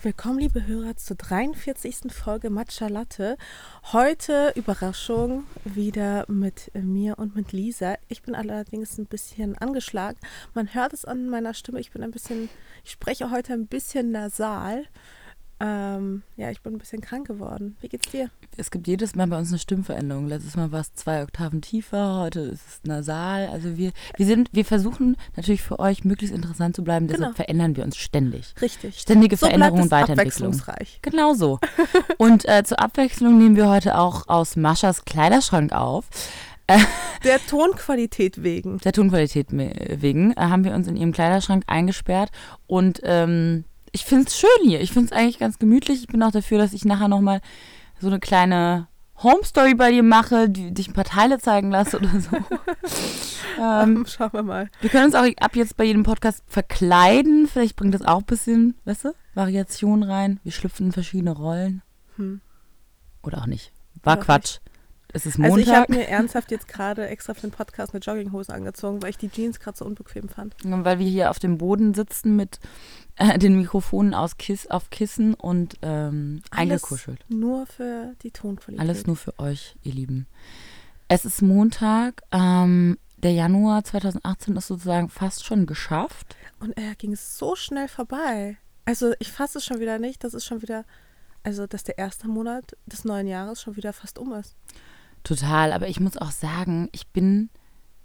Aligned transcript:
Willkommen, 0.00 0.38
liebe 0.38 0.64
Hörer, 0.64 0.96
zur 0.96 1.16
43. 1.16 2.12
Folge 2.12 2.50
Matcha 2.50 2.86
Latte. 2.86 3.36
Heute 3.92 4.52
Überraschung 4.54 5.42
wieder 5.64 6.24
mit 6.28 6.70
mir 6.72 7.18
und 7.18 7.34
mit 7.34 7.50
Lisa. 7.50 7.96
Ich 8.06 8.22
bin 8.22 8.36
allerdings 8.36 8.96
ein 8.96 9.06
bisschen 9.06 9.58
angeschlagen. 9.58 10.20
Man 10.54 10.72
hört 10.72 10.92
es 10.92 11.04
an 11.04 11.28
meiner 11.28 11.52
Stimme. 11.52 11.80
Ich 11.80 11.90
bin 11.90 12.04
ein 12.04 12.12
bisschen, 12.12 12.48
ich 12.84 12.92
spreche 12.92 13.32
heute 13.32 13.54
ein 13.54 13.66
bisschen 13.66 14.12
nasal. 14.12 14.84
Ähm, 15.60 16.22
ja, 16.36 16.50
ich 16.50 16.60
bin 16.62 16.74
ein 16.74 16.78
bisschen 16.78 17.00
krank 17.00 17.26
geworden. 17.26 17.76
Wie 17.80 17.88
geht's 17.88 18.08
dir? 18.10 18.30
Es 18.56 18.70
gibt 18.70 18.86
jedes 18.86 19.16
Mal 19.16 19.26
bei 19.26 19.36
uns 19.38 19.48
eine 19.48 19.58
Stimmveränderung. 19.58 20.28
Letztes 20.28 20.54
Mal 20.56 20.70
war 20.70 20.80
es 20.80 20.94
zwei 20.94 21.22
Oktaven 21.24 21.62
tiefer, 21.62 22.20
heute 22.20 22.40
ist 22.40 22.62
es 22.68 22.80
nasal. 22.84 23.48
Also 23.48 23.76
wir, 23.76 23.90
wir 24.16 24.26
sind, 24.26 24.50
wir 24.52 24.64
versuchen 24.64 25.16
natürlich 25.36 25.62
für 25.62 25.80
euch 25.80 26.04
möglichst 26.04 26.34
interessant 26.34 26.76
zu 26.76 26.84
bleiben, 26.84 27.08
deshalb 27.08 27.18
Genau. 27.30 27.36
verändern 27.36 27.76
wir 27.76 27.82
uns 27.84 27.96
ständig. 27.96 28.54
Richtig. 28.62 29.00
Ständige 29.00 29.36
So 29.36 29.46
Veränderung 29.46 29.80
und 29.82 29.90
Weiterentwicklung. 29.90 30.52
abwechslungsreich. 30.52 31.00
Genau 31.02 31.34
so. 31.34 31.58
Und 32.18 32.48
äh, 32.48 32.62
zur 32.64 32.78
Abwechslung 32.80 33.38
nehmen 33.38 33.56
wir 33.56 33.68
heute 33.68 33.98
auch 33.98 34.28
aus 34.28 34.54
Maschas 34.56 35.04
Kleiderschrank 35.04 35.72
auf. 35.72 36.04
Der 37.24 37.38
Tonqualität 37.46 38.42
wegen. 38.42 38.78
Der 38.78 38.92
Tonqualität 38.92 39.48
wegen 39.50 40.32
äh, 40.32 40.40
haben 40.40 40.64
wir 40.64 40.74
uns 40.74 40.86
in 40.86 40.96
ihrem 40.96 41.12
Kleiderschrank 41.12 41.64
eingesperrt 41.66 42.30
und 42.66 43.00
ähm, 43.02 43.64
ich 43.92 44.04
finde 44.04 44.26
es 44.26 44.38
schön 44.38 44.48
hier. 44.64 44.80
Ich 44.80 44.92
finde 44.92 45.06
es 45.06 45.12
eigentlich 45.12 45.38
ganz 45.38 45.58
gemütlich. 45.58 46.00
Ich 46.00 46.06
bin 46.08 46.22
auch 46.22 46.32
dafür, 46.32 46.58
dass 46.58 46.72
ich 46.72 46.84
nachher 46.84 47.08
nochmal 47.08 47.40
so 48.00 48.06
eine 48.06 48.20
kleine 48.20 48.88
Home 49.22 49.42
Story 49.44 49.74
bei 49.74 49.90
dir 49.90 50.04
mache, 50.04 50.48
die 50.48 50.72
dich 50.72 50.88
ein 50.88 50.94
paar 50.94 51.04
Teile 51.04 51.38
zeigen 51.38 51.70
lasse 51.70 51.98
oder 51.98 52.20
so. 52.20 52.36
ähm, 53.60 54.06
Schauen 54.08 54.32
wir 54.32 54.42
mal. 54.42 54.70
wir 54.80 54.90
können 54.90 55.06
uns 55.06 55.14
auch 55.14 55.26
ab 55.40 55.56
jetzt 55.56 55.76
bei 55.76 55.84
jedem 55.84 56.04
Podcast 56.04 56.44
verkleiden. 56.46 57.48
Vielleicht 57.48 57.76
bringt 57.76 57.94
das 57.94 58.02
auch 58.02 58.18
ein 58.18 58.26
bisschen, 58.26 58.74
weißt 58.84 59.06
du, 59.06 59.14
Variation 59.34 60.04
rein. 60.04 60.38
Wir 60.44 60.52
schlüpfen 60.52 60.86
in 60.86 60.92
verschiedene 60.92 61.32
Rollen. 61.32 61.82
Hm. 62.16 62.40
Oder 63.22 63.38
auch 63.38 63.46
nicht. 63.46 63.72
War 64.04 64.16
Oder 64.16 64.24
Quatsch. 64.24 64.58
Es 65.12 65.24
ist 65.24 65.40
Also 65.40 65.56
ich 65.56 65.66
Montag. 65.66 65.82
habe 65.82 65.94
mir 65.94 66.06
ernsthaft 66.08 66.50
jetzt 66.50 66.68
gerade 66.68 67.06
extra 67.08 67.32
für 67.34 67.40
den 67.40 67.50
Podcast 67.50 67.94
eine 67.94 68.00
Jogginghose 68.00 68.52
angezogen, 68.52 69.02
weil 69.02 69.10
ich 69.10 69.16
die 69.18 69.30
Jeans 69.30 69.58
gerade 69.58 69.76
so 69.78 69.84
unbequem 69.86 70.28
fand. 70.28 70.54
weil 70.62 70.98
wir 70.98 71.08
hier 71.08 71.30
auf 71.30 71.38
dem 71.38 71.56
Boden 71.58 71.94
sitzen 71.94 72.36
mit 72.36 72.60
äh, 73.16 73.38
den 73.38 73.56
Mikrofonen 73.56 74.12
aus 74.12 74.36
Kiss, 74.36 74.66
auf 74.66 74.90
Kissen 74.90 75.32
und 75.34 75.76
ähm, 75.82 76.42
eingekuschelt. 76.50 77.24
Nur 77.28 77.66
für 77.66 78.14
die 78.22 78.30
Tonqualität. 78.30 78.80
Alles 78.80 79.06
nur 79.06 79.16
für 79.16 79.38
euch, 79.38 79.76
ihr 79.82 79.94
Lieben. 79.94 80.26
Es 81.08 81.24
ist 81.24 81.40
Montag. 81.40 82.22
Ähm, 82.30 82.98
der 83.16 83.32
Januar 83.32 83.82
2018 83.84 84.56
ist 84.56 84.66
sozusagen 84.68 85.08
fast 85.08 85.44
schon 85.44 85.64
geschafft. 85.66 86.36
Und 86.60 86.76
er 86.76 86.94
ging 86.96 87.16
so 87.16 87.56
schnell 87.56 87.88
vorbei. 87.88 88.58
Also 88.84 89.12
ich 89.18 89.32
fasse 89.32 89.58
es 89.58 89.64
schon 89.64 89.80
wieder 89.80 89.98
nicht, 89.98 90.22
dass 90.22 90.34
es 90.34 90.44
schon 90.44 90.60
wieder, 90.62 90.84
also 91.42 91.66
dass 91.66 91.82
der 91.82 91.98
erste 91.98 92.28
Monat 92.28 92.76
des 92.86 93.04
neuen 93.04 93.26
Jahres 93.26 93.60
schon 93.62 93.76
wieder 93.76 93.92
fast 93.94 94.18
um 94.18 94.32
ist. 94.34 94.54
Total, 95.28 95.74
aber 95.74 95.88
ich 95.88 96.00
muss 96.00 96.16
auch 96.16 96.30
sagen, 96.30 96.88
ich 96.92 97.08
bin, 97.08 97.50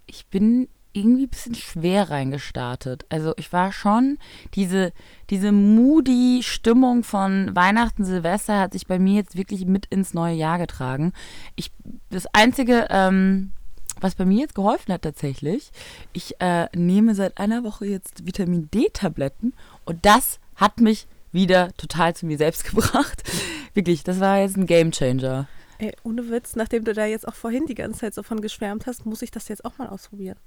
ich 0.07 0.25
bin 0.25 0.67
irgendwie 0.91 1.23
ein 1.23 1.29
bisschen 1.29 1.55
schwer 1.55 2.09
reingestartet. 2.09 3.05
Also 3.07 3.31
ich 3.37 3.53
war 3.53 3.71
schon, 3.71 4.17
diese, 4.55 4.91
diese 5.29 5.53
moody 5.53 6.41
Stimmung 6.43 7.05
von 7.05 7.55
Weihnachten, 7.55 8.03
Silvester 8.03 8.59
hat 8.59 8.73
sich 8.73 8.87
bei 8.87 8.99
mir 8.99 9.13
jetzt 9.13 9.37
wirklich 9.37 9.65
mit 9.65 9.85
ins 9.85 10.13
neue 10.13 10.35
Jahr 10.35 10.57
getragen. 10.57 11.13
Ich, 11.55 11.71
das 12.09 12.25
Einzige, 12.33 12.87
ähm, 12.89 13.53
was 14.01 14.15
bei 14.15 14.25
mir 14.25 14.41
jetzt 14.41 14.55
geholfen 14.55 14.91
hat 14.91 15.03
tatsächlich, 15.03 15.71
ich 16.11 16.41
äh, 16.41 16.67
nehme 16.75 17.15
seit 17.15 17.37
einer 17.37 17.63
Woche 17.63 17.85
jetzt 17.85 18.27
Vitamin 18.27 18.69
D-Tabletten 18.69 19.53
und 19.85 20.05
das 20.05 20.41
hat 20.55 20.81
mich 20.81 21.07
wieder 21.31 21.71
total 21.77 22.17
zu 22.17 22.25
mir 22.25 22.37
selbst 22.37 22.65
gebracht. 22.69 23.23
Wirklich, 23.73 24.03
das 24.03 24.19
war 24.19 24.39
jetzt 24.39 24.57
ein 24.57 24.65
Gamechanger. 24.65 25.47
Ey, 25.79 25.95
ohne 26.03 26.29
Witz, 26.29 26.55
nachdem 26.55 26.83
du 26.83 26.93
da 26.93 27.05
jetzt 27.05 27.27
auch 27.27 27.33
vorhin 27.33 27.65
die 27.65 27.75
ganze 27.75 28.01
Zeit 28.01 28.13
so 28.13 28.23
von 28.23 28.41
geschwärmt 28.41 28.85
hast, 28.85 29.05
muss 29.05 29.21
ich 29.21 29.31
das 29.31 29.47
jetzt 29.47 29.65
auch 29.65 29.77
mal 29.77 29.87
ausprobieren. 29.87 30.37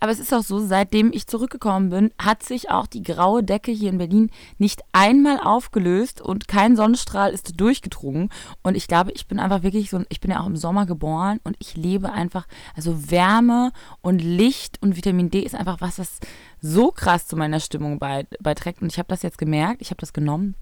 Aber 0.00 0.10
es 0.10 0.18
ist 0.18 0.32
auch 0.32 0.42
so, 0.42 0.58
seitdem 0.58 1.12
ich 1.12 1.26
zurückgekommen 1.26 1.90
bin, 1.90 2.10
hat 2.18 2.42
sich 2.42 2.70
auch 2.70 2.86
die 2.86 3.02
graue 3.02 3.44
Decke 3.44 3.70
hier 3.70 3.90
in 3.90 3.98
Berlin 3.98 4.30
nicht 4.58 4.82
einmal 4.92 5.38
aufgelöst 5.38 6.20
und 6.20 6.48
kein 6.48 6.74
Sonnenstrahl 6.74 7.32
ist 7.32 7.60
durchgedrungen. 7.60 8.30
Und 8.62 8.76
ich 8.76 8.88
glaube, 8.88 9.12
ich 9.12 9.28
bin 9.28 9.38
einfach 9.38 9.62
wirklich 9.62 9.90
so, 9.90 10.02
ich 10.08 10.20
bin 10.20 10.30
ja 10.30 10.40
auch 10.40 10.46
im 10.46 10.56
Sommer 10.56 10.86
geboren 10.86 11.38
und 11.44 11.56
ich 11.60 11.76
lebe 11.76 12.10
einfach, 12.10 12.46
also 12.74 13.10
Wärme 13.10 13.72
und 14.00 14.20
Licht 14.20 14.78
und 14.82 14.96
Vitamin 14.96 15.30
D 15.30 15.40
ist 15.40 15.54
einfach 15.54 15.80
was, 15.80 15.96
das 15.96 16.18
so 16.60 16.90
krass 16.90 17.26
zu 17.26 17.36
meiner 17.36 17.60
Stimmung 17.60 17.98
bei, 17.98 18.26
beiträgt. 18.40 18.80
Und 18.82 18.90
ich 18.90 18.98
habe 18.98 19.08
das 19.08 19.22
jetzt 19.22 19.38
gemerkt, 19.38 19.82
ich 19.82 19.90
habe 19.90 20.00
das 20.00 20.12
genommen. 20.12 20.54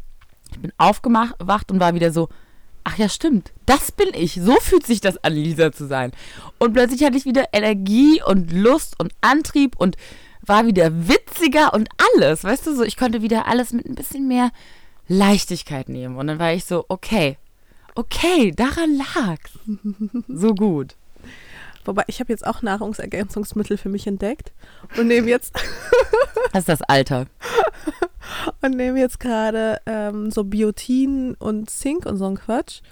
Ich 0.51 0.59
bin 0.59 0.73
aufgewacht 0.78 1.71
und 1.71 1.81
war 1.81 1.95
wieder 1.95 2.11
so, 2.11 2.28
ach 2.84 2.99
ja, 2.99 3.09
stimmt, 3.09 3.53
das 3.66 3.93
bin 3.93 4.09
ich. 4.15 4.34
So 4.34 4.55
fühlt 4.56 4.87
sich 4.87 5.00
das 5.00 5.22
an, 5.25 5.33
Lisa 5.33 5.72
zu 5.72 5.87
sein. 5.87 6.12
Und 6.59 6.72
plötzlich 6.72 7.05
hatte 7.05 7.16
ich 7.16 7.25
wieder 7.25 7.47
Energie 7.53 8.22
und 8.22 8.53
Lust 8.53 8.99
und 8.99 9.12
Antrieb 9.21 9.77
und 9.77 9.97
war 10.43 10.66
wieder 10.66 11.09
witziger 11.09 11.75
und 11.75 11.89
alles. 12.15 12.44
Weißt 12.44 12.66
du, 12.66 12.75
so, 12.75 12.83
ich 12.83 12.97
konnte 12.97 13.22
wieder 13.22 13.47
alles 13.47 13.72
mit 13.72 13.87
ein 13.87 13.94
bisschen 13.94 14.27
mehr 14.27 14.50
Leichtigkeit 15.09 15.89
nehmen. 15.89 16.16
Und 16.16 16.27
dann 16.27 16.39
war 16.39 16.53
ich 16.53 16.65
so, 16.65 16.84
okay, 16.89 17.37
okay, 17.94 18.53
daran 18.53 18.97
lag's. 18.97 19.59
So 20.28 20.55
gut. 20.55 20.95
Wobei, 21.88 22.04
ich 22.06 22.21
habe 22.21 22.31
jetzt 22.31 22.47
auch 22.47 22.60
Nahrungsergänzungsmittel 22.60 23.78
für 23.78 23.88
mich 23.88 24.06
entdeckt 24.06 24.53
und 24.99 25.06
nehme 25.06 25.26
jetzt 25.26 25.54
Das 26.53 26.60
ist 26.60 26.69
das 26.69 26.82
Alter. 26.82 27.25
und 28.60 28.76
nehme 28.76 29.00
jetzt 29.00 29.19
gerade 29.21 29.81
ähm, 29.87 30.31
so 30.31 30.44
Biotin 30.44 31.34
und 31.38 31.71
Zink 31.71 32.04
und 32.04 32.19
so 32.19 32.27
ein 32.27 32.37
Quatsch. 32.37 32.82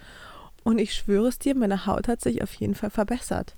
Und 0.64 0.78
ich 0.78 0.94
schwöre 0.94 1.28
es 1.28 1.38
dir, 1.38 1.54
meine 1.54 1.84
Haut 1.84 2.08
hat 2.08 2.22
sich 2.22 2.42
auf 2.42 2.54
jeden 2.54 2.74
Fall 2.74 2.88
verbessert. 2.88 3.54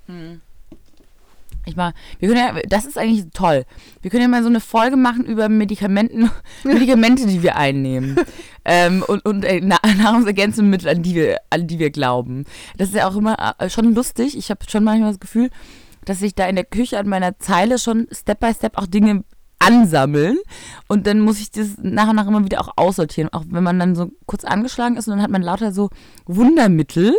Ich 1.69 1.77
mal, 1.77 1.93
wir 2.19 2.29
können 2.29 2.41
ja, 2.41 2.61
das 2.69 2.87
ist 2.87 2.99
eigentlich 2.99 3.25
toll. 3.33 3.65
Wir 4.03 4.11
können 4.11 4.23
ja 4.23 4.29
mal 4.29 4.43
so 4.43 4.49
eine 4.49 4.61
Folge 4.61 4.97
machen 4.97 5.25
über 5.25 5.49
Medikamenten, 5.49 6.31
Medikamente, 6.65 7.27
die 7.27 7.43
wir 7.43 7.57
einnehmen. 7.57 8.17
ähm, 8.65 9.05
und 9.07 9.25
und 9.25 9.45
äh, 9.45 9.61
Na- 9.63 9.79
Nahrungsergänzungsmittel, 9.99 10.89
an 10.89 11.03
die, 11.03 11.15
wir, 11.15 11.39
an 11.51 11.67
die 11.67 11.79
wir 11.79 11.91
glauben. 11.91 12.45
Das 12.77 12.89
ist 12.89 12.95
ja 12.95 13.09
auch 13.09 13.17
immer 13.17 13.55
äh, 13.59 13.71
schon 13.71 13.95
lustig. 13.95 14.37
Ich 14.37 14.51
habe 14.51 14.61
schon 14.69 14.85
manchmal 14.85 15.11
das 15.11 15.21
Gefühl, 15.21 15.51
dass 16.05 16.21
sich 16.21 16.35
da 16.35 16.47
in 16.47 16.57
der 16.57 16.65
Küche 16.65 16.99
an 16.99 17.09
meiner 17.09 17.39
Zeile 17.39 17.79
schon 17.79 18.07
Step 18.13 18.41
by 18.41 18.53
Step 18.55 18.79
auch 18.79 18.87
Dinge 18.87 19.25
ansammeln 19.61 20.39
und 20.87 21.07
dann 21.07 21.21
muss 21.21 21.41
ich 21.41 21.51
das 21.51 21.71
nach 21.83 22.09
und 22.09 22.17
nach 22.17 22.29
immer 22.29 22.45
wieder 22.45 22.61
auch 22.61 22.71
aussortieren. 22.77 23.29
Auch 23.33 23.45
wenn 23.49 23.65
man 23.65 23.79
dann 23.79 23.95
so 23.97 24.11
kurz 24.27 24.45
angeschlagen 24.45 24.97
ist 24.97 25.09
und 25.09 25.15
dann 25.15 25.23
hat 25.23 25.31
man 25.31 25.43
lauter 25.43 25.73
so 25.73 25.91
Wundermittel. 26.27 27.15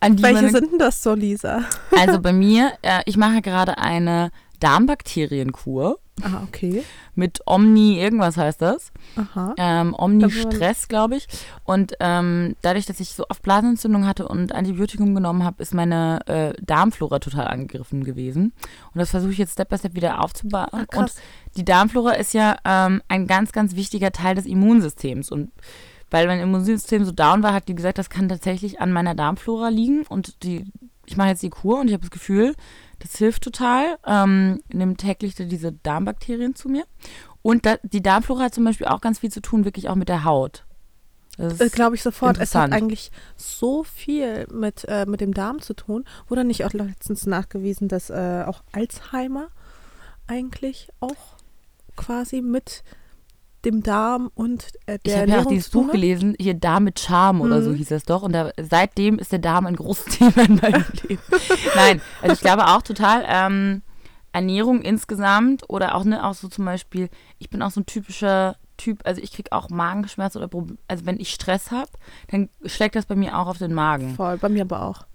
Welche 0.00 0.50
sind 0.50 0.72
denn 0.72 0.78
das 0.78 1.02
so, 1.02 1.14
Lisa? 1.14 1.62
also 1.98 2.20
bei 2.20 2.32
mir, 2.32 2.72
äh, 2.82 3.02
ich 3.06 3.16
mache 3.16 3.42
gerade 3.42 3.78
eine 3.78 4.30
Darmbakterienkur 4.60 5.98
Ah, 6.22 6.42
okay. 6.44 6.82
mit 7.14 7.40
Omni, 7.44 8.00
irgendwas 8.00 8.38
heißt 8.38 8.62
das. 8.62 8.90
Aha. 9.16 9.54
Ähm, 9.58 9.94
Omni 9.96 10.24
Also- 10.24 10.50
Stress, 10.50 10.88
glaube 10.88 11.16
ich. 11.16 11.26
Und 11.64 11.92
ähm, 12.00 12.56
dadurch, 12.62 12.86
dass 12.86 13.00
ich 13.00 13.10
so 13.10 13.26
oft 13.28 13.42
Blasenentzündung 13.42 14.06
hatte 14.06 14.26
und 14.26 14.54
Antibiotikum 14.54 15.14
genommen 15.14 15.44
habe, 15.44 15.62
ist 15.62 15.74
meine 15.74 16.20
äh, 16.26 16.54
Darmflora 16.62 17.18
total 17.18 17.48
angegriffen 17.48 18.02
gewesen. 18.02 18.54
Und 18.94 18.98
das 18.98 19.10
versuche 19.10 19.32
ich 19.32 19.38
jetzt 19.38 19.52
Step 19.52 19.68
by 19.68 19.76
Step 19.76 19.94
wieder 19.94 20.22
aufzubauen. 20.22 20.68
Ah, 20.72 20.84
und 20.96 21.12
die 21.58 21.66
Darmflora 21.66 22.12
ist 22.12 22.32
ja 22.32 22.56
ähm, 22.64 23.02
ein 23.08 23.26
ganz, 23.26 23.52
ganz 23.52 23.76
wichtiger 23.76 24.10
Teil 24.10 24.36
des 24.36 24.46
Immunsystems. 24.46 25.30
Und 25.30 25.50
weil 26.10 26.26
mein 26.26 26.40
Immunsystem 26.40 27.04
so 27.04 27.12
down 27.12 27.42
war, 27.42 27.52
hat 27.52 27.68
die 27.68 27.74
gesagt, 27.74 27.98
das 27.98 28.10
kann 28.10 28.28
tatsächlich 28.28 28.80
an 28.80 28.92
meiner 28.92 29.14
Darmflora 29.14 29.68
liegen. 29.68 30.06
Und 30.06 30.42
die, 30.42 30.64
ich 31.04 31.16
mache 31.16 31.28
jetzt 31.28 31.42
die 31.42 31.50
Kur 31.50 31.80
und 31.80 31.88
ich 31.88 31.92
habe 31.92 32.02
das 32.02 32.10
Gefühl, 32.10 32.54
das 33.00 33.16
hilft 33.16 33.42
total. 33.42 33.98
Ähm, 34.06 34.62
nimmt 34.72 35.00
täglich 35.00 35.34
diese 35.34 35.72
Darmbakterien 35.72 36.54
zu 36.54 36.68
mir. 36.68 36.84
Und 37.42 37.66
da, 37.66 37.76
die 37.82 38.02
Darmflora 38.02 38.44
hat 38.44 38.54
zum 38.54 38.64
Beispiel 38.64 38.86
auch 38.86 39.00
ganz 39.00 39.20
viel 39.20 39.30
zu 39.30 39.40
tun, 39.40 39.64
wirklich 39.64 39.88
auch 39.88 39.94
mit 39.94 40.08
der 40.08 40.24
Haut. 40.24 40.64
Das 41.36 41.60
Äh, 41.60 41.68
Glaube 41.68 41.96
ich 41.96 42.02
sofort. 42.02 42.38
Es 42.38 42.54
hat 42.54 42.72
eigentlich 42.72 43.10
so 43.36 43.84
viel 43.84 44.46
mit, 44.50 44.84
äh, 44.88 45.06
mit 45.06 45.20
dem 45.20 45.34
Darm 45.34 45.60
zu 45.60 45.74
tun. 45.74 46.04
Wurde 46.28 46.44
nicht 46.44 46.64
auch 46.64 46.72
letztens 46.72 47.26
nachgewiesen, 47.26 47.88
dass 47.88 48.10
äh, 48.10 48.44
auch 48.46 48.62
Alzheimer 48.72 49.48
eigentlich 50.26 50.88
auch 51.00 51.36
quasi 51.94 52.42
mit 52.42 52.82
dem 53.66 53.82
Darm 53.82 54.30
und 54.34 54.68
äh, 54.86 54.94
ich 55.02 55.12
der 55.12 55.20
habe 55.22 55.30
ja 55.30 55.40
auch 55.40 55.46
dieses 55.46 55.68
Buch 55.68 55.90
gelesen, 55.90 56.34
hier 56.40 56.54
Darm 56.54 56.84
mit 56.84 56.98
Charme 57.00 57.40
oder 57.42 57.62
so 57.62 57.70
Mhm. 57.70 57.74
hieß 57.74 57.88
das 57.88 58.04
doch. 58.04 58.22
Und 58.22 58.32
da, 58.32 58.50
seitdem 58.58 59.18
ist 59.18 59.32
der 59.32 59.40
Darm 59.40 59.66
ein 59.66 59.76
großes 59.76 60.04
Thema 60.18 60.44
in 60.46 60.54
meinem 60.56 60.84
Leben. 61.08 61.22
Nein, 61.74 62.00
also 62.22 62.32
ich 62.32 62.40
glaube 62.40 62.66
auch 62.68 62.80
total, 62.82 63.24
ähm, 63.28 63.82
Ernährung 64.32 64.82
insgesamt 64.82 65.64
oder 65.68 65.94
auch, 65.94 66.04
ne, 66.04 66.24
auch 66.24 66.34
so 66.34 66.48
zum 66.48 66.64
Beispiel, 66.66 67.08
ich 67.38 67.48
bin 67.50 67.62
auch 67.62 67.70
so 67.70 67.80
ein 67.80 67.86
typischer 67.86 68.56
Typ, 68.76 69.00
also 69.04 69.20
ich 69.22 69.32
kriege 69.32 69.50
auch 69.52 69.70
Magenschmerzen 69.70 70.38
oder 70.38 70.48
Prob- 70.48 70.76
also 70.88 71.06
wenn 71.06 71.18
ich 71.18 71.30
Stress 71.30 71.70
habe, 71.70 71.88
dann 72.30 72.50
schlägt 72.66 72.94
das 72.96 73.06
bei 73.06 73.14
mir 73.16 73.38
auch 73.38 73.46
auf 73.46 73.56
den 73.58 73.72
Magen. 73.72 74.14
Voll, 74.14 74.36
bei 74.36 74.50
mir 74.50 74.62
aber 74.62 74.82
auch. 74.82 75.06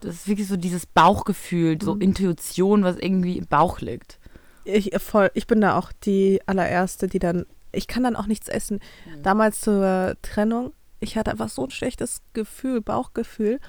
Das 0.00 0.14
ist 0.14 0.28
wirklich 0.28 0.46
so 0.48 0.56
dieses 0.56 0.86
Bauchgefühl, 0.86 1.78
so 1.82 1.94
Mhm. 1.96 2.00
Intuition, 2.02 2.84
was 2.84 2.96
irgendwie 2.96 3.38
im 3.38 3.46
Bauch 3.46 3.80
liegt. 3.80 4.18
Ich, 4.64 4.92
äh, 4.92 4.98
voll, 5.00 5.30
ich 5.34 5.46
bin 5.48 5.60
da 5.60 5.76
auch 5.76 5.90
die 6.04 6.40
allererste, 6.46 7.08
die 7.08 7.18
dann 7.18 7.46
ich 7.72 7.86
kann 7.86 8.02
dann 8.02 8.16
auch 8.16 8.26
nichts 8.26 8.48
essen. 8.48 8.80
Mhm. 9.06 9.22
Damals 9.22 9.60
zur 9.60 10.16
Trennung, 10.22 10.72
ich 11.00 11.16
hatte 11.16 11.30
einfach 11.30 11.48
so 11.48 11.64
ein 11.64 11.70
schlechtes 11.70 12.22
Gefühl, 12.32 12.80
Bauchgefühl, 12.80 13.60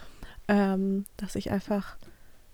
ähm, 0.48 1.06
dass 1.18 1.36
ich 1.36 1.52
einfach 1.52 1.98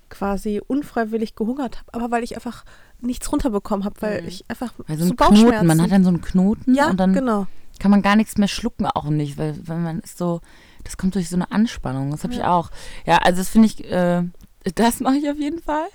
quasi 0.09 0.61
unfreiwillig 0.65 1.35
gehungert 1.35 1.79
habe, 1.79 1.93
aber 1.93 2.11
weil 2.11 2.23
ich 2.23 2.35
einfach 2.35 2.63
nichts 3.01 3.31
runterbekommen 3.31 3.85
habe, 3.85 4.01
weil 4.01 4.21
Mhm. 4.21 4.27
ich 4.27 4.45
einfach 4.49 4.73
Weil 4.87 4.97
so 4.97 5.05
so 5.05 5.11
ein 5.11 5.15
Knoten, 5.17 5.33
Bauchschmerzen. 5.35 5.67
man 5.67 5.81
hat 5.81 5.91
dann 5.91 6.03
so 6.03 6.09
einen 6.09 6.21
Knoten 6.21 6.75
ja, 6.75 6.89
und 6.89 6.97
dann 6.99 7.13
genau. 7.13 7.47
kann 7.79 7.91
man 7.91 8.01
gar 8.01 8.15
nichts 8.15 8.37
mehr 8.37 8.47
schlucken, 8.47 8.85
auch 8.85 9.05
nicht, 9.05 9.37
weil, 9.37 9.55
weil 9.67 9.79
man 9.79 9.99
ist 9.99 10.17
so, 10.17 10.41
das 10.83 10.97
kommt 10.97 11.15
durch 11.15 11.29
so 11.29 11.35
eine 11.35 11.51
Anspannung, 11.51 12.11
das 12.11 12.23
habe 12.23 12.33
ich 12.33 12.39
Ja. 12.39 12.53
auch. 12.53 12.69
Ja, 13.05 13.17
also 13.17 13.39
das 13.39 13.49
finde 13.49 13.67
ich, 13.67 13.83
äh, 13.91 14.23
das 14.75 14.99
mache 14.99 15.15
ich 15.17 15.29
auf 15.29 15.37
jeden 15.37 15.61
Fall. 15.61 15.87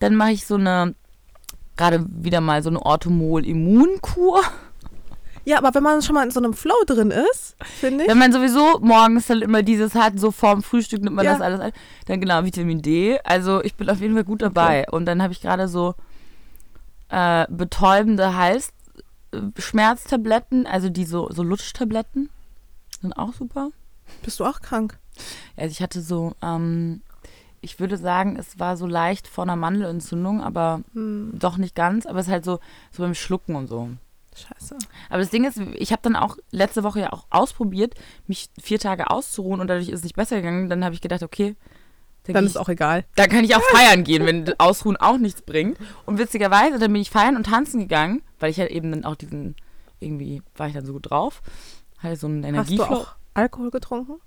Dann 0.00 0.14
mache 0.14 0.32
ich 0.32 0.46
so 0.46 0.56
eine, 0.56 0.94
gerade 1.76 2.04
wieder 2.08 2.40
mal 2.40 2.62
so 2.62 2.68
eine 2.70 2.82
Orthomol-Immunkur. 2.82 4.42
Ja, 5.44 5.58
aber 5.58 5.74
wenn 5.74 5.82
man 5.82 6.02
schon 6.02 6.14
mal 6.14 6.24
in 6.24 6.30
so 6.30 6.40
einem 6.40 6.54
Flow 6.54 6.74
drin 6.86 7.10
ist, 7.10 7.56
finde 7.80 8.04
ich. 8.04 8.10
Wenn 8.10 8.18
man 8.18 8.32
sowieso 8.32 8.78
morgens 8.80 9.26
dann 9.26 9.42
immer 9.42 9.62
dieses 9.62 9.94
hat, 9.94 10.18
so 10.18 10.30
vorm 10.30 10.62
Frühstück 10.62 11.02
nimmt 11.02 11.16
man 11.16 11.24
Ja. 11.24 11.32
das 11.32 11.40
alles 11.42 11.60
ein, 11.60 11.72
dann 12.06 12.20
genau 12.20 12.44
Vitamin 12.44 12.80
D. 12.82 13.18
Also 13.24 13.62
ich 13.62 13.74
bin 13.74 13.88
auf 13.90 14.00
jeden 14.00 14.14
Fall 14.14 14.24
gut 14.24 14.42
dabei. 14.42 14.86
Und 14.90 15.06
dann 15.06 15.22
habe 15.22 15.32
ich 15.32 15.40
gerade 15.42 15.68
so 15.68 15.94
äh, 17.10 17.46
betäubende 17.50 18.34
Halsschmerztabletten, 18.34 20.66
also 20.66 20.88
die 20.88 21.04
so, 21.04 21.28
so 21.30 21.42
Lutschtabletten, 21.42 22.30
sind 23.00 23.12
auch 23.14 23.34
super. 23.34 23.70
Bist 24.22 24.40
du 24.40 24.44
auch 24.44 24.60
krank? 24.60 24.98
Also 25.56 25.70
ich 25.70 25.82
hatte 25.82 26.00
so, 26.02 26.34
ähm, 26.42 27.02
ich 27.60 27.78
würde 27.80 27.96
sagen, 27.96 28.36
es 28.38 28.58
war 28.58 28.76
so 28.76 28.86
leicht 28.86 29.26
vor 29.28 29.44
einer 29.44 29.56
Mandelentzündung, 29.56 30.42
aber 30.42 30.80
Hm, 30.94 31.30
doch 31.34 31.56
nicht 31.56 31.74
ganz, 31.74 32.06
aber 32.06 32.20
es 32.20 32.26
ist 32.26 32.32
halt 32.32 32.44
so, 32.44 32.60
so 32.90 33.02
beim 33.02 33.14
Schlucken 33.14 33.56
und 33.56 33.68
so. 33.68 33.90
Scheiße. 34.34 34.76
Aber 35.08 35.18
das 35.18 35.30
Ding 35.30 35.44
ist, 35.44 35.58
ich 35.74 35.92
habe 35.92 36.02
dann 36.02 36.16
auch 36.16 36.36
letzte 36.50 36.82
Woche 36.84 37.00
ja 37.00 37.12
auch 37.12 37.26
ausprobiert, 37.30 37.94
mich 38.26 38.50
vier 38.60 38.78
Tage 38.78 39.10
auszuruhen 39.10 39.60
und 39.60 39.68
dadurch 39.68 39.88
ist 39.88 39.98
es 40.00 40.02
nicht 40.04 40.16
besser 40.16 40.36
gegangen. 40.36 40.68
Dann 40.68 40.84
habe 40.84 40.94
ich 40.94 41.00
gedacht, 41.00 41.22
okay, 41.22 41.56
dann, 42.24 42.34
Dann 42.34 42.46
ist 42.46 42.52
ich, 42.52 42.58
auch 42.58 42.68
egal. 42.70 43.04
dann 43.16 43.28
kann 43.28 43.44
ich 43.44 43.54
auch 43.54 43.62
feiern 43.72 44.02
gehen, 44.04 44.24
wenn 44.24 44.58
Ausruhen 44.58 44.96
auch 44.96 45.18
nichts 45.18 45.42
bringt. 45.42 45.76
Und 46.06 46.18
witzigerweise, 46.18 46.78
dann 46.78 46.92
bin 46.92 47.02
ich 47.02 47.10
feiern 47.10 47.36
und 47.36 47.44
tanzen 47.46 47.80
gegangen, 47.80 48.22
weil 48.40 48.50
ich 48.50 48.58
halt 48.58 48.70
eben 48.70 48.90
dann 48.92 49.04
auch 49.04 49.14
diesen, 49.14 49.56
irgendwie 50.00 50.42
war 50.56 50.66
ich 50.68 50.72
dann 50.74 50.86
so 50.86 50.94
gut 50.94 51.10
drauf. 51.10 51.42
Hatte 51.98 52.16
so 52.16 52.26
einen 52.26 52.42
Hast 52.56 52.70
du 52.70 52.74
Energieflow. 52.74 52.84
auch 52.96 53.14
Alkohol 53.34 53.70
getrunken? 53.70 54.20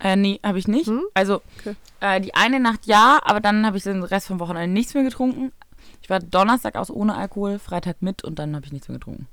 Äh, 0.00 0.16
nee, 0.16 0.40
habe 0.44 0.58
ich 0.58 0.66
nicht. 0.68 0.88
Hm? 0.88 1.04
Also 1.14 1.40
Okay. 1.60 1.74
äh, 2.00 2.20
die 2.20 2.34
eine 2.34 2.60
Nacht 2.60 2.86
ja, 2.86 3.18
aber 3.22 3.40
dann 3.40 3.64
habe 3.64 3.76
ich 3.78 3.84
den 3.84 4.02
Rest 4.02 4.26
vom 4.26 4.40
Wochenende 4.40 4.68
nichts 4.72 4.92
mehr 4.94 5.04
getrunken. 5.04 5.52
Ich 6.02 6.10
war 6.10 6.20
Donnerstag 6.20 6.76
aus 6.76 6.90
ohne 6.90 7.14
Alkohol, 7.14 7.58
Freitag 7.58 8.02
mit 8.02 8.22
und 8.24 8.38
dann 8.38 8.54
habe 8.56 8.66
ich 8.66 8.72
nichts 8.72 8.88
mehr 8.88 8.98
getrunken. 8.98 9.26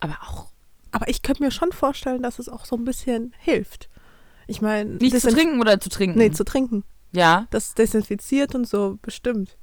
Aber 0.00 0.16
auch 0.26 0.46
Aber 0.92 1.08
ich 1.08 1.22
könnte 1.22 1.42
mir 1.42 1.50
schon 1.50 1.72
vorstellen, 1.72 2.22
dass 2.22 2.38
es 2.38 2.48
auch 2.48 2.64
so 2.64 2.76
ein 2.76 2.84
bisschen 2.84 3.34
hilft. 3.38 3.88
Ich 4.46 4.62
meine, 4.62 4.90
nicht 4.94 5.20
zu 5.20 5.30
trinken 5.30 5.60
oder 5.60 5.78
zu 5.80 5.88
trinken. 5.90 6.18
Nee, 6.18 6.30
zu 6.30 6.44
trinken. 6.44 6.84
ja, 7.12 7.46
Das 7.50 7.74
desinfiziert 7.74 8.54
und 8.54 8.66
so 8.66 8.98
bestimmt. 9.02 9.56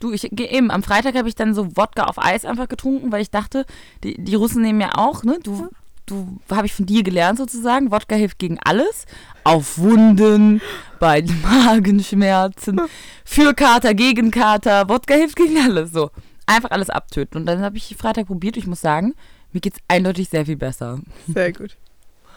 du, 0.00 0.12
ich 0.12 0.28
gehe 0.30 0.50
eben. 0.50 0.70
Am 0.70 0.82
Freitag 0.82 1.14
habe 1.16 1.28
ich 1.28 1.34
dann 1.34 1.54
so 1.54 1.76
Wodka 1.76 2.04
auf 2.04 2.18
Eis 2.18 2.44
einfach 2.44 2.68
getrunken, 2.68 3.10
weil 3.10 3.22
ich 3.22 3.30
dachte, 3.30 3.64
die, 4.04 4.22
die 4.22 4.34
Russen 4.34 4.62
nehmen 4.62 4.80
ja 4.80 4.92
auch, 4.96 5.22
ne? 5.24 5.38
Du, 5.42 5.68
du 6.06 6.38
habe 6.50 6.66
ich 6.66 6.74
von 6.74 6.84
dir 6.86 7.02
gelernt 7.02 7.38
sozusagen. 7.38 7.90
Wodka 7.90 8.16
hilft 8.16 8.38
gegen 8.38 8.58
alles. 8.62 9.06
Auf 9.44 9.78
Wunden, 9.78 10.60
bei 11.00 11.22
Magenschmerzen, 11.42 12.80
für 13.24 13.54
Kater, 13.54 13.94
gegen 13.94 14.30
Kater. 14.30 14.88
Wodka 14.88 15.14
hilft 15.14 15.36
gegen 15.36 15.58
alles. 15.58 15.92
So. 15.92 16.10
Einfach 16.46 16.70
alles 16.70 16.90
abtöten. 16.90 17.40
Und 17.40 17.46
dann 17.46 17.60
habe 17.60 17.76
ich 17.76 17.96
Freitag 17.98 18.26
probiert. 18.26 18.56
Ich 18.56 18.66
muss 18.66 18.80
sagen, 18.80 19.14
mir 19.52 19.60
geht's 19.60 19.78
eindeutig 19.88 20.28
sehr 20.28 20.46
viel 20.46 20.56
besser. 20.56 21.00
Sehr 21.26 21.52
gut. 21.52 21.76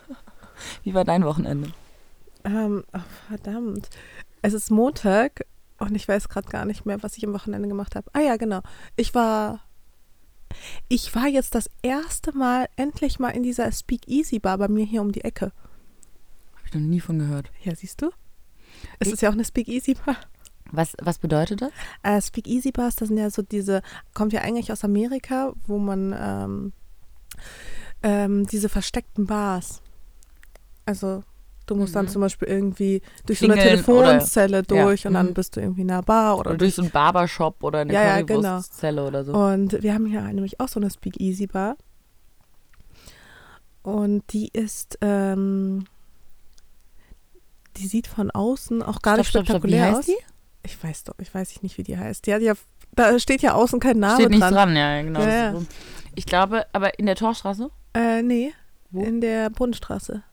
Wie 0.84 0.94
war 0.94 1.06
dein 1.06 1.24
Wochenende? 1.26 1.72
Ähm, 2.44 2.84
oh, 2.94 3.00
verdammt. 3.28 3.90
Es 4.42 4.54
ist 4.54 4.72
Montag 4.72 5.46
und 5.78 5.96
ich 5.96 6.08
weiß 6.08 6.30
gerade 6.30 6.50
gar 6.50 6.66
nicht 6.66 6.86
mehr, 6.86 7.02
was 7.04 7.18
ich 7.18 7.26
am 7.26 7.34
Wochenende 7.34 7.68
gemacht 7.68 7.96
habe. 7.96 8.10
Ah 8.14 8.22
ja, 8.22 8.38
genau. 8.38 8.62
Ich 8.96 9.14
war. 9.14 9.62
Ich 10.90 11.16
war 11.16 11.28
jetzt 11.28 11.56
das 11.56 11.70
erste 11.82 12.36
Mal 12.38 12.68
endlich 12.76 13.20
mal 13.20 13.30
in 13.30 13.42
dieser 13.44 13.72
Speakeasy 13.72 14.40
Bar 14.40 14.58
bei 14.58 14.68
mir 14.68 14.84
hier 14.86 15.02
um 15.02 15.12
die 15.14 15.24
Ecke. 15.24 15.54
Habe 16.56 16.68
ich 16.68 16.74
noch 16.74 16.82
nie 16.82 17.00
von 17.00 17.20
gehört. 17.20 17.50
Ja, 17.64 17.74
siehst 17.74 18.02
du? 18.02 18.10
Es 19.00 19.08
Ich- 19.08 19.14
ist 19.14 19.22
ja 19.22 19.30
auch 19.30 19.34
eine 19.34 19.46
Speakeasy 19.46 19.94
Bar. 19.94 20.18
Was, 20.74 20.94
was 21.02 21.20
bedeutet 21.20 21.62
das? 21.62 21.72
Äh, 22.04 22.22
Speakeasy 22.22 22.72
Bars, 22.72 22.96
das 22.96 23.10
sind 23.10 23.18
ja 23.18 23.30
so 23.30 23.42
diese, 23.42 23.82
kommt 24.14 24.32
ja 24.34 24.42
eigentlich 24.42 24.72
aus 24.72 24.84
Amerika, 24.86 25.54
wo 25.68 25.78
man 25.78 26.16
ähm, 26.18 26.74
ähm, 28.04 28.46
diese 28.48 28.70
versteckten 28.70 29.26
Bars. 29.28 29.82
Also 30.86 31.24
du 31.68 31.76
musst 31.76 31.96
dann 31.96 32.06
Mhm. 32.06 32.10
zum 32.10 32.22
Beispiel 32.22 32.48
irgendwie 32.48 33.02
durch 33.26 33.40
so 33.40 33.46
eine 33.46 33.54
Klingeln 33.56 33.84
Telefonzelle 33.86 34.60
oder- 34.60 34.64
durch 34.86 35.04
ja, 35.04 35.08
und 35.10 35.14
dann 35.14 35.28
mhm. 35.28 35.34
bist 35.34 35.56
du 35.56 35.62
irgendwie 35.62 35.82
in 35.82 35.92
einer 35.92 36.02
Bar 36.02 36.38
oder, 36.38 36.50
Oder 36.52 36.58
durch 36.58 36.76
so 36.76 36.82
einen 36.82 36.92
Barbershop 36.92 37.64
oder 37.64 37.80
eine 37.80 37.94
Ja, 37.94 38.04
ja, 38.04 38.22
genau. 38.22 38.42
Currywurstzelle 38.42 39.06
oder 39.08 39.24
so. 39.24 39.34
Und 39.34 39.82
wir 39.82 39.94
haben 39.94 40.06
hier 40.08 40.22
nämlich 40.24 40.60
auch 40.60 40.68
so 40.68 40.80
eine 40.80 40.90
Speakeasy 40.90 41.48
Bar. 41.48 41.76
Und 43.84 44.24
die 44.34 44.50
ist, 44.54 44.98
ähm, 45.02 45.86
die 47.78 47.88
sieht 47.88 48.08
von 48.08 48.30
außen 48.32 48.84
auch 48.84 49.02
gar 49.02 49.18
nicht 49.18 49.28
Stopp, 49.30 49.46
stopp, 49.46 49.58
stopp. 49.60 49.64
Wie 49.64 49.70
spektakulär 49.74 49.98
heißt 49.98 50.00
aus. 50.00 50.06
die? 50.06 50.18
Ich 50.64 50.84
weiß 50.84 51.04
doch, 51.06 51.16
ich 51.20 51.34
weiß 51.34 51.62
nicht, 51.64 51.78
wie 51.78 51.84
die 51.84 51.98
heißt. 51.98 52.28
Die 52.28 52.34
hat 52.34 52.42
ja, 52.42 52.54
da 52.94 53.18
steht 53.18 53.42
ja 53.42 53.54
außen 53.54 53.80
kein 53.80 53.98
Name 54.00 54.16
Steht 54.16 54.30
nichts 54.30 54.46
dran. 54.46 54.54
dran, 54.54 54.76
ja, 54.76 55.02
genau. 55.02 55.22
Ja, 55.22 55.30
ja. 55.30 55.52
so. 55.54 55.66
Ich 56.16 56.26
glaube, 56.26 56.66
aber 56.74 56.98
in 57.00 57.06
der 57.06 57.16
Torstraße? 57.16 57.70
Äh, 57.94 58.22
nee, 58.22 58.54
Wo? 58.90 59.04
in 59.04 59.22
der 59.22 59.50
Brunnenstraße. 59.50 60.24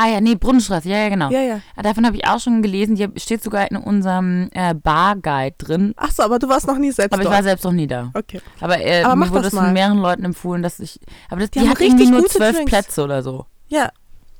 Ah 0.00 0.06
ja, 0.08 0.20
nee, 0.20 0.36
Brunnenstraße, 0.36 0.88
ja, 0.88 0.98
ja, 0.98 1.08
genau. 1.08 1.28
Ja, 1.30 1.40
ja. 1.40 1.60
Ah, 1.74 1.82
Davon 1.82 2.06
habe 2.06 2.14
ich 2.16 2.24
auch 2.24 2.38
schon 2.38 2.62
gelesen. 2.62 2.94
Die 2.94 3.08
steht 3.18 3.42
sogar 3.42 3.68
in 3.68 3.76
unserem 3.76 4.48
äh, 4.52 4.72
Barguide 4.72 5.56
drin. 5.58 5.92
Ach 5.96 6.12
so, 6.12 6.22
aber 6.22 6.38
du 6.38 6.48
warst 6.48 6.68
noch 6.68 6.78
nie 6.78 6.92
selbst 6.92 7.12
Aber 7.12 7.22
ich 7.24 7.28
war 7.28 7.42
selbst 7.42 7.64
noch 7.64 7.72
nie 7.72 7.88
da. 7.88 8.12
okay. 8.14 8.40
Aber, 8.60 8.78
äh, 8.80 9.02
Aber 9.02 9.16
mir 9.16 9.28
wurde 9.30 9.42
das 9.42 9.50
das 9.52 9.60
von 9.60 9.72
mehreren 9.72 9.98
Leuten 9.98 10.24
empfohlen, 10.24 10.62
dass 10.62 10.78
ich. 10.78 11.00
Aber 11.28 11.40
das, 11.40 11.50
Die 11.50 11.58
die, 11.60 11.68
hat 11.68 11.80
richtig 11.80 12.10
nur 12.10 12.24
zwölf 12.28 12.54
Drinks. 12.54 12.70
Plätze 12.70 13.02
oder 13.02 13.24
so. 13.24 13.46
Ja. 13.66 13.90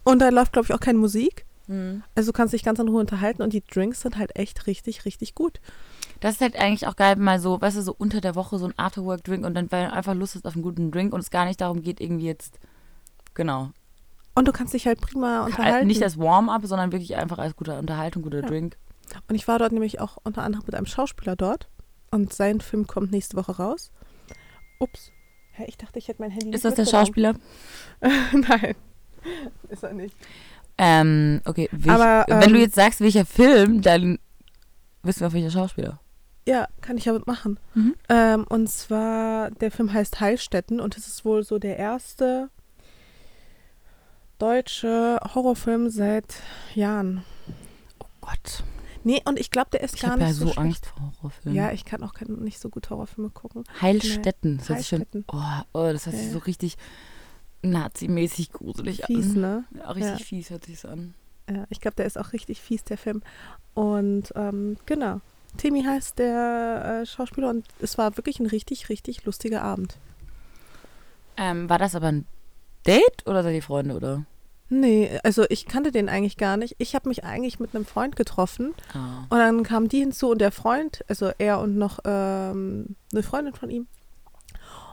Und 0.05 0.21
da 0.21 0.29
läuft, 0.29 0.53
glaube 0.53 0.67
ich, 0.67 0.73
auch 0.75 0.81
keine 0.81 0.99
Musik. 0.99 1.45
Mhm. 1.67 2.05
Also 2.15 2.31
du 2.31 2.37
kannst 2.37 2.55
dich 2.55 2.63
ganz 2.63 2.79
in 2.79 2.87
Ruhe 2.89 3.01
unterhalten 3.01 3.43
und 3.43 3.53
die 3.53 3.65
Drinks 3.65 4.03
sind 4.03 4.17
halt 4.17 4.37
echt 4.37 4.69
richtig, 4.69 5.05
richtig 5.07 5.35
gut. 5.35 5.59
Das 6.21 6.35
ist 6.35 6.41
halt 6.41 6.57
eigentlich 6.57 6.87
auch 6.87 6.97
geil, 6.97 7.17
mal 7.17 7.39
so, 7.41 7.61
weißt 7.61 7.77
du, 7.77 7.83
so 7.83 7.95
unter 7.97 8.21
der 8.21 8.35
Woche 8.35 8.59
so 8.59 8.67
ein 8.67 8.75
Afterwork-Drink 8.77 9.45
und 9.45 9.55
dann, 9.55 9.71
weil 9.71 9.87
du 9.87 9.93
einfach 9.93 10.15
Lust 10.15 10.35
hast 10.35 10.47
auf 10.47 10.55
einen 10.55 10.63
guten 10.63 10.91
Drink 10.91 11.13
und 11.13 11.21
es 11.21 11.31
gar 11.31 11.45
nicht 11.45 11.61
darum 11.61 11.83
geht, 11.83 12.01
irgendwie 12.01 12.27
jetzt. 12.27 12.59
Genau. 13.35 13.71
Und 14.35 14.47
du 14.47 14.53
kannst 14.53 14.75
dich 14.75 14.87
halt 14.87 15.01
prima 15.01 15.45
unterhalten. 15.45 15.87
Nicht 15.87 16.03
als 16.03 16.19
Warm-up, 16.19 16.65
sondern 16.65 16.93
wirklich 16.93 17.17
einfach 17.17 17.39
als 17.39 17.57
gute 17.57 17.79
Unterhaltung, 17.79 18.23
guter 18.23 18.41
Ja. 18.41 18.47
Drink. 18.47 18.77
Und 19.29 19.35
ich 19.35 19.49
war 19.49 19.59
dort 19.59 19.73
nämlich 19.73 20.01
auch 20.01 20.19
unter 20.23 20.43
anderem 20.43 20.65
mit 20.67 20.75
einem 20.75 20.87
Schauspieler 20.87 21.37
dort. 21.37 21.69
Und 22.11 22.33
sein 22.33 22.61
Film 22.61 22.87
kommt 22.87 23.11
nächste 23.11 23.37
Woche 23.37 23.57
raus. 23.57 23.91
Ups. 24.79 25.11
Hä, 25.53 25.65
ich 25.67 25.77
dachte, 25.77 25.99
ich 25.99 26.09
hätte 26.09 26.23
mein 26.23 26.31
Handy 26.31 26.51
Ist 26.51 26.65
das 26.65 26.75
der. 26.75 26.87
Schauspieler? 26.87 27.35
Nein. 28.01 28.75
Ist 29.69 29.83
er 29.83 29.93
nicht. 29.93 30.15
Ähm, 30.79 31.41
okay. 31.45 31.69
Welch, 31.73 31.93
Aber, 31.93 32.25
wenn 32.29 32.49
ähm, 32.49 32.53
du 32.55 32.61
jetzt 32.61 32.77
sagst, 32.77 33.01
welcher 33.01 33.25
Film, 33.25 33.83
dann 33.83 34.19
wissen 35.03 35.21
wir, 35.21 35.27
auf 35.27 35.33
welcher 35.33 35.51
Schauspieler. 35.51 36.01
Ja, 36.49 36.67
kann 36.81 36.97
ich 36.97 37.05
ja 37.05 37.19
machen. 37.27 37.61
Mhm. 37.75 37.95
Ähm, 38.09 38.45
und 38.49 38.71
zwar, 38.71 39.51
der 39.51 39.71
Film 39.71 39.93
heißt 39.93 40.19
Heilstätten 40.21 40.81
und 40.81 40.97
es 40.97 41.07
ist 41.07 41.25
wohl 41.27 41.43
so 41.45 41.59
der 41.59 41.77
erste 41.77 42.49
deutsche 44.39 45.21
Horrorfilm 45.35 45.91
seit 45.91 46.37
Jahren. 46.75 47.23
Oh 48.01 48.07
Gott. 48.23 48.65
Nee, 49.05 49.21
und 49.27 49.39
ich 49.39 49.51
glaube, 49.51 49.71
der 49.73 49.83
ist 49.83 49.97
Ich 49.97 50.01
gar 50.03 50.13
habe 50.13 50.21
nicht 50.25 50.29
ja 50.31 50.35
so 50.35 50.45
schlecht. 50.47 50.59
Angst 50.59 50.87
vor 50.87 51.13
Horrorfilmen. 51.19 51.55
Ja, 51.57 51.73
ich 51.73 51.85
kann 51.85 52.03
auch 52.03 52.15
kein, 52.15 52.29
nicht 52.37 52.61
so 52.61 52.69
gut 52.69 52.89
Horrorfilme 52.91 53.31
gucken. 53.31 53.65
Heilstätten. 53.81 54.59
Das 54.59 54.69
hört 54.69 54.79
sich 54.79 54.89
schon, 54.89 54.99
Heilstätten. 55.01 55.25
oh, 55.33 55.63
oh, 55.75 55.93
das 55.93 56.07
hört 56.07 56.17
sich 56.17 56.27
Ja. 56.27 56.33
so 56.33 56.39
richtig 56.39 56.77
nazimäßig 57.63 58.53
gruselig 58.53 59.03
Fies, 59.07 59.31
an. 59.35 59.41
ne? 59.41 59.65
Ja, 59.77 59.91
richtig 59.91 60.19
Ja. 60.21 60.25
fies 60.25 60.51
hört 60.51 60.65
sich 60.65 60.85
an. 60.87 61.15
Ja, 61.51 61.65
ich 61.71 61.81
glaube, 61.81 61.97
der 61.97 62.07
ist 62.07 62.19
auch 62.19 62.33
richtig 62.33 62.61
fies, 62.61 62.85
der 62.85 62.99
Film. 62.99 63.23
Und 63.75 64.33
ähm, 64.37 64.77
genau. 64.87 65.21
Timmy 65.57 65.83
heißt 65.83 66.19
der 66.19 67.01
äh, 67.03 67.07
Schauspieler 67.07 67.49
und 67.51 67.67
es 67.81 67.99
war 67.99 68.17
wirklich 68.17 68.39
ein 68.41 68.47
richtig, 68.47 68.89
richtig 68.89 69.25
lustiger 69.25 69.63
Abend. 69.63 69.97
Ähm, 71.37 71.69
war 71.69 71.79
das 71.79 71.95
aber 71.95 72.09
ein 72.09 72.27
Date 72.87 73.27
oder 73.27 73.43
seid 73.43 73.55
ihr 73.55 73.63
Freunde, 73.63 73.95
oder? 73.97 74.25
Nee, 74.71 75.19
also 75.25 75.47
ich 75.49 75.67
kannte 75.67 75.91
den 75.93 76.09
eigentlich 76.11 76.37
gar 76.37 76.57
nicht. 76.59 76.75
Ich 76.79 76.95
habe 76.95 77.09
mich 77.09 77.25
eigentlich 77.25 77.59
mit 77.59 77.75
einem 77.75 77.87
Freund 77.87 78.17
getroffen 78.17 78.75
Ah. 78.93 79.23
und 79.31 79.39
dann 79.39 79.63
kamen 79.63 79.89
die 79.89 80.01
hinzu 80.01 80.31
und 80.31 80.41
der 80.41 80.53
Freund, 80.53 81.05
also 81.09 81.31
er 81.39 81.59
und 81.61 81.79
noch 81.79 82.01
ähm, 82.05 82.95
eine 83.13 83.23
Freundin 83.23 83.55
von 83.55 83.71
ihm. 83.71 83.87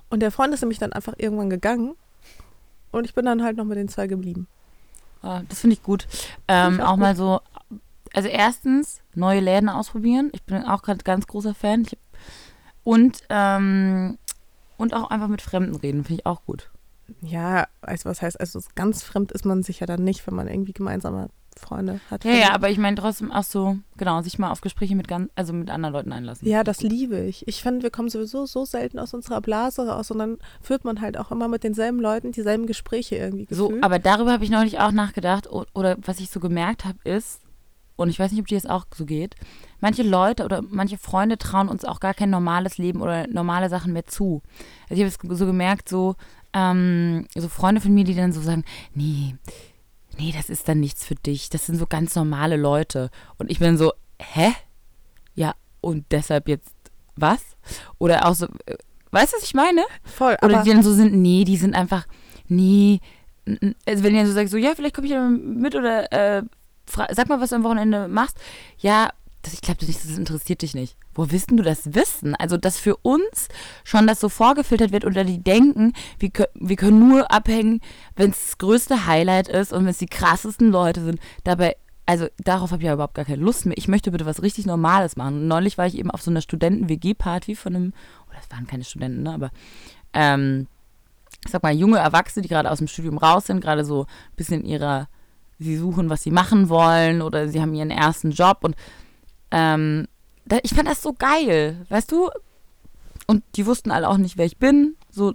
Und 0.09 0.21
der 0.21 0.31
Freund 0.31 0.53
ist 0.53 0.62
nämlich 0.62 0.79
dann 0.79 0.93
einfach 0.93 1.15
irgendwann 1.17 1.50
gegangen 1.50 1.95
und 2.91 3.03
ich 3.05 3.13
bin 3.13 3.25
dann 3.25 3.43
halt 3.43 3.57
noch 3.57 3.65
mit 3.65 3.77
den 3.77 3.89
zwei 3.89 4.07
geblieben. 4.07 4.47
Ah, 5.21 5.41
das 5.50 5.59
finde 5.59 5.74
ich 5.74 5.83
gut. 5.83 6.07
Ähm, 6.47 6.75
ich 6.75 6.81
auch 6.81 6.91
auch 6.91 6.97
mal 6.97 7.15
so, 7.15 7.41
also 8.15 8.29
erstens, 8.29 9.01
neue 9.13 9.39
Läden 9.39 9.69
ausprobieren. 9.69 10.29
Ich 10.34 10.43
bin 10.43 10.63
auch 10.63 10.81
gerade 10.81 11.03
ganz 11.03 11.27
großer 11.27 11.53
Fan. 11.53 11.86
Und, 12.84 13.24
ähm, 13.29 14.17
und 14.77 14.93
auch 14.93 15.10
einfach 15.10 15.27
mit 15.27 15.41
Fremden 15.41 15.75
reden, 15.75 16.03
finde 16.03 16.22
ich 16.22 16.25
auch 16.25 16.43
gut. 16.45 16.69
Ja, 17.22 17.67
also 17.81 18.10
was 18.10 18.22
heißt, 18.22 18.39
also 18.39 18.60
ganz 18.75 19.03
fremd 19.03 19.31
ist 19.31 19.45
man 19.45 19.63
sich 19.63 19.79
ja 19.79 19.88
dann 19.88 20.03
nicht, 20.03 20.25
wenn 20.27 20.36
man 20.36 20.48
irgendwie 20.48 20.74
gemeinsame 20.74 21.29
Freunde 21.57 22.01
hat. 22.12 22.25
Ja, 22.25 22.31
ja, 22.34 22.53
aber 22.53 22.69
ich 22.69 22.77
meine 22.77 22.98
trotzdem 22.98 23.31
auch 23.31 23.43
so, 23.43 23.77
genau, 23.95 24.22
sich 24.22 24.38
mal 24.39 24.51
auf 24.51 24.60
Gespräche 24.62 24.95
mit 24.95 25.07
ganz, 25.07 25.29
also 25.36 25.53
mit 25.53 25.69
anderen 25.69 25.93
Leuten 25.93 26.12
einlassen. 26.12 26.48
Ja, 26.48 26.63
das 26.63 26.81
liebe 26.81 27.17
ich. 27.22 27.48
Ich 27.48 27.62
finde, 27.63 27.84
wir 27.84 27.91
kommen 27.91 28.10
sowieso 28.10 28.45
so 28.45 28.65
selten 28.65 29.00
aus 29.00 29.13
unserer 29.13 29.39
Blase 29.39 29.88
raus 29.88 30.12
und 30.12 30.19
dann 30.19 30.38
führt 30.62 30.84
man 30.84 31.00
halt 31.00 31.17
auch 31.17 31.31
immer 31.31 31.48
mit 31.48 31.63
denselben 31.63 32.00
Leuten 32.00 32.31
dieselben 32.34 32.65
Gespräche 32.67 33.15
irgendwie 33.15 33.48
So, 33.50 33.67
gefühlt. 33.69 33.84
aber 33.86 34.00
darüber 34.00 34.34
habe 34.34 34.43
ich 34.43 34.50
neulich 34.50 34.79
auch 34.79 34.91
nachgedacht 34.91 35.48
oder 35.50 35.95
was 36.01 36.19
ich 36.19 36.29
so 36.29 36.39
gemerkt 36.41 36.84
habe 36.84 36.98
ist, 37.05 37.39
und 37.95 38.09
ich 38.09 38.19
weiß 38.19 38.31
nicht, 38.31 38.41
ob 38.41 38.47
dir 38.47 38.57
das 38.57 38.69
auch 38.69 38.85
so 38.93 39.05
geht, 39.05 39.35
manche 39.79 40.03
Leute 40.03 40.43
oder 40.43 40.61
manche 40.61 40.97
Freunde 40.97 41.37
trauen 41.37 41.69
uns 41.69 41.85
auch 41.85 41.99
gar 41.99 42.13
kein 42.13 42.29
normales 42.29 42.77
Leben 42.77 43.01
oder 43.01 43.27
normale 43.27 43.69
Sachen 43.69 43.93
mehr 43.93 44.05
zu. 44.05 44.41
Also 44.89 45.01
ich 45.01 45.13
habe 45.13 45.33
es 45.33 45.39
so 45.39 45.45
gemerkt, 45.45 45.89
so, 45.89 46.15
ähm, 46.53 47.27
so 47.35 47.47
Freunde 47.47 47.81
von 47.81 47.93
mir, 47.93 48.03
die 48.03 48.15
dann 48.15 48.33
so 48.33 48.41
sagen, 48.41 48.63
nee, 48.93 49.35
nee, 50.17 50.33
das 50.35 50.49
ist 50.49 50.67
dann 50.67 50.79
nichts 50.79 51.05
für 51.05 51.15
dich. 51.15 51.49
Das 51.49 51.65
sind 51.65 51.77
so 51.77 51.85
ganz 51.85 52.15
normale 52.15 52.57
Leute. 52.57 53.09
Und 53.37 53.51
ich 53.51 53.59
bin 53.59 53.77
so, 53.77 53.93
hä? 54.19 54.53
Ja, 55.33 55.53
und 55.81 56.05
deshalb 56.11 56.47
jetzt 56.47 56.73
was? 57.15 57.41
Oder 57.97 58.25
auch 58.25 58.35
so, 58.35 58.47
äh, 58.65 58.75
weißt 59.11 59.33
du, 59.33 59.37
was 59.37 59.43
ich 59.43 59.53
meine? 59.53 59.83
Voll, 60.03 60.37
Oder 60.41 60.63
die 60.63 60.71
dann 60.71 60.83
so 60.83 60.93
sind, 60.93 61.13
nee, 61.13 61.43
die 61.43 61.57
sind 61.57 61.75
einfach, 61.75 62.07
nee. 62.47 62.99
Also 63.85 64.03
wenn 64.03 64.15
ihr 64.15 64.25
so 64.25 64.33
sagt, 64.33 64.49
so, 64.49 64.57
ja, 64.57 64.73
vielleicht 64.75 64.95
komme 64.95 65.07
ich 65.07 65.13
ja 65.13 65.27
mit 65.29 65.75
oder 65.75 66.11
äh, 66.11 66.43
sag 66.87 67.29
mal, 67.29 67.41
was 67.41 67.49
du 67.49 67.55
am 67.55 67.63
Wochenende 67.63 68.07
machst. 68.07 68.37
Ja, 68.77 69.09
das, 69.41 69.53
ich 69.53 69.61
glaube 69.61 69.85
nicht, 69.85 70.03
das 70.03 70.17
interessiert 70.17 70.61
dich 70.63 70.73
nicht. 70.73 70.97
Wo 71.13 71.29
willst 71.31 71.51
du 71.51 71.57
das 71.57 71.93
wissen? 71.93 72.35
Also, 72.35 72.57
dass 72.57 72.77
für 72.79 72.97
uns 72.97 73.47
schon 73.83 74.07
das 74.07 74.19
so 74.19 74.27
vorgefiltert 74.27 74.91
wird 74.91 75.05
oder 75.05 75.23
die 75.23 75.41
denken, 75.41 75.93
wir, 76.19 76.29
kö- 76.29 76.49
wir 76.55 76.75
können 76.75 77.07
nur 77.07 77.31
abhängen, 77.31 77.79
wenn 78.15 78.31
es 78.31 78.43
das 78.45 78.57
größte 78.57 79.05
Highlight 79.05 79.47
ist 79.47 79.71
und 79.71 79.83
wenn 79.83 79.91
es 79.91 79.99
die 79.99 80.07
krassesten 80.07 80.71
Leute 80.71 81.03
sind. 81.03 81.19
Dabei, 81.43 81.77
also 82.05 82.27
darauf 82.37 82.71
habe 82.71 82.81
ich 82.81 82.87
ja 82.87 82.93
überhaupt 82.93 83.13
gar 83.13 83.25
keine 83.25 83.41
Lust 83.41 83.65
mehr. 83.65 83.77
Ich 83.77 83.87
möchte 83.87 84.11
bitte 84.11 84.25
was 84.25 84.41
richtig 84.41 84.65
Normales 84.65 85.15
machen. 85.15 85.35
Und 85.35 85.47
neulich 85.47 85.77
war 85.77 85.85
ich 85.85 85.97
eben 85.97 86.11
auf 86.11 86.21
so 86.21 86.31
einer 86.31 86.41
Studenten-WG-Party 86.41 87.55
von 87.55 87.75
einem, 87.75 87.93
oder 88.29 88.39
es 88.43 88.51
waren 88.51 88.67
keine 88.67 88.83
Studenten, 88.83 89.23
ne, 89.23 89.33
aber 89.33 89.51
ähm, 90.13 90.67
ich 91.45 91.51
sag 91.51 91.61
mal, 91.61 91.73
junge 91.73 91.99
Erwachsene, 91.99 92.41
die 92.41 92.49
gerade 92.49 92.71
aus 92.71 92.79
dem 92.79 92.87
Studium 92.87 93.19
raus 93.19 93.45
sind, 93.45 93.61
gerade 93.61 93.85
so 93.85 94.03
ein 94.03 94.35
bisschen 94.35 94.61
in 94.61 94.67
ihrer, 94.67 95.07
sie 95.59 95.77
suchen, 95.77 96.09
was 96.09 96.24
sie 96.24 96.31
machen 96.31 96.69
wollen 96.69 97.21
oder 97.21 97.47
sie 97.47 97.62
haben 97.62 97.74
ihren 97.74 97.91
ersten 97.91 98.31
Job 98.31 98.59
und 98.62 98.75
ähm, 99.51 100.07
da, 100.45 100.59
ich 100.63 100.74
fand 100.74 100.88
das 100.88 101.01
so 101.01 101.13
geil, 101.13 101.85
weißt 101.89 102.12
du? 102.12 102.29
Und 103.27 103.43
die 103.55 103.65
wussten 103.65 103.89
alle 103.91 104.09
auch 104.09 104.17
nicht, 104.17 104.38
wer 104.38 104.45
ich 104.45 104.57
bin. 104.57 104.95
So, 105.09 105.33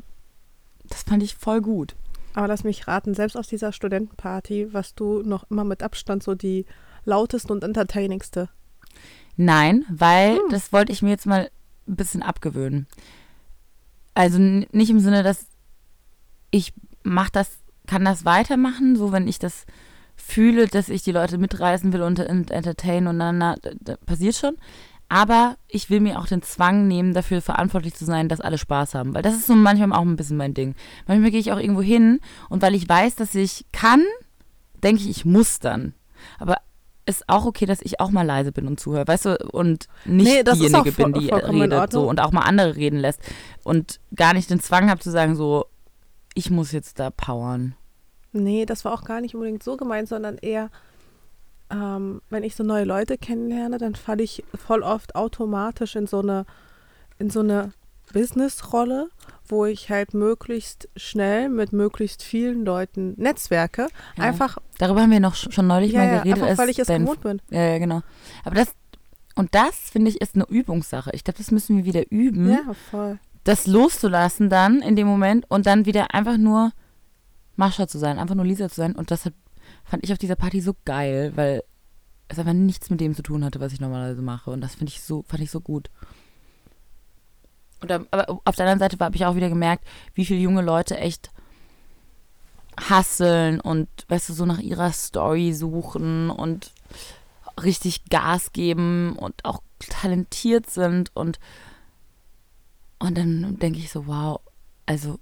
das 0.89 1.03
fand 1.03 1.23
ich 1.23 1.35
voll 1.35 1.61
gut. 1.61 1.97
Aber 2.35 2.47
lass 2.47 2.63
mich 2.63 2.87
raten, 2.87 3.15
selbst 3.15 3.37
aus 3.37 3.49
dieser 3.49 3.73
Studentenparty 3.73 4.73
warst 4.73 5.01
du 5.01 5.23
noch 5.23 5.51
immer 5.51 5.65
mit 5.65 5.83
Abstand 5.83 6.23
so 6.23 6.35
die 6.37 6.65
lauteste 7.05 7.53
und 7.53 7.65
entertainingste. 7.65 8.49
Nein, 9.37 9.85
weil 9.89 10.35
Hm. 10.37 10.43
das 10.51 10.73
wollte 10.73 10.93
ich 10.93 11.03
mir 11.03 11.11
jetzt 11.11 11.27
mal 11.27 11.51
ein 11.89 11.97
bisschen 11.97 12.23
abgewöhnen. 12.23 12.87
Also 14.15 14.39
nicht 14.39 14.91
im 14.91 15.01
Sinne, 15.01 15.23
dass 15.23 15.47
ich 16.51 16.73
mach 17.03 17.31
das, 17.31 17.59
kann 17.87 18.05
das 18.05 18.25
weitermachen, 18.25 18.95
so 18.97 19.11
wenn 19.13 19.27
ich 19.27 19.39
das 19.39 19.65
fühle, 20.21 20.67
dass 20.67 20.89
ich 20.89 21.03
die 21.03 21.13
Leute 21.13 21.39
mitreißen 21.39 21.93
will 21.93 22.03
und, 22.03 22.21
und 22.21 22.51
entertainen 22.51 23.09
und 23.09 23.19
dann 23.19 23.39
na, 23.39 23.57
passiert 24.07 24.37
schon. 24.37 24.57
Aber 25.09 25.57
ich 25.67 25.91
will 25.91 25.99
mir 25.99 26.21
auch 26.21 26.27
den 26.27 26.43
Zwang 26.43 26.87
nehmen, 26.87 27.15
dafür 27.15 27.43
verantwortlich 27.43 27.95
zu 27.95 28.05
sein, 28.05 28.29
dass 28.29 28.41
alle 28.41 28.59
Spaß 28.59 28.95
haben. 28.95 29.13
Weil 29.13 29.23
das 29.23 29.35
ist 29.35 29.47
so 29.47 29.57
manchmal 29.57 29.99
auch 29.99 30.03
ein 30.03 30.17
bisschen 30.17 30.37
mein 30.37 30.55
Ding. 30.55 30.77
Manchmal 31.09 31.33
gehe 31.33 31.41
ich 31.41 31.51
auch 31.51 31.59
irgendwo 31.59 31.83
hin 31.83 32.21
und 32.49 32.63
weil 32.63 32.77
ich 32.77 32.89
weiß, 32.89 33.17
dass 33.17 33.35
ich 33.35 33.67
kann, 33.73 34.05
denke 34.85 35.03
ich, 35.03 35.11
ich 35.11 35.25
muss 35.25 35.59
dann. 35.59 35.95
Aber 36.39 36.59
ist 37.07 37.29
auch 37.29 37.45
okay, 37.45 37.67
dass 37.67 37.83
ich 37.83 37.99
auch 37.99 38.11
mal 38.11 38.23
leise 38.25 38.53
bin 38.53 38.69
und 38.69 38.79
zuhöre, 38.79 39.09
weißt 39.09 39.25
du, 39.27 39.39
und 39.51 39.89
nicht 40.05 40.31
Nee, 40.31 40.45
diejenige 40.45 40.93
bin, 40.93 41.13
die 41.13 41.29
redet 41.29 41.93
so 41.93 42.09
und 42.09 42.21
auch 42.21 42.31
mal 42.31 42.43
andere 42.43 42.77
reden 42.77 42.99
lässt 42.99 43.21
und 43.65 43.99
gar 44.15 44.33
nicht 44.33 44.49
den 44.49 44.61
Zwang 44.61 44.89
habe 44.91 45.01
zu 45.01 45.11
sagen 45.11 45.35
so, 45.35 45.67
ich 46.35 46.51
muss 46.51 46.71
jetzt 46.71 47.01
da 47.01 47.11
powern. 47.11 47.75
Nee, 48.33 48.65
das 48.67 48.85
war 48.85 48.93
auch 48.93 49.05
gar 49.05 49.21
nicht 49.21 49.35
unbedingt 49.35 49.63
so 49.63 49.77
gemeint, 49.77 50.09
sondern 50.09 50.39
eher, 50.39 50.71
ähm, 51.71 52.21
wenn 52.31 52.43
ich 52.45 52.57
so 52.57 52.63
neue 52.65 52.85
Leute 52.85 53.19
kennenlerne, 53.19 53.79
dann 53.79 53.95
falle 53.95 54.23
ich 54.23 54.45
voll 54.55 54.83
oft 54.83 55.15
automatisch 55.17 55.97
in 55.97 56.07
so 56.07 56.21
eine, 56.21 56.47
in 57.19 57.31
so 57.31 57.41
eine 57.41 57.73
Business-Rolle, 58.13 59.09
wo 59.47 59.67
ich 59.67 59.89
halt 59.91 60.15
möglichst 60.15 60.89
schnell 60.97 61.49
mit 61.49 61.73
möglichst 61.73 62.23
vielen 62.23 62.65
Leuten 62.65 63.15
netzwerke. 63.17 63.89
Ja. 64.17 64.25
Einfach, 64.25 64.59
Darüber 64.79 65.03
haben 65.03 65.11
wir 65.11 65.21
noch 65.21 65.35
sch- 65.35 65.53
schon 65.53 65.67
neulich 65.67 65.93
ja, 65.93 65.99
mal 66.01 66.07
ja, 66.07 66.13
geredet. 66.19 66.35
einfach 66.35 66.49
als 66.49 66.59
weil 66.59 66.69
ich 66.71 66.79
es 66.79 66.89
gewohnt 66.89 67.21
bin. 67.21 67.41
Ja, 67.51 67.63
ja, 67.63 67.79
genau. 67.79 68.03
Aber 68.45 68.55
das, 68.57 68.73
und 69.37 69.55
das 69.55 69.75
finde 69.91 70.11
ich 70.11 70.21
ist 70.21 70.35
eine 70.35 70.45
Übungssache. 70.49 71.11
Ich 71.15 71.23
glaube, 71.25 71.39
das 71.39 71.51
müssen 71.51 71.77
wir 71.77 71.85
wieder 71.85 72.11
üben, 72.11 72.51
Ja, 72.51 72.73
voll. 72.91 73.19
das 73.45 73.67
loszulassen 73.67 74.51
dann 74.51 74.81
in 74.83 74.97
dem 74.97 75.07
Moment 75.07 75.45
und 75.49 75.67
dann 75.67 75.87
wieder 75.87 76.13
einfach 76.15 76.37
nur 76.37 76.73
Mascha 77.61 77.87
zu 77.87 77.99
sein, 77.99 78.19
einfach 78.19 78.35
nur 78.35 78.45
Lisa 78.45 78.69
zu 78.69 78.77
sein. 78.77 78.97
Und 78.97 79.11
das 79.11 79.25
hat, 79.25 79.35
fand 79.85 80.03
ich 80.03 80.13
auf 80.13 80.19
dieser 80.19 80.35
Party 80.35 80.61
so 80.61 80.75
geil, 80.85 81.33
weil 81.37 81.63
es 82.29 82.39
einfach 82.39 82.55
nichts 82.55 82.91
mit 82.91 83.01
dem 83.01 83.15
zu 83.15 83.23
tun 83.23 83.45
hatte, 83.45 83.61
was 83.61 83.73
ich 83.73 83.81
normalerweise 83.81 84.23
mache. 84.23 84.51
Und 84.51 84.61
das 84.61 84.77
ich 84.81 85.03
so, 85.03 85.23
fand 85.29 85.43
ich 85.43 85.51
so 85.51 85.61
gut. 85.61 85.91
Und 87.81 87.93
aber 87.93 88.41
auf 88.45 88.57
der 88.57 88.67
anderen 88.67 88.79
Seite 88.79 88.99
habe 88.99 89.17
ich 89.17 89.25
auch 89.25 89.37
wieder 89.37 89.49
gemerkt, 89.49 89.87
wie 90.15 90.25
viele 90.25 90.41
junge 90.41 90.63
Leute 90.63 90.99
echt 90.99 91.31
hasseln 92.89 93.61
und, 93.61 93.89
weißt 94.09 94.31
du, 94.31 94.33
so 94.33 94.47
nach 94.47 94.59
ihrer 94.59 94.93
Story 94.93 95.53
suchen 95.53 96.31
und 96.31 96.73
richtig 97.63 98.07
Gas 98.07 98.53
geben 98.53 99.17
und 99.17 99.45
auch 99.45 99.63
talentiert 99.81 100.71
sind 100.71 101.15
und 101.15 101.39
und 103.03 103.17
dann 103.17 103.59
denke 103.59 103.79
ich 103.79 103.91
so, 103.91 104.07
wow, 104.07 104.41
also 104.85 105.19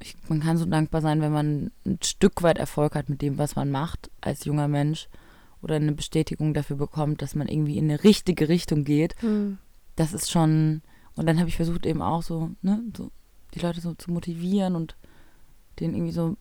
ich, 0.00 0.16
man 0.28 0.40
kann 0.40 0.56
so 0.56 0.64
dankbar 0.64 1.00
sein, 1.02 1.20
wenn 1.20 1.32
man 1.32 1.70
ein 1.84 1.98
Stück 2.02 2.42
weit 2.42 2.58
Erfolg 2.58 2.94
hat 2.94 3.08
mit 3.08 3.22
dem, 3.22 3.38
was 3.38 3.56
man 3.56 3.70
macht 3.70 4.10
als 4.20 4.44
junger 4.44 4.68
Mensch 4.68 5.08
oder 5.62 5.76
eine 5.76 5.92
Bestätigung 5.92 6.54
dafür 6.54 6.76
bekommt, 6.76 7.22
dass 7.22 7.34
man 7.34 7.48
irgendwie 7.48 7.78
in 7.78 7.90
eine 7.90 8.02
richtige 8.02 8.48
Richtung 8.48 8.84
geht. 8.84 9.14
Hm. 9.20 9.58
Das 9.96 10.12
ist 10.12 10.30
schon, 10.30 10.82
und 11.16 11.26
dann 11.26 11.38
habe 11.38 11.48
ich 11.48 11.56
versucht 11.56 11.84
eben 11.84 12.00
auch 12.00 12.22
so, 12.22 12.50
ne, 12.62 12.82
so 12.96 13.10
die 13.54 13.60
Leute 13.60 13.80
so 13.80 13.94
zu 13.94 14.10
motivieren 14.10 14.74
und 14.74 14.96
denen 15.78 15.94
irgendwie 15.94 16.12
so 16.12 16.36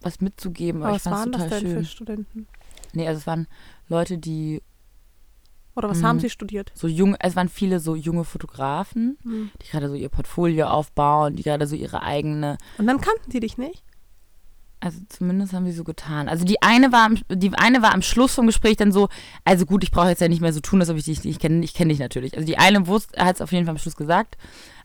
was 0.00 0.20
mitzugeben. 0.20 0.82
Aber, 0.82 0.88
Aber 0.88 0.96
was 0.96 1.06
waren 1.06 1.32
das 1.32 1.48
denn 1.48 1.60
schön. 1.60 1.78
für 1.78 1.84
Studenten? 1.84 2.46
Nee, 2.92 3.06
also 3.06 3.18
es 3.18 3.26
waren 3.26 3.46
Leute, 3.88 4.18
die 4.18 4.62
Oder 5.76 5.88
was 5.90 6.00
Mhm. 6.00 6.06
haben 6.06 6.20
sie 6.20 6.30
studiert? 6.30 6.70
so 6.74 6.86
jung, 6.86 7.16
es 7.18 7.34
waren 7.36 7.48
viele 7.48 7.80
so 7.80 7.94
junge 7.96 8.24
Fotografen, 8.24 9.18
Hm. 9.24 9.50
die 9.62 9.70
gerade 9.70 9.88
so 9.88 9.94
ihr 9.94 10.08
Portfolio 10.08 10.66
aufbauen, 10.66 11.34
die 11.36 11.42
gerade 11.42 11.66
so 11.66 11.74
ihre 11.76 12.02
eigene, 12.02 12.58
Und 12.78 12.86
dann 12.86 13.00
kannten 13.00 13.30
die 13.30 13.40
dich 13.40 13.58
nicht? 13.58 13.82
Also 14.84 14.98
zumindest 15.08 15.54
haben 15.54 15.64
sie 15.64 15.72
so 15.72 15.82
getan. 15.82 16.28
Also 16.28 16.44
die 16.44 16.60
eine 16.60 16.92
war, 16.92 17.06
am, 17.06 17.18
die 17.30 17.50
eine 17.54 17.80
war 17.80 17.94
am 17.94 18.02
Schluss 18.02 18.34
vom 18.34 18.46
Gespräch 18.46 18.76
dann 18.76 18.92
so, 18.92 19.08
also 19.42 19.64
gut, 19.64 19.82
ich 19.82 19.90
brauche 19.90 20.10
jetzt 20.10 20.20
ja 20.20 20.28
nicht 20.28 20.42
mehr 20.42 20.52
so 20.52 20.60
tun, 20.60 20.78
als 20.78 20.90
ob 20.90 20.98
ich 20.98 21.04
dich 21.04 21.24
nicht 21.24 21.40
kenne. 21.40 21.64
Ich 21.64 21.72
kenne 21.72 21.88
dich 21.88 22.00
natürlich. 22.00 22.34
Also 22.34 22.46
die 22.46 22.58
eine 22.58 22.86
wusste, 22.86 23.18
hat 23.24 23.36
es 23.36 23.40
auf 23.40 23.50
jeden 23.50 23.64
Fall 23.64 23.72
am 23.72 23.78
Schluss 23.78 23.96
gesagt, 23.96 24.36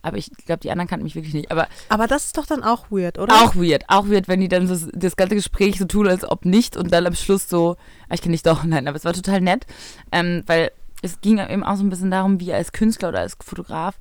aber 0.02 0.16
ich 0.16 0.32
glaube, 0.46 0.62
die 0.62 0.72
anderen 0.72 0.88
kannten 0.88 1.04
mich 1.04 1.16
wirklich 1.16 1.34
nicht. 1.34 1.52
Aber 1.52 1.68
Aber 1.90 2.08
das 2.08 2.28
ist 2.28 2.38
doch 2.38 2.46
dann 2.46 2.64
auch 2.64 2.86
weird, 2.90 3.20
oder? 3.20 3.34
auch 3.44 3.58
weird, 3.58 3.84
auch 3.90 4.08
weird, 4.08 4.30
wenn 4.30 4.40
die 4.40 4.48
dann 4.48 4.68
so 4.68 4.90
das 4.94 5.18
ganze 5.18 5.36
Gespräch 5.36 5.78
so 5.78 5.84
tun, 5.84 6.08
als 6.08 6.24
ob 6.24 6.46
nicht 6.46 6.78
und 6.78 6.94
dann 6.94 7.06
am 7.06 7.16
Schluss 7.16 7.50
so, 7.50 7.76
ah, 8.08 8.14
ich 8.14 8.22
kenne 8.22 8.32
dich 8.36 8.44
doch, 8.44 8.64
nein, 8.66 8.88
aber 8.88 8.96
es 8.96 9.04
war 9.04 9.12
total 9.12 9.42
nett, 9.42 9.66
ähm, 10.14 10.44
weil 10.46 10.72
es 11.02 11.20
ging 11.20 11.40
eben 11.40 11.66
auch 11.66 11.76
so 11.76 11.84
ein 11.84 11.90
bisschen 11.90 12.12
darum, 12.12 12.40
wie 12.40 12.54
als 12.54 12.72
Künstler 12.72 13.10
oder 13.10 13.20
als 13.20 13.36
Fotograf 13.44 14.00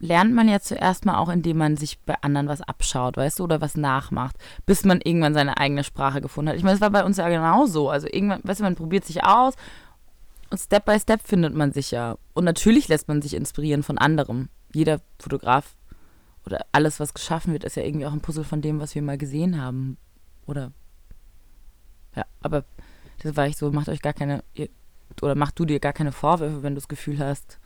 lernt 0.00 0.32
man 0.32 0.48
ja 0.48 0.60
zuerst 0.60 1.04
mal 1.04 1.18
auch, 1.18 1.28
indem 1.28 1.58
man 1.58 1.76
sich 1.76 1.98
bei 2.00 2.14
anderen 2.20 2.48
was 2.48 2.62
abschaut, 2.62 3.16
weißt 3.16 3.38
du, 3.38 3.44
oder 3.44 3.60
was 3.60 3.76
nachmacht, 3.76 4.36
bis 4.64 4.84
man 4.84 5.00
irgendwann 5.00 5.34
seine 5.34 5.58
eigene 5.58 5.84
Sprache 5.84 6.20
gefunden 6.20 6.50
hat. 6.50 6.56
Ich 6.56 6.62
meine, 6.62 6.76
es 6.76 6.80
war 6.80 6.90
bei 6.90 7.04
uns 7.04 7.16
ja 7.16 7.28
genauso. 7.28 7.90
Also 7.90 8.06
irgendwann, 8.06 8.40
weißt 8.44 8.60
du, 8.60 8.64
man 8.64 8.76
probiert 8.76 9.04
sich 9.04 9.24
aus 9.24 9.54
und 10.50 10.58
Step 10.58 10.84
by 10.84 10.98
Step 10.98 11.22
findet 11.22 11.54
man 11.54 11.72
sich 11.72 11.90
ja. 11.90 12.16
Und 12.32 12.44
natürlich 12.44 12.88
lässt 12.88 13.08
man 13.08 13.22
sich 13.22 13.34
inspirieren 13.34 13.82
von 13.82 13.98
anderem. 13.98 14.48
Jeder 14.72 15.00
Fotograf 15.18 15.76
oder 16.46 16.64
alles, 16.72 17.00
was 17.00 17.14
geschaffen 17.14 17.52
wird, 17.52 17.64
ist 17.64 17.76
ja 17.76 17.82
irgendwie 17.82 18.06
auch 18.06 18.12
ein 18.12 18.20
Puzzle 18.20 18.44
von 18.44 18.62
dem, 18.62 18.80
was 18.80 18.94
wir 18.94 19.02
mal 19.02 19.18
gesehen 19.18 19.60
haben. 19.60 19.98
Oder 20.46 20.72
ja, 22.16 22.24
aber 22.40 22.64
das 23.22 23.36
war 23.36 23.46
ich 23.46 23.56
so, 23.56 23.70
macht 23.70 23.88
euch 23.88 24.00
gar 24.00 24.12
keine, 24.12 24.42
oder 25.20 25.34
mach 25.34 25.50
du 25.50 25.64
dir 25.64 25.80
gar 25.80 25.92
keine 25.92 26.12
Vorwürfe, 26.12 26.62
wenn 26.62 26.74
du 26.74 26.80
das 26.80 26.88
Gefühl 26.88 27.18
hast, 27.18 27.58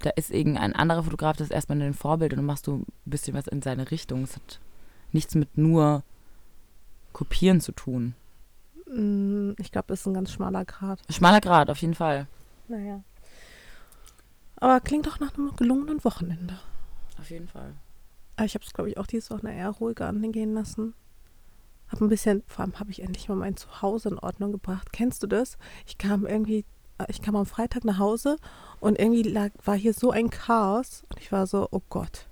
da 0.00 0.10
ist 0.10 0.30
irgendein 0.30 0.74
anderer 0.74 1.02
Fotograf, 1.02 1.36
das 1.36 1.48
ist 1.48 1.52
erstmal 1.54 1.80
ein 1.82 1.94
Vorbild 1.94 2.32
und 2.32 2.38
dann 2.38 2.46
machst 2.46 2.66
du 2.66 2.76
ein 2.78 2.86
bisschen 3.04 3.34
was 3.34 3.46
in 3.48 3.62
seine 3.62 3.90
Richtung. 3.90 4.22
Es 4.22 4.36
hat 4.36 4.60
nichts 5.12 5.34
mit 5.34 5.58
nur 5.58 6.02
kopieren 7.12 7.60
zu 7.60 7.72
tun. 7.72 8.14
Hm, 8.86 9.56
Ich 9.58 9.72
glaube, 9.72 9.88
das 9.88 10.00
ist 10.00 10.06
ein 10.06 10.14
ganz 10.14 10.32
schmaler 10.32 10.64
Grad. 10.64 11.00
Schmaler 11.10 11.40
Grad, 11.40 11.70
auf 11.70 11.78
jeden 11.78 11.94
Fall. 11.94 12.26
Naja. 12.68 13.02
Aber 14.56 14.80
klingt 14.80 15.06
doch 15.06 15.20
nach 15.20 15.34
einem 15.36 15.54
gelungenen 15.56 16.02
Wochenende. 16.04 16.58
Auf 17.18 17.30
jeden 17.30 17.48
Fall. 17.48 17.74
Aber 18.36 18.44
ich 18.46 18.54
habe 18.54 18.64
es, 18.64 18.72
glaube 18.72 18.90
ich, 18.90 18.98
auch 18.98 19.06
dieses 19.06 19.30
Wochenende 19.30 19.58
eher 19.58 19.70
ruhiger 19.70 20.06
angehen 20.08 20.54
lassen. 20.54 20.94
Hab 21.88 22.00
ein 22.00 22.08
bisschen, 22.08 22.42
vor 22.46 22.64
allem 22.64 22.78
habe 22.78 22.90
ich 22.90 23.02
endlich 23.02 23.28
mal 23.28 23.34
mein 23.36 23.56
Zuhause 23.56 24.10
in 24.10 24.18
Ordnung 24.18 24.52
gebracht. 24.52 24.92
Kennst 24.92 25.22
du 25.22 25.26
das? 25.26 25.58
Ich 25.86 25.96
kam 25.98 26.26
irgendwie, 26.26 26.64
äh, 26.98 27.06
ich 27.08 27.22
kam 27.22 27.34
am 27.34 27.46
Freitag 27.46 27.84
nach 27.84 27.98
Hause 27.98 28.36
und 28.80 28.98
irgendwie 28.98 29.22
lag, 29.22 29.50
war 29.64 29.76
hier 29.76 29.92
so 29.92 30.10
ein 30.10 30.30
Chaos 30.30 31.04
und 31.10 31.20
ich 31.20 31.32
war 31.32 31.46
so, 31.46 31.68
oh 31.70 31.82
Gott. 31.88 32.26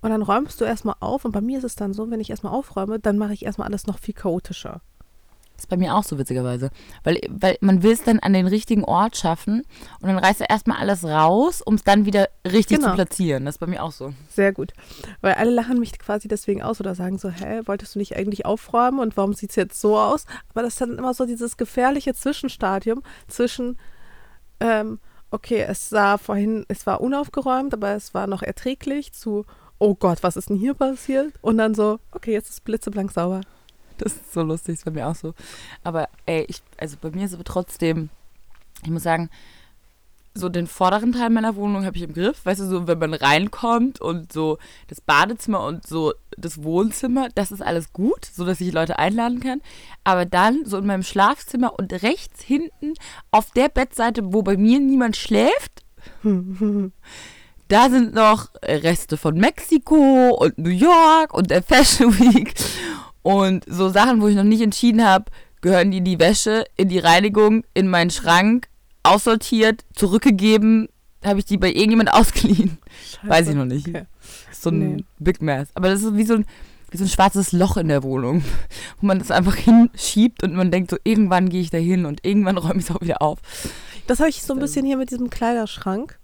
Und 0.00 0.10
dann 0.10 0.22
räumst 0.22 0.60
du 0.60 0.64
erstmal 0.64 0.94
auf 1.00 1.24
und 1.24 1.32
bei 1.32 1.40
mir 1.40 1.58
ist 1.58 1.64
es 1.64 1.74
dann 1.74 1.92
so, 1.92 2.10
wenn 2.10 2.20
ich 2.20 2.30
erstmal 2.30 2.52
aufräume, 2.52 2.98
dann 3.00 3.18
mache 3.18 3.34
ich 3.34 3.44
erstmal 3.44 3.66
alles 3.66 3.86
noch 3.86 3.98
viel 3.98 4.14
chaotischer. 4.14 4.80
Das 5.56 5.64
ist 5.64 5.70
bei 5.70 5.76
mir 5.76 5.96
auch 5.96 6.04
so 6.04 6.16
witzigerweise. 6.18 6.70
Weil, 7.02 7.20
weil 7.28 7.58
man 7.60 7.82
will 7.82 7.90
es 7.90 8.04
dann 8.04 8.20
an 8.20 8.32
den 8.32 8.46
richtigen 8.46 8.84
Ort 8.84 9.16
schaffen 9.16 9.64
und 10.00 10.06
dann 10.08 10.16
reißt 10.16 10.40
er 10.40 10.50
erstmal 10.50 10.76
alles 10.78 11.02
raus, 11.02 11.62
um 11.62 11.74
es 11.74 11.82
dann 11.82 12.06
wieder 12.06 12.28
richtig 12.46 12.76
Genau. 12.76 12.90
zu 12.90 12.94
platzieren. 12.94 13.44
Das 13.44 13.56
ist 13.56 13.58
bei 13.58 13.66
mir 13.66 13.82
auch 13.82 13.90
so. 13.90 14.14
Sehr 14.28 14.52
gut. 14.52 14.72
Weil 15.20 15.34
alle 15.34 15.50
lachen 15.50 15.80
mich 15.80 15.98
quasi 15.98 16.28
deswegen 16.28 16.62
aus 16.62 16.78
oder 16.78 16.94
sagen 16.94 17.18
so, 17.18 17.28
hä, 17.28 17.62
wolltest 17.64 17.96
du 17.96 17.98
nicht 17.98 18.14
eigentlich 18.14 18.46
aufräumen 18.46 19.00
und 19.00 19.16
warum 19.16 19.34
sieht 19.34 19.50
es 19.50 19.56
jetzt 19.56 19.80
so 19.80 19.98
aus? 19.98 20.26
Aber 20.50 20.62
das 20.62 20.74
ist 20.74 20.80
dann 20.80 20.96
immer 20.96 21.12
so 21.12 21.26
dieses 21.26 21.56
gefährliche 21.56 22.14
Zwischenstadium 22.14 23.02
zwischen, 23.26 23.78
ähm, 24.60 25.00
okay, 25.30 25.64
es 25.68 25.88
sah 25.88 26.18
vorhin, 26.18 26.64
es 26.68 26.86
war 26.86 27.00
unaufgeräumt, 27.00 27.74
aber 27.74 27.90
es 27.90 28.14
war 28.14 28.26
noch 28.26 28.42
erträglich, 28.42 29.12
zu, 29.12 29.44
oh 29.78 29.94
Gott, 29.94 30.22
was 30.22 30.36
ist 30.36 30.50
denn 30.50 30.56
hier 30.56 30.74
passiert? 30.74 31.32
Und 31.40 31.58
dann 31.58 31.74
so, 31.74 32.00
okay, 32.12 32.32
jetzt 32.32 32.48
ist 32.48 32.54
es 32.54 32.60
blitzeblank 32.60 33.12
sauber. 33.12 33.42
Das 33.98 34.14
ist 34.14 34.32
so 34.32 34.42
lustig, 34.42 34.74
ist 34.74 34.84
bei 34.84 34.90
mir 34.90 35.08
auch 35.08 35.14
so. 35.14 35.34
Aber 35.82 36.08
ey, 36.26 36.44
ich, 36.48 36.62
also 36.78 36.96
bei 37.00 37.10
mir 37.10 37.24
ist 37.24 37.34
aber 37.34 37.44
trotzdem, 37.44 38.10
ich 38.84 38.90
muss 38.90 39.02
sagen, 39.02 39.28
so 40.34 40.48
den 40.48 40.66
vorderen 40.66 41.12
Teil 41.12 41.30
meiner 41.30 41.56
Wohnung 41.56 41.84
habe 41.84 41.96
ich 41.96 42.02
im 42.02 42.12
Griff. 42.12 42.44
Weißt 42.44 42.60
du, 42.60 42.66
so 42.66 42.86
wenn 42.86 42.98
man 42.98 43.14
reinkommt 43.14 44.00
und 44.00 44.32
so 44.32 44.58
das 44.86 45.00
Badezimmer 45.00 45.64
und 45.64 45.86
so 45.86 46.12
das 46.36 46.62
Wohnzimmer, 46.62 47.28
das 47.34 47.50
ist 47.50 47.62
alles 47.62 47.92
gut, 47.92 48.24
so 48.24 48.44
dass 48.44 48.60
ich 48.60 48.72
Leute 48.72 48.98
einladen 48.98 49.40
kann. 49.40 49.60
Aber 50.04 50.24
dann 50.24 50.64
so 50.64 50.78
in 50.78 50.86
meinem 50.86 51.02
Schlafzimmer 51.02 51.78
und 51.78 51.92
rechts 52.02 52.42
hinten 52.42 52.94
auf 53.30 53.50
der 53.50 53.68
Bettseite, 53.68 54.32
wo 54.32 54.42
bei 54.42 54.56
mir 54.56 54.80
niemand 54.80 55.16
schläft, 55.16 55.82
da 57.68 57.90
sind 57.90 58.14
noch 58.14 58.48
Reste 58.62 59.16
von 59.16 59.36
Mexiko 59.36 60.36
und 60.38 60.56
New 60.58 60.70
York 60.70 61.34
und 61.34 61.50
der 61.50 61.62
Fashion 61.62 62.18
Week 62.18 62.54
und 63.22 63.64
so 63.66 63.88
Sachen, 63.88 64.22
wo 64.22 64.28
ich 64.28 64.36
noch 64.36 64.44
nicht 64.44 64.62
entschieden 64.62 65.04
habe, 65.04 65.26
gehören 65.60 65.90
die 65.90 65.98
in 65.98 66.04
die 66.04 66.18
Wäsche, 66.18 66.64
in 66.76 66.88
die 66.88 66.98
Reinigung, 66.98 67.64
in 67.74 67.88
meinen 67.88 68.10
Schrank, 68.10 68.68
aussortiert, 69.02 69.84
zurückgegeben, 69.94 70.88
habe 71.24 71.38
ich 71.40 71.44
die 71.44 71.56
bei 71.58 71.68
irgendjemand 71.68 72.12
ausgeliehen. 72.12 72.78
Weiß 73.22 73.48
ich 73.48 73.54
noch 73.54 73.64
nicht. 73.64 73.88
Okay. 73.88 74.04
So 74.52 74.70
ein 74.70 74.78
Nee. 74.96 75.04
Big 75.18 75.40
Mess. 75.42 75.68
Aber 75.74 75.88
das 75.88 76.02
ist 76.02 76.16
wie 76.16 76.24
so 76.24 76.34
ein, 76.34 76.46
wie 76.90 76.96
so 76.98 77.04
ein 77.04 77.08
schwarzes 77.08 77.52
Loch 77.52 77.76
in 77.76 77.88
der 77.88 78.02
Wohnung, 78.02 78.42
wo 79.00 79.06
man 79.06 79.18
das 79.18 79.30
einfach 79.30 79.56
hinschiebt 79.56 80.42
und 80.42 80.54
man 80.54 80.70
denkt 80.70 80.90
so, 80.90 80.96
irgendwann 81.04 81.48
gehe 81.48 81.60
ich 81.60 81.70
da 81.70 81.78
hin 81.78 82.06
und 82.06 82.24
irgendwann 82.24 82.56
räume 82.58 82.78
ich 82.80 82.88
es 82.88 82.90
auch 82.94 83.00
wieder 83.00 83.22
auf. 83.22 83.38
Das 84.06 84.20
habe 84.20 84.30
ich 84.30 84.42
so 84.42 84.54
ein 84.54 84.60
bisschen 84.60 84.86
hier 84.86 84.96
mit 84.96 85.10
diesem 85.10 85.28
Kleiderschrank. 85.30 86.18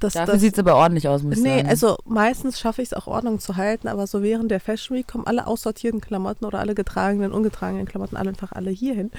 Das, 0.00 0.12
Dafür 0.12 0.38
sieht 0.38 0.52
es 0.52 0.58
aber 0.60 0.76
ordentlich 0.76 1.08
aus, 1.08 1.24
muss 1.24 1.38
ich 1.38 1.42
Nee, 1.42 1.56
sagen. 1.56 1.68
also 1.68 1.96
meistens 2.04 2.60
schaffe 2.60 2.82
ich 2.82 2.88
es 2.90 2.94
auch 2.94 3.08
Ordnung 3.08 3.40
zu 3.40 3.56
halten, 3.56 3.88
aber 3.88 4.06
so 4.06 4.22
während 4.22 4.48
der 4.48 4.60
Fashion 4.60 4.96
Week 4.96 5.08
kommen 5.08 5.26
alle 5.26 5.46
aussortierten 5.48 6.00
Klamotten 6.00 6.44
oder 6.44 6.60
alle 6.60 6.76
getragenen, 6.76 7.32
ungetragenen 7.32 7.84
Klamotten 7.86 8.16
alle 8.16 8.30
einfach 8.30 8.52
alle 8.52 8.70
hier 8.70 8.94
hin. 8.94 9.10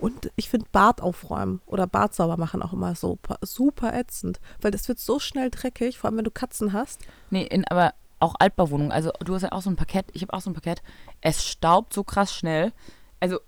Und 0.00 0.32
ich 0.36 0.48
finde 0.48 0.66
Bad 0.72 1.02
aufräumen 1.02 1.60
oder 1.66 1.86
Bad 1.86 2.14
sauber 2.14 2.38
machen 2.38 2.62
auch 2.62 2.72
immer 2.72 2.94
so 2.94 3.18
super 3.42 3.94
ätzend, 3.94 4.40
weil 4.60 4.70
das 4.70 4.88
wird 4.88 4.98
so 4.98 5.18
schnell 5.18 5.50
dreckig, 5.50 5.98
vor 5.98 6.08
allem 6.08 6.16
wenn 6.16 6.24
du 6.24 6.30
Katzen 6.30 6.72
hast. 6.72 7.02
Nee, 7.28 7.42
in, 7.44 7.66
aber 7.66 7.92
auch 8.18 8.34
Altbauwohnungen. 8.38 8.92
Also 8.92 9.10
du 9.24 9.34
hast 9.34 9.42
ja 9.42 9.52
auch 9.52 9.62
so 9.62 9.70
ein 9.70 9.76
Parkett, 9.76 10.06
ich 10.14 10.22
habe 10.22 10.32
auch 10.32 10.40
so 10.40 10.50
ein 10.50 10.54
Parkett. 10.54 10.82
Es 11.20 11.46
staubt 11.46 11.92
so 11.92 12.02
krass 12.02 12.34
schnell. 12.34 12.72
Also, 13.20 13.40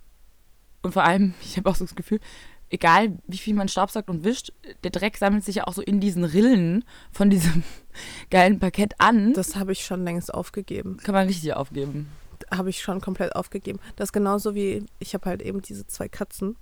und 0.82 0.92
vor 0.92 1.04
allem, 1.04 1.34
ich 1.42 1.56
habe 1.56 1.70
auch 1.70 1.74
so 1.74 1.84
das 1.84 1.94
Gefühl, 1.94 2.20
egal 2.68 3.18
wie 3.26 3.38
viel 3.38 3.54
man 3.54 3.68
staubsaugt 3.68 4.10
und 4.10 4.24
wischt, 4.24 4.52
der 4.84 4.90
Dreck 4.90 5.16
sammelt 5.16 5.44
sich 5.44 5.56
ja 5.56 5.66
auch 5.66 5.74
so 5.74 5.82
in 5.82 6.00
diesen 6.00 6.24
Rillen 6.24 6.84
von 7.12 7.30
diesem 7.30 7.62
geilen 8.30 8.58
Parkett 8.58 8.94
an. 8.98 9.32
Das 9.32 9.56
habe 9.56 9.72
ich 9.72 9.84
schon 9.84 10.04
längst 10.04 10.32
aufgegeben. 10.32 10.98
kann 10.98 11.14
man 11.14 11.26
richtig 11.26 11.54
aufgeben. 11.54 12.10
Habe 12.52 12.70
ich 12.70 12.82
schon 12.82 13.00
komplett 13.00 13.34
aufgegeben. 13.34 13.78
Das 13.96 14.08
ist 14.08 14.12
genauso 14.12 14.54
wie, 14.54 14.84
ich 14.98 15.14
habe 15.14 15.28
halt 15.28 15.42
eben 15.42 15.62
diese 15.62 15.86
zwei 15.86 16.08
Katzen. 16.08 16.56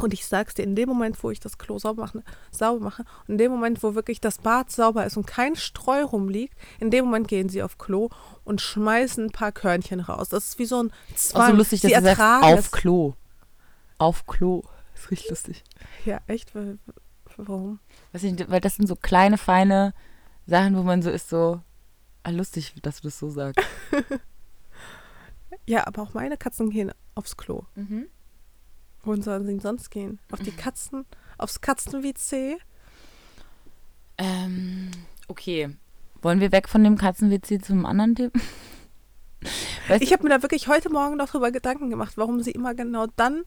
Und 0.00 0.14
ich 0.14 0.24
sag's 0.24 0.54
dir, 0.54 0.62
in 0.62 0.74
dem 0.76 0.88
Moment, 0.88 1.22
wo 1.22 1.30
ich 1.30 1.40
das 1.40 1.58
Klo 1.58 1.78
sauber 1.78 2.04
mache, 2.04 2.22
sauber 2.50 2.82
mache, 2.82 3.04
in 3.28 3.36
dem 3.36 3.50
Moment, 3.52 3.82
wo 3.82 3.94
wirklich 3.94 4.18
das 4.18 4.38
Bad 4.38 4.70
sauber 4.70 5.04
ist 5.04 5.18
und 5.18 5.26
kein 5.26 5.56
Streu 5.56 6.02
rumliegt, 6.04 6.54
in 6.78 6.90
dem 6.90 7.04
Moment 7.04 7.28
gehen 7.28 7.50
sie 7.50 7.62
auf 7.62 7.76
Klo 7.76 8.08
und 8.44 8.62
schmeißen 8.62 9.26
ein 9.26 9.30
paar 9.30 9.52
Körnchen 9.52 10.00
raus. 10.00 10.30
Das 10.30 10.46
ist 10.46 10.58
wie 10.58 10.64
so 10.64 10.82
ein 10.84 10.92
Zwang. 11.16 11.42
Auch 11.42 11.50
so 11.50 11.56
lustig, 11.56 11.82
dass 11.82 11.90
sie 11.90 11.96
du 11.96 12.02
sagst, 12.02 12.18
ertragen 12.18 12.58
auf. 12.58 12.70
Klo. 12.70 13.14
Auf 13.98 14.26
Klo. 14.26 14.62
Das 14.94 15.02
ist 15.04 15.10
richtig 15.10 15.30
lustig. 15.30 15.64
Ja, 16.06 16.20
echt? 16.28 16.54
Wa- 16.54 16.60
wa- 16.86 16.94
Warum? 17.36 17.78
Weiß 18.12 18.22
ich 18.22 18.32
nicht, 18.32 18.50
weil 18.50 18.60
das 18.62 18.76
sind 18.76 18.86
so 18.86 18.96
kleine, 18.96 19.36
feine 19.36 19.92
Sachen, 20.46 20.76
wo 20.78 20.82
man 20.82 21.02
so 21.02 21.10
ist, 21.10 21.28
so, 21.28 21.60
ah, 22.22 22.30
lustig, 22.30 22.72
dass 22.82 22.96
du 23.02 23.08
das 23.08 23.18
so 23.18 23.28
sagst. 23.28 23.60
Ja, 25.66 25.86
aber 25.86 26.02
auch 26.02 26.14
meine 26.14 26.36
Katzen 26.36 26.70
gehen 26.70 26.92
aufs 27.14 27.36
Klo. 27.36 27.64
Wohin 29.02 29.22
sollen 29.22 29.42
sie 29.44 29.52
denn 29.52 29.60
sonst 29.60 29.90
gehen? 29.90 30.18
Auf 30.30 30.40
die 30.40 30.50
Katzen? 30.50 31.06
Aufs 31.38 31.60
Katzen-WC? 31.60 32.58
Ähm, 34.18 34.90
okay. 35.28 35.74
Wollen 36.22 36.40
wir 36.40 36.52
weg 36.52 36.68
von 36.68 36.84
dem 36.84 36.98
Katzenwitz 36.98 37.48
zum 37.66 37.86
anderen 37.86 38.14
Thema? 38.14 38.32
Weißt 39.88 40.02
Ich 40.02 40.12
habe 40.12 40.22
mir 40.24 40.28
da 40.28 40.42
wirklich 40.42 40.68
heute 40.68 40.90
Morgen 40.90 41.16
noch 41.16 41.30
drüber 41.30 41.50
Gedanken 41.50 41.88
gemacht, 41.88 42.12
warum 42.16 42.42
sie 42.42 42.50
immer 42.50 42.74
genau 42.74 43.06
dann 43.16 43.44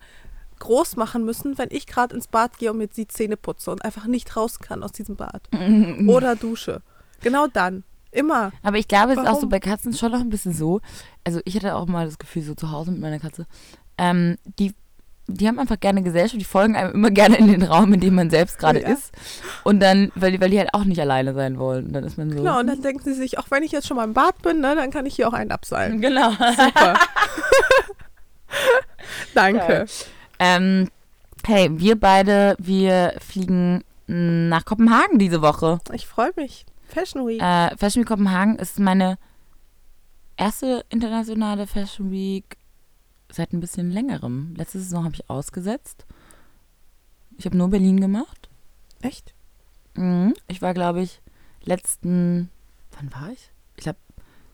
groß 0.59 0.95
machen 0.95 1.25
müssen, 1.25 1.57
wenn 1.57 1.69
ich 1.71 1.85
gerade 1.85 2.15
ins 2.15 2.27
Bad 2.27 2.57
gehe 2.57 2.71
und 2.71 2.77
mir 2.77 2.87
die 2.87 3.07
Zähne 3.07 3.37
putze 3.37 3.69
und 3.69 3.85
einfach 3.85 4.07
nicht 4.07 4.35
raus 4.35 4.59
kann 4.59 4.81
aus 4.81 4.91
diesem 4.91 5.15
Bad. 5.15 5.47
Oder 6.07 6.35
dusche. 6.35 6.81
Genau 7.21 7.47
dann. 7.47 7.83
Immer. 8.13 8.51
Aber 8.61 8.77
ich 8.77 8.87
glaube, 8.87 9.13
es 9.13 9.19
ist 9.19 9.27
auch 9.27 9.39
so 9.39 9.47
bei 9.47 9.59
Katzen 9.59 9.93
schon 9.93 10.11
noch 10.11 10.19
ein 10.21 10.29
bisschen 10.29 10.53
so. 10.53 10.81
Also 11.23 11.39
ich 11.45 11.55
hatte 11.55 11.75
auch 11.75 11.87
mal 11.87 12.05
das 12.05 12.17
Gefühl, 12.19 12.43
so 12.43 12.53
zu 12.55 12.71
Hause 12.71 12.91
mit 12.91 13.01
meiner 13.01 13.19
Katze, 13.19 13.45
ähm, 13.97 14.37
die, 14.59 14.73
die 15.27 15.47
haben 15.47 15.57
einfach 15.57 15.79
gerne 15.79 16.03
Gesellschaft, 16.03 16.39
die 16.39 16.45
folgen 16.45 16.75
einem 16.75 16.93
immer 16.93 17.09
gerne 17.11 17.37
in 17.37 17.47
den 17.47 17.63
Raum, 17.63 17.93
in 17.93 17.99
dem 17.99 18.15
man 18.15 18.29
selbst 18.29 18.59
gerade 18.59 18.81
Ja. 18.81 18.89
ist. 18.89 19.11
Und 19.63 19.79
dann, 19.79 20.11
weil 20.15 20.33
die, 20.33 20.41
weil 20.41 20.49
die 20.51 20.59
halt 20.59 20.73
auch 20.73 20.83
nicht 20.83 20.99
alleine 21.01 21.33
sein 21.33 21.57
wollen. 21.57 21.87
Und 21.87 21.93
dann 21.93 22.03
ist 22.03 22.17
man 22.17 22.29
so. 22.29 22.37
Genau, 22.37 22.59
und 22.59 22.67
dann 22.67 22.81
denken 22.81 23.03
sie 23.03 23.13
sich, 23.13 23.39
auch 23.39 23.49
wenn 23.49 23.63
ich 23.63 23.71
jetzt 23.71 23.87
schon 23.87 23.97
mal 23.97 24.03
im 24.03 24.13
Bad 24.13 24.41
bin, 24.41 24.59
ne, 24.61 24.75
dann 24.75 24.91
kann 24.91 25.05
ich 25.05 25.15
hier 25.15 25.27
auch 25.27 25.33
einen 25.33 25.51
abseilen. 25.51 26.01
Genau. 26.01 26.31
Super. 26.31 26.95
Danke. 29.33 29.85
Ähm, 30.39 30.89
hey, 31.45 31.69
wir 31.71 31.99
beide, 31.99 32.55
wir 32.59 33.15
fliegen 33.25 33.83
nach 34.07 34.65
Kopenhagen 34.65 35.17
diese 35.17 35.41
Woche. 35.41 35.79
Ich 35.93 36.05
freue 36.07 36.31
mich. 36.35 36.65
Fashion 36.93 37.25
Week. 37.27 37.41
Äh, 37.41 37.75
Fashion 37.77 38.01
Week 38.01 38.07
Kopenhagen 38.07 38.57
ist 38.57 38.79
meine 38.79 39.17
erste 40.37 40.85
internationale 40.89 41.67
Fashion 41.67 42.11
Week 42.11 42.57
seit 43.31 43.53
ein 43.53 43.59
bisschen 43.59 43.91
längerem. 43.91 44.53
Letzte 44.55 44.79
Saison 44.79 45.03
habe 45.05 45.15
ich 45.15 45.29
ausgesetzt. 45.29 46.05
Ich 47.37 47.45
habe 47.45 47.57
nur 47.57 47.69
Berlin 47.69 47.99
gemacht. 47.99 48.49
Echt? 49.01 49.33
Mhm. 49.95 50.33
Ich 50.47 50.61
war, 50.61 50.73
glaube 50.73 51.01
ich, 51.01 51.21
letzten. 51.63 52.49
Wann 52.97 53.11
war 53.13 53.29
ich? 53.31 53.49
Ich 53.75 53.83
glaube, 53.83 53.99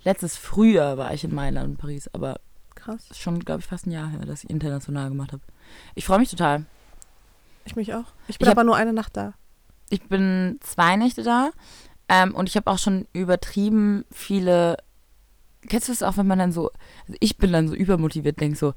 letztes 0.04 0.38
Frühjahr 0.38 0.98
war 0.98 1.14
ich 1.14 1.24
in 1.26 1.36
Mailand 1.36 1.68
und 1.72 1.78
Paris, 1.78 2.10
aber 2.14 2.40
Krass. 2.76 3.10
ist 3.10 3.20
schon, 3.20 3.40
glaube 3.40 3.60
ich, 3.60 3.66
fast 3.68 3.86
ein 3.86 3.92
Jahr 3.92 4.10
her, 4.10 4.20
dass 4.26 4.44
ich 4.46 4.50
international 4.50 5.10
gemacht 5.10 5.34
habe. 5.34 5.44
Ich 5.96 6.06
freue 6.06 6.20
mich 6.20 6.30
total. 6.30 6.66
Ich 7.66 7.76
mich 7.76 7.94
auch. 7.94 8.06
Ich 8.28 8.40
bin 8.40 8.46
Ich 8.46 8.50
hab- 8.50 8.58
aber 8.58 8.64
nur 8.64 8.78
eine 8.78 8.94
Nacht 8.94 9.18
da. 9.18 9.34
Ich 9.90 10.02
bin 10.04 10.58
zwei 10.62 10.96
Nächte 10.96 11.24
da 11.24 11.50
ähm, 12.10 12.34
und 12.36 12.50
ich 12.50 12.56
habe 12.56 12.70
auch 12.70 12.80
schon 12.80 13.08
übertrieben 13.14 14.04
viele. 14.12 14.78
Kennst 15.68 15.88
du 15.88 15.92
es 15.92 16.04
auch, 16.04 16.18
wenn 16.18 16.28
man 16.28 16.40
dann 16.40 16.52
so. 16.52 16.72
Also 17.08 17.18
ich 17.20 17.38
bin 17.38 17.52
dann 17.52 17.68
so 17.68 17.76
übermotiviert, 17.76 18.40
denke 18.40 18.58
so, 18.58 18.74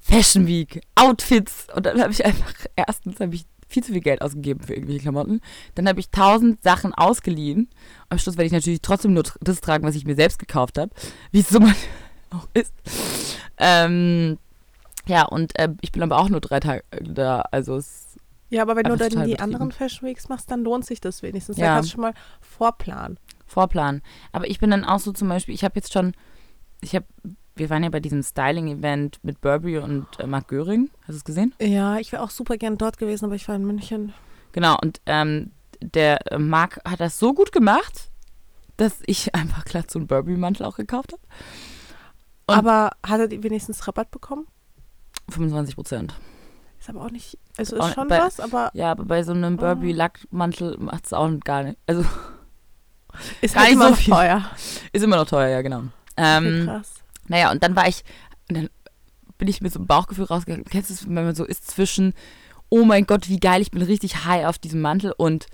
Fashion 0.00 0.46
Week, 0.46 0.80
Outfits. 0.94 1.66
Und 1.74 1.86
dann 1.86 2.00
habe 2.00 2.12
ich 2.12 2.24
einfach, 2.24 2.52
erstens 2.76 3.20
habe 3.20 3.34
ich 3.34 3.44
viel 3.68 3.84
zu 3.84 3.92
viel 3.92 4.00
Geld 4.00 4.22
ausgegeben 4.22 4.62
für 4.62 4.74
irgendwelche 4.74 5.02
Klamotten. 5.02 5.40
Dann 5.74 5.88
habe 5.88 6.00
ich 6.00 6.10
tausend 6.10 6.62
Sachen 6.62 6.94
ausgeliehen. 6.94 7.68
Am 8.08 8.18
Schluss 8.18 8.36
werde 8.36 8.46
ich 8.46 8.52
natürlich 8.52 8.82
trotzdem 8.82 9.14
nur 9.14 9.24
das 9.40 9.60
tragen, 9.60 9.84
was 9.84 9.94
ich 9.94 10.06
mir 10.06 10.16
selbst 10.16 10.38
gekauft 10.38 10.78
habe. 10.78 10.90
Wie 11.32 11.40
es 11.40 11.48
so 11.48 11.60
mal 11.60 11.74
auch 12.30 12.48
ist. 12.54 12.72
Ähm, 13.58 14.38
ja, 15.06 15.24
und 15.24 15.58
äh, 15.58 15.70
ich 15.80 15.92
bin 15.92 16.02
aber 16.02 16.18
auch 16.18 16.28
nur 16.28 16.40
drei 16.40 16.60
Tage 16.60 16.84
da. 17.00 17.42
Also 17.50 17.76
es 17.76 18.09
Ja, 18.50 18.62
aber 18.62 18.76
wenn 18.76 18.84
du 18.84 18.92
Einfach 18.92 19.08
dann 19.08 19.26
die 19.26 19.38
anderen 19.38 19.72
Fashion 19.72 20.08
Weeks 20.08 20.28
machst, 20.28 20.50
dann 20.50 20.62
lohnt 20.64 20.84
sich 20.84 21.00
das 21.00 21.22
wenigstens. 21.22 21.56
Ja. 21.56 21.66
Da 21.66 21.74
kannst 21.74 21.90
du 21.90 21.92
schon 21.92 22.00
mal 22.02 22.14
vorplanen. 22.40 23.18
Vorplan. 23.46 24.02
Aber 24.32 24.48
ich 24.48 24.58
bin 24.58 24.70
dann 24.70 24.84
auch 24.84 24.98
so 24.98 25.12
zum 25.12 25.28
Beispiel, 25.28 25.54
ich 25.54 25.64
habe 25.64 25.76
jetzt 25.76 25.92
schon, 25.92 26.12
ich 26.80 26.94
habe, 26.94 27.06
wir 27.54 27.70
waren 27.70 27.84
ja 27.84 27.90
bei 27.90 28.00
diesem 28.00 28.22
Styling-Event 28.22 29.20
mit 29.22 29.40
Burberry 29.40 29.78
und 29.78 30.06
äh, 30.18 30.26
Marc 30.26 30.48
Göring. 30.48 30.90
Hast 31.02 31.10
du 31.10 31.16
es 31.16 31.24
gesehen? 31.24 31.54
Ja, 31.60 31.98
ich 31.98 32.12
wäre 32.12 32.22
auch 32.22 32.30
super 32.30 32.56
gern 32.56 32.76
dort 32.76 32.98
gewesen, 32.98 33.24
aber 33.24 33.36
ich 33.36 33.46
war 33.48 33.54
in 33.54 33.64
München. 33.64 34.12
Genau, 34.52 34.76
und 34.82 35.00
ähm, 35.06 35.52
der 35.80 36.32
äh, 36.32 36.38
Marc 36.38 36.80
hat 36.84 37.00
das 37.00 37.18
so 37.18 37.34
gut 37.34 37.52
gemacht, 37.52 38.10
dass 38.76 38.98
ich 39.06 39.34
einfach 39.34 39.64
glatt 39.64 39.90
so 39.90 40.00
einen 40.00 40.08
Burberry-Mantel 40.08 40.66
auch 40.66 40.76
gekauft 40.76 41.12
habe. 41.12 41.22
Aber 42.46 42.90
hattet 43.06 43.32
ihr 43.32 43.42
wenigstens 43.44 43.86
Rabatt 43.86 44.10
bekommen? 44.10 44.48
25 45.28 45.76
Prozent. 45.76 46.14
Ist 46.80 46.88
aber 46.88 47.02
auch 47.04 47.10
nicht, 47.10 47.38
also 47.58 47.78
Auch 47.78 47.88
ist 47.88 47.94
schon 47.94 48.08
bei- 48.08 48.18
was, 48.18 48.40
aber 48.40 48.70
Ja, 48.72 48.90
aber 48.92 49.04
bei 49.04 49.22
so 49.22 49.32
einem 49.32 49.56
Burberry-Lackmantel 49.58 50.78
macht 50.78 51.04
es 51.06 51.12
auch 51.12 51.30
gar 51.44 51.62
nicht. 51.62 51.78
Also 51.86 52.04
ist 53.42 53.54
gar 53.54 53.64
halt 53.64 53.72
immer 53.74 53.84
so 53.84 53.90
noch 53.90 53.96
viel. 53.98 54.14
teuer. 54.14 54.50
ist 54.92 55.02
immer 55.04 55.16
noch 55.16 55.26
teuer, 55.26 55.48
ja, 55.48 55.62
genau. 55.62 55.82
Ähm, 56.16 56.64
Krass. 56.66 56.94
Naja, 57.28 57.50
und 57.50 57.62
dann 57.62 57.76
war 57.76 57.86
ich, 57.86 58.02
dann 58.48 58.68
bin 59.38 59.48
ich 59.48 59.60
mit 59.60 59.72
so 59.72 59.78
einem 59.78 59.86
Bauchgefühl 59.86 60.24
rausgegangen. 60.24 60.64
Kennst 60.64 60.90
du 60.90 60.94
es, 60.94 61.06
wenn 61.06 61.14
man 61.14 61.34
so 61.34 61.44
ist 61.44 61.70
zwischen, 61.70 62.14
oh 62.70 62.84
mein 62.84 63.06
Gott, 63.06 63.28
wie 63.28 63.38
geil, 63.40 63.60
ich 63.62 63.70
bin 63.70 63.82
richtig 63.82 64.24
high 64.24 64.46
auf 64.46 64.58
diesem 64.58 64.80
Mantel 64.80 65.12
und 65.16 65.46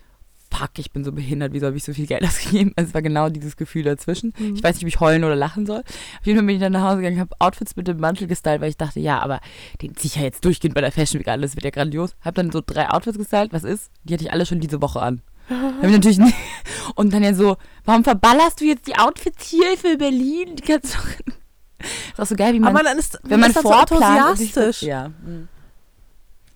fuck, 0.51 0.71
ich 0.79 0.91
bin 0.93 1.05
so 1.05 1.13
behindert, 1.13 1.53
wieso 1.53 1.67
habe 1.67 1.77
ich 1.77 1.85
so 1.85 1.93
viel 1.93 2.07
Geld 2.07 2.23
ausgegeben? 2.27 2.73
Also 2.77 2.89
es 2.89 2.95
war 2.95 3.03
genau 3.03 3.29
dieses 3.29 3.57
Gefühl 3.57 3.83
dazwischen. 3.83 4.33
Mhm. 4.39 4.55
Ich 4.55 4.63
weiß 4.63 4.77
nicht, 4.77 4.85
ob 4.85 4.89
ich 4.89 5.01
heulen 5.01 5.25
oder 5.25 5.37
lachen 5.37 5.67
soll. 5.67 5.81
Auf 5.81 6.27
jeden 6.27 6.39
Fall 6.39 6.47
bin 6.47 6.57
ich 6.57 6.61
dann 6.61 6.73
nach 6.73 6.83
Hause 6.83 6.99
gegangen, 6.99 7.21
habe 7.21 7.35
Outfits 7.39 7.77
mit 7.77 7.89
dem 7.89 7.99
Mantel 7.99 8.27
gestylt, 8.27 8.61
weil 8.61 8.71
ich 8.71 8.77
dachte, 8.77 9.01
ja, 9.01 9.21
aber 9.21 9.41
den 9.83 9.95
ziehe 9.97 10.09
ich 10.09 10.17
ja 10.17 10.23
jetzt 10.23 10.45
durchgehend 10.45 10.75
bei 10.75 10.81
der 10.81 10.93
Fashion 10.93 11.21
Week 11.21 11.29
an, 11.29 11.43
das 11.43 11.57
wird 11.57 11.65
ja 11.65 11.71
grandios. 11.71 12.17
Habe 12.21 12.35
dann 12.35 12.51
so 12.51 12.63
drei 12.65 12.89
Outfits 12.91 13.19
gestylt, 13.19 13.53
was 13.53 13.65
ist? 13.65 13.91
Die 14.05 14.15
hatte 14.15 14.25
ich 14.25 14.33
alle 14.33 14.47
schon 14.47 14.61
diese 14.61 14.81
Woche 14.83 15.01
an. 15.01 15.23
Hab 15.49 15.85
ich 15.85 15.93
natürlich 15.93 16.19
nicht. 16.19 16.37
Und 16.95 17.13
dann 17.13 17.23
ja 17.23 17.35
so, 17.35 17.57
warum 17.85 18.05
verballerst 18.05 18.61
du 18.61 18.65
jetzt 18.65 18.87
die 18.87 18.97
Outfits 18.97 19.49
hier 19.49 19.77
für 19.77 19.97
Berlin? 19.97 20.57
Die 20.57 20.63
kannst 20.63 20.95
du 20.95 20.99
doch. 20.99 21.37
Ist 21.79 22.21
auch 22.21 22.27
so 22.27 22.37
geil, 22.37 22.55
wie 22.55 22.61
man 22.61 22.75
aber 22.75 22.85
dann 22.85 22.99
ist, 22.99 23.19
wenn 23.25 23.39
man 23.39 23.51
ist 23.51 23.57
das 23.57 23.63
vorplant 23.63 24.39
so 24.39 24.43
enthusiastisch. 24.43 24.83
ja. 24.83 25.11
hm. 25.25 25.49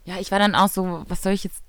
ja, 0.06 0.18
ich 0.18 0.30
war 0.32 0.38
dann 0.38 0.54
auch 0.54 0.68
so, 0.68 1.04
was 1.08 1.22
soll 1.22 1.32
ich 1.32 1.44
jetzt 1.44 1.62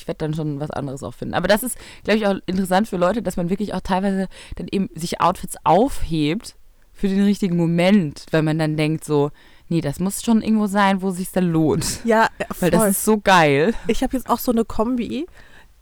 ich 0.00 0.08
werde 0.08 0.18
dann 0.18 0.34
schon 0.34 0.60
was 0.60 0.70
anderes 0.70 1.02
auch 1.02 1.14
finden. 1.14 1.34
Aber 1.34 1.48
das 1.48 1.62
ist, 1.62 1.76
glaube 2.04 2.18
ich, 2.18 2.26
auch 2.26 2.36
interessant 2.46 2.88
für 2.88 2.96
Leute, 2.96 3.22
dass 3.22 3.36
man 3.36 3.50
wirklich 3.50 3.74
auch 3.74 3.80
teilweise 3.80 4.28
dann 4.56 4.66
eben 4.70 4.88
sich 4.94 5.20
Outfits 5.20 5.56
aufhebt 5.64 6.56
für 6.92 7.08
den 7.08 7.22
richtigen 7.22 7.56
Moment, 7.56 8.26
weil 8.30 8.42
man 8.42 8.58
dann 8.58 8.76
denkt 8.76 9.04
so, 9.04 9.30
nee, 9.68 9.80
das 9.80 10.00
muss 10.00 10.22
schon 10.22 10.42
irgendwo 10.42 10.66
sein, 10.66 11.00
wo 11.02 11.08
es 11.10 11.16
sich 11.16 11.30
dann 11.32 11.50
lohnt. 11.50 12.04
Ja, 12.04 12.28
ja, 12.38 12.46
Weil 12.60 12.70
voll. 12.70 12.70
das 12.70 12.90
ist 12.90 13.04
so 13.04 13.18
geil. 13.20 13.72
ich 13.86 14.02
habe 14.02 14.16
jetzt 14.16 14.28
auch 14.28 14.38
so 14.38 14.52
eine 14.52 14.64
Kombi, 14.64 15.26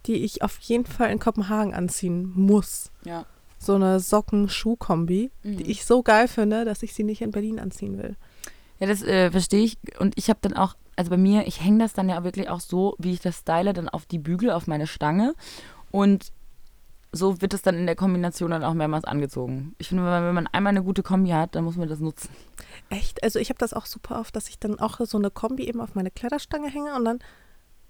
die 0.05 0.15
ich 0.23 0.41
auf 0.43 0.57
jeden 0.59 0.85
Fall 0.85 1.11
in 1.11 1.19
Kopenhagen 1.19 1.73
anziehen 1.73 2.31
muss. 2.35 2.91
Ja. 3.03 3.25
So 3.57 3.75
eine 3.75 3.99
Socken-Schuh-Kombi, 3.99 5.31
Mhm. 5.43 5.57
die 5.57 5.69
ich 5.71 5.85
so 5.85 6.03
geil 6.03 6.27
finde, 6.27 6.65
dass 6.65 6.83
ich 6.83 6.93
sie 6.93 7.03
nicht 7.03 7.21
in 7.21 7.31
Berlin 7.31 7.59
anziehen 7.59 7.97
will. 7.97 8.15
Ja, 8.79 8.87
das 8.87 9.01
äh, 9.03 9.29
verstehe 9.31 9.63
ich. 9.63 9.77
Und 9.99 10.17
ich 10.17 10.29
habe 10.29 10.39
dann 10.41 10.53
auch, 10.53 10.75
also 10.99 11.11
bei 11.11 11.17
mir, 11.17 11.47
ich 11.47 11.63
hänge 11.63 11.79
das 11.79 11.93
dann 11.93 12.09
ja 12.09 12.25
wirklich 12.25 12.49
auch 12.49 12.59
so, 12.59 12.95
wie 12.99 13.13
ich 13.13 13.21
das 13.21 13.37
style, 13.37 13.71
dann 13.71 13.87
auf 13.87 14.05
die 14.05 14.19
Bügel, 14.19 14.51
auf 14.51 14.67
meine 14.67 14.85
Stange. 14.85 15.33
Und 15.91 16.33
so 17.13 17.41
wird 17.41 17.53
es 17.53 17.61
dann 17.61 17.75
in 17.75 17.85
der 17.85 17.95
Kombination 17.95 18.51
dann 18.51 18.65
auch 18.65 18.73
mehrmals 18.73 19.05
angezogen. 19.05 19.75
Ich 19.77 19.87
finde, 19.87 20.03
wenn 20.03 20.33
man, 20.33 20.47
einmal 20.47 20.71
eine 20.71 20.83
gute 20.83 21.01
Kombi 21.01 21.29
hat, 21.29 21.55
dann 21.55 21.63
muss 21.63 21.77
man 21.77 21.87
das 21.87 22.01
nutzen. 22.01 22.27
Echt? 22.89 23.23
Also 23.23 23.39
ich 23.39 23.47
habe 23.47 23.57
das 23.59 23.71
auch 23.71 23.85
super 23.85 24.19
oft, 24.19 24.35
dass 24.35 24.49
ich 24.49 24.59
dann 24.59 24.77
auch 24.77 24.99
so 24.99 25.17
eine 25.17 25.31
Kombi 25.31 25.69
eben 25.69 25.79
auf 25.79 25.95
meine 25.95 26.11
Kleiderstange 26.11 26.69
hänge 26.69 26.93
und 26.93 27.05
dann 27.05 27.19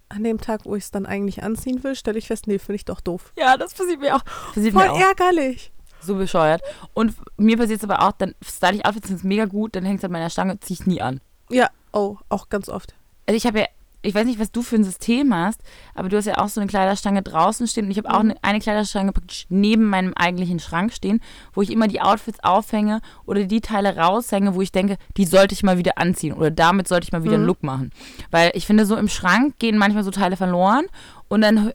an 0.09 0.23
dem 0.23 0.39
Tag, 0.39 0.65
wo 0.65 0.75
ich 0.75 0.83
es 0.83 0.91
dann 0.91 1.07
eigentlich 1.07 1.41
anziehen 1.41 1.83
will, 1.83 1.95
stelle 1.95 2.19
ich 2.19 2.27
fest, 2.27 2.45
nee, 2.45 2.59
finde 2.59 2.75
ich 2.75 2.85
doch 2.85 3.01
doof. 3.01 3.33
Ja, 3.35 3.57
das 3.57 3.73
passiert 3.73 4.01
mir 4.01 4.17
auch. 4.17 4.23
Passiert 4.53 4.75
Voll 4.75 4.83
mir 4.83 4.91
auch. 4.91 4.99
ärgerlich. 4.99 5.71
So 5.99 6.13
bescheuert. 6.13 6.61
Und 6.93 7.15
mir 7.37 7.57
passiert 7.57 7.79
es 7.79 7.89
aber 7.89 8.07
auch, 8.07 8.11
dann 8.11 8.35
style 8.45 8.75
ich 8.75 8.85
Outfits, 8.85 9.07
sind 9.07 9.23
mega 9.23 9.45
gut, 9.45 9.75
dann 9.75 9.83
hängt 9.83 9.97
es 9.97 10.05
an 10.05 10.11
meiner 10.11 10.29
Stange, 10.29 10.59
ziehe 10.59 10.79
ich 10.79 10.85
nie 10.85 11.01
an. 11.01 11.21
Ja, 11.49 11.71
oh, 11.91 12.17
auch 12.29 12.49
ganz 12.49 12.69
oft. 12.69 12.93
Also 13.29 13.37
ich 13.37 13.45
habe 13.45 13.59
ja, 13.59 13.65
ich 14.01 14.15
weiß 14.15 14.25
nicht, 14.25 14.39
was 14.39 14.51
du 14.51 14.63
für 14.63 14.75
ein 14.75 14.83
System 14.83 15.35
hast, 15.35 15.61
aber 15.93 16.09
du 16.09 16.17
hast 16.17 16.25
ja 16.25 16.39
auch 16.39 16.47
so 16.47 16.59
eine 16.59 16.67
Kleiderstange 16.67 17.21
draußen 17.21 17.67
stehen 17.67 17.85
und 17.85 17.91
ich 17.91 17.99
habe 17.99 18.09
auch 18.09 18.21
eine, 18.21 18.35
eine 18.41 18.59
Kleiderstange 18.59 19.11
praktisch 19.11 19.45
neben 19.49 19.85
meinem 19.85 20.15
eigentlichen 20.15 20.57
Schrank 20.57 20.91
stehen, 20.93 21.21
wo 21.53 21.61
ich 21.61 21.69
immer 21.69 21.87
die 21.87 22.01
Outfits 22.01 22.43
aufhänge 22.43 23.01
oder 23.27 23.43
die 23.43 23.61
Teile 23.61 23.95
raushänge, 23.95 24.55
wo 24.55 24.63
ich 24.63 24.71
denke, 24.71 24.97
die 25.15 25.27
sollte 25.27 25.53
ich 25.53 25.61
mal 25.61 25.77
wieder 25.77 25.99
anziehen 25.99 26.33
oder 26.33 26.49
damit 26.49 26.87
sollte 26.87 27.03
ich 27.03 27.11
mal 27.11 27.23
wieder 27.23 27.35
einen 27.35 27.45
Look 27.45 27.61
machen. 27.61 27.91
Weil 28.31 28.49
ich 28.55 28.65
finde, 28.65 28.87
so 28.87 28.95
im 28.95 29.09
Schrank 29.09 29.59
gehen 29.59 29.77
manchmal 29.77 30.03
so 30.03 30.09
Teile 30.09 30.37
verloren 30.37 30.87
und 31.27 31.41
dann 31.41 31.71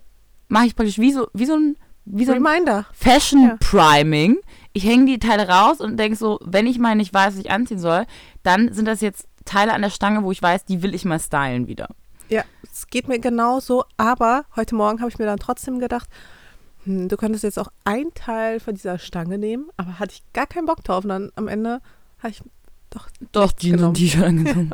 mache 0.49 0.67
ich 0.67 0.75
praktisch 0.75 0.99
wie 0.99 1.13
so, 1.13 1.29
wie 1.35 1.47
so 1.47 1.55
ein, 1.55 1.77
wie 2.05 2.25
so 2.25 2.33
ein 2.33 2.45
Reminder. 2.45 2.85
Fashion 2.93 3.43
Ja. 3.45 3.57
Priming. 3.61 4.39
Ich 4.73 4.85
hänge 4.85 5.05
die 5.07 5.21
Teile 5.21 5.49
raus 5.49 5.81
und 5.81 5.99
denke 5.99 6.17
so, 6.17 6.41
wenn 6.45 6.67
ich 6.67 6.81
mal 6.81 6.97
nicht 6.97 7.15
weiß, 7.15 7.35
was 7.35 7.41
ich 7.45 7.53
anziehen 7.53 7.79
soll, 7.79 8.07
dann 8.43 8.73
sind 8.73 8.87
das 8.89 9.01
jetzt 9.01 9.29
Teile 9.45 9.73
an 9.75 9.83
der 9.83 9.91
Stange, 9.91 10.23
wo 10.25 10.33
ich 10.33 10.43
weiß, 10.43 10.65
die 10.65 10.83
will 10.83 10.95
ich 10.95 11.05
mal 11.05 11.21
stylen 11.21 11.67
wieder. 11.69 11.89
Ja, 12.29 12.43
es 12.63 12.87
geht 12.89 13.07
mir 13.09 13.19
genauso, 13.19 13.85
aber 13.97 14.45
heute 14.57 14.75
Morgen 14.75 15.01
habe 15.01 15.11
ich 15.11 15.19
mir 15.19 15.27
dann 15.27 15.39
trotzdem 15.39 15.79
gedacht, 15.79 16.09
hm, 16.85 17.09
du 17.09 17.17
könntest 17.17 17.45
jetzt 17.45 17.59
auch 17.59 17.69
ein 17.85 18.13
Teil 18.15 18.61
von 18.61 18.75
dieser 18.75 18.99
Stange 18.99 19.39
nehmen, 19.39 19.69
aber 19.77 19.99
hatte 19.99 20.15
ich 20.15 20.23
gar 20.33 20.47
keinen 20.47 20.67
Bock 20.67 20.83
drauf. 20.85 21.05
Und 21.05 21.11
dann 21.11 21.33
am 21.37 21.49
Ende 21.49 21.81
habe 22.19 22.31
ich 22.31 22.43
doch, 22.91 23.09
Doch, 23.33 23.53
Jeans 23.53 23.77
genommen. 23.77 23.89
und 23.89 23.95
T-Shirt 23.95 24.23
angezogen. 24.25 24.71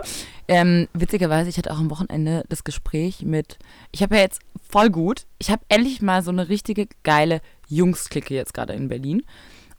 ähm, 0.49 0.89
witzigerweise, 0.93 1.49
ich 1.49 1.57
hatte 1.57 1.73
auch 1.73 1.79
am 1.79 1.91
Wochenende 1.91 2.45
das 2.49 2.65
Gespräch 2.65 3.23
mit, 3.23 3.59
ich 3.93 4.03
habe 4.03 4.17
ja 4.17 4.23
jetzt 4.23 4.41
voll 4.69 4.91
gut, 4.91 5.27
ich 5.39 5.51
habe 5.51 5.63
endlich 5.69 6.03
mal 6.03 6.23
so 6.23 6.31
eine 6.31 6.49
richtige 6.49 6.87
geile 7.03 7.41
Jungs-Clique 7.69 8.35
jetzt 8.35 8.53
gerade 8.55 8.75
in 8.75 8.89
Berlin. 8.89 9.23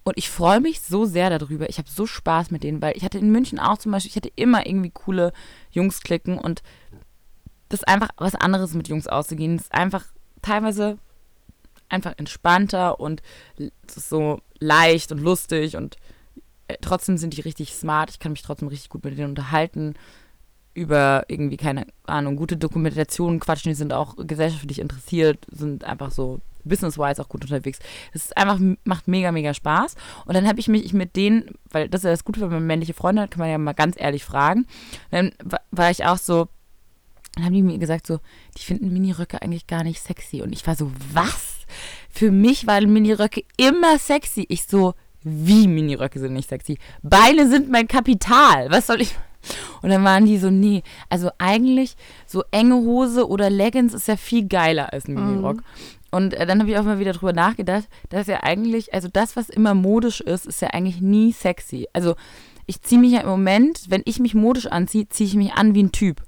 Und 0.04 0.18
ich 0.18 0.30
freue 0.30 0.60
mich 0.60 0.82
so 0.82 1.06
sehr 1.06 1.30
darüber. 1.38 1.70
Ich 1.70 1.78
habe 1.78 1.90
so 1.90 2.08
Spaß 2.08 2.50
mit 2.52 2.64
denen, 2.64 2.82
weil 2.82 2.98
ich 2.98 3.04
hatte 3.04 3.20
in 3.20 3.32
München 3.32 3.60
auch 3.60 3.78
zum 3.78 3.92
Beispiel, 3.92 4.10
ich 4.10 4.16
hatte 4.16 4.32
immer 4.36 4.66
irgendwie 4.66 4.90
coole 4.90 5.32
Jungs-Cliquen 5.72 6.38
und 6.38 6.64
das 7.70 7.82
ist 7.82 7.88
einfach 7.88 8.10
was 8.18 8.36
anderes 8.36 8.74
mit 8.74 8.88
Jungs 8.88 9.08
auszugehen. 9.08 9.58
Das 9.58 9.66
ist 9.68 9.74
einfach 9.74 10.06
teilweise 10.42 10.98
einfach 11.88 12.14
entspannter 12.18 13.00
und 13.00 13.22
so 13.88 14.42
leicht 14.60 15.12
und 15.12 15.20
lustig 15.20 15.76
und 15.76 15.98
äh, 16.68 16.78
trotzdem 16.82 17.18
sind 17.18 17.38
die 17.38 17.42
richtig 17.42 17.74
smart. 17.74 18.10
Ich 18.10 18.20
kann 18.20 18.32
mich 18.32 18.42
trotzdem 18.42 18.70
richtig 18.70 18.90
gut 18.90 19.04
mit 19.04 19.18
denen 19.18 19.30
unterhalten. 19.30 19.96
Über 20.74 21.26
irgendwie, 21.28 21.58
keine 21.58 21.86
Ahnung, 22.06 22.38
gute 22.38 22.56
Dokumentationen 22.56 23.42
quatschen. 23.42 23.72
Die 23.72 23.76
sind 23.76 23.92
auch 23.92 24.16
gesellschaftlich 24.16 24.80
interessiert, 24.80 25.46
sind 25.52 25.84
einfach 25.84 26.12
so 26.12 26.40
business-wise 26.64 27.22
auch 27.22 27.30
gut 27.30 27.44
unterwegs. 27.44 27.80
Es 28.14 28.26
ist 28.26 28.38
einfach, 28.38 28.60
macht 28.84 29.08
mega, 29.08 29.32
mega 29.32 29.54
Spaß. 29.54 29.96
Und 30.26 30.36
dann 30.36 30.48
habe 30.48 30.60
ich 30.60 30.68
mich 30.68 30.94
mit 30.94 31.16
denen, 31.16 31.46
weil 31.70 31.90
das 31.90 32.02
ist 32.02 32.06
ja 32.06 32.12
das 32.12 32.26
Gute, 32.26 32.42
wenn 32.42 32.50
man 32.50 32.68
männliche 32.68 32.94
Freunde 32.94 33.22
hat, 33.24 33.32
kann 33.32 33.40
man 33.40 33.50
ja 33.50 33.58
mal 33.58 33.74
ganz 33.74 33.96
ehrlich 34.00 34.24
fragen. 34.24 34.66
Dann 35.12 35.32
wa- 35.44 35.62
war 35.72 35.92
ich 35.92 36.06
auch 36.06 36.18
so, 36.18 36.48
dann 37.36 37.46
haben 37.46 37.54
die 37.54 37.62
mir 37.62 37.78
gesagt 37.78 38.08
so, 38.08 38.20
die 38.58 38.64
finden 38.64 38.92
Miniröcke 38.92 39.42
eigentlich 39.42 39.68
gar 39.68 39.84
nicht 39.84 40.02
sexy. 40.02 40.42
Und 40.42 40.52
ich 40.54 40.66
war 40.68 40.76
so, 40.76 40.92
was? 41.14 41.58
Für 42.10 42.32
mich 42.32 42.68
waren 42.68 42.92
Miniröcke 42.92 43.44
immer 43.58 43.98
sexy. 43.98 44.46
Ich 44.50 44.64
so, 44.66 44.94
wie 45.24 45.68
Miniröcke 45.68 46.20
sind 46.20 46.34
nicht 46.34 46.50
sexy? 46.50 46.78
Beine 47.04 47.48
sind 47.50 47.70
mein 47.70 47.88
Kapital. 47.88 48.70
Was 48.72 48.88
soll 48.88 49.02
ich? 49.02 49.16
Und 49.82 49.90
dann 49.90 50.04
waren 50.04 50.26
die 50.26 50.38
so, 50.38 50.50
nee, 50.52 50.84
also 51.10 51.32
eigentlich 51.38 51.96
so 52.28 52.44
enge 52.52 52.76
Hose 52.76 53.28
oder 53.28 53.50
Leggings 53.50 53.94
ist 53.94 54.08
ja 54.08 54.18
viel 54.18 54.48
geiler 54.48 54.92
als 54.94 55.08
ein 55.08 55.14
Minirock. 55.16 55.64
Und 56.12 56.34
äh, 56.34 56.46
dann 56.46 56.60
habe 56.60 56.70
ich 56.70 56.78
auch 56.78 56.84
mal 56.84 57.00
wieder 57.00 57.14
drüber 57.14 57.34
nachgedacht, 57.34 57.88
dass 58.10 58.28
ja 58.28 58.44
eigentlich, 58.44 58.94
also 58.94 59.08
das, 59.12 59.36
was 59.36 59.50
immer 59.50 59.74
modisch 59.74 60.22
ist, 60.22 60.46
ist 60.46 60.62
ja 60.62 60.70
eigentlich 60.70 61.02
nie 61.02 61.32
sexy. 61.32 61.88
Also 61.94 62.16
ich 62.66 62.82
ziehe 62.82 63.00
mich 63.00 63.14
ja 63.14 63.22
im 63.22 63.30
Moment, 63.30 63.86
wenn 63.90 64.02
ich 64.06 64.20
mich 64.20 64.36
modisch 64.36 64.68
anziehe, 64.68 65.08
ziehe 65.10 65.28
ich 65.28 65.36
mich 65.36 65.54
an 65.54 65.74
wie 65.74 65.84
ein 65.84 65.92
Typ. 65.92 66.22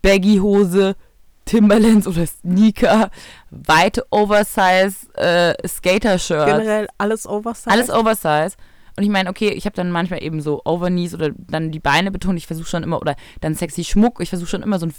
Baggy-Hose, 0.00 0.96
Timberlands 1.44 2.06
oder 2.06 2.26
Sneaker, 2.26 3.10
weite 3.50 4.04
Oversize 4.10 5.12
äh, 5.14 5.54
Skater-Shirt. 5.66 6.46
generell 6.46 6.88
alles 6.98 7.26
Oversize. 7.26 7.70
Alles 7.70 7.90
Oversize. 7.90 8.56
Und 8.96 9.04
ich 9.04 9.10
meine, 9.10 9.30
okay, 9.30 9.50
ich 9.50 9.64
habe 9.64 9.76
dann 9.76 9.90
manchmal 9.90 10.22
eben 10.22 10.40
so 10.40 10.60
Overknees 10.64 11.14
oder 11.14 11.30
dann 11.30 11.70
die 11.70 11.80
Beine 11.80 12.10
betont. 12.10 12.38
Ich 12.38 12.46
versuche 12.46 12.68
schon 12.68 12.82
immer, 12.82 13.00
oder 13.00 13.16
dann 13.40 13.54
sexy 13.54 13.84
Schmuck. 13.84 14.20
Ich 14.20 14.28
versuche 14.28 14.48
schon 14.48 14.62
immer 14.62 14.78
so 14.78 14.86
ein 14.86 14.94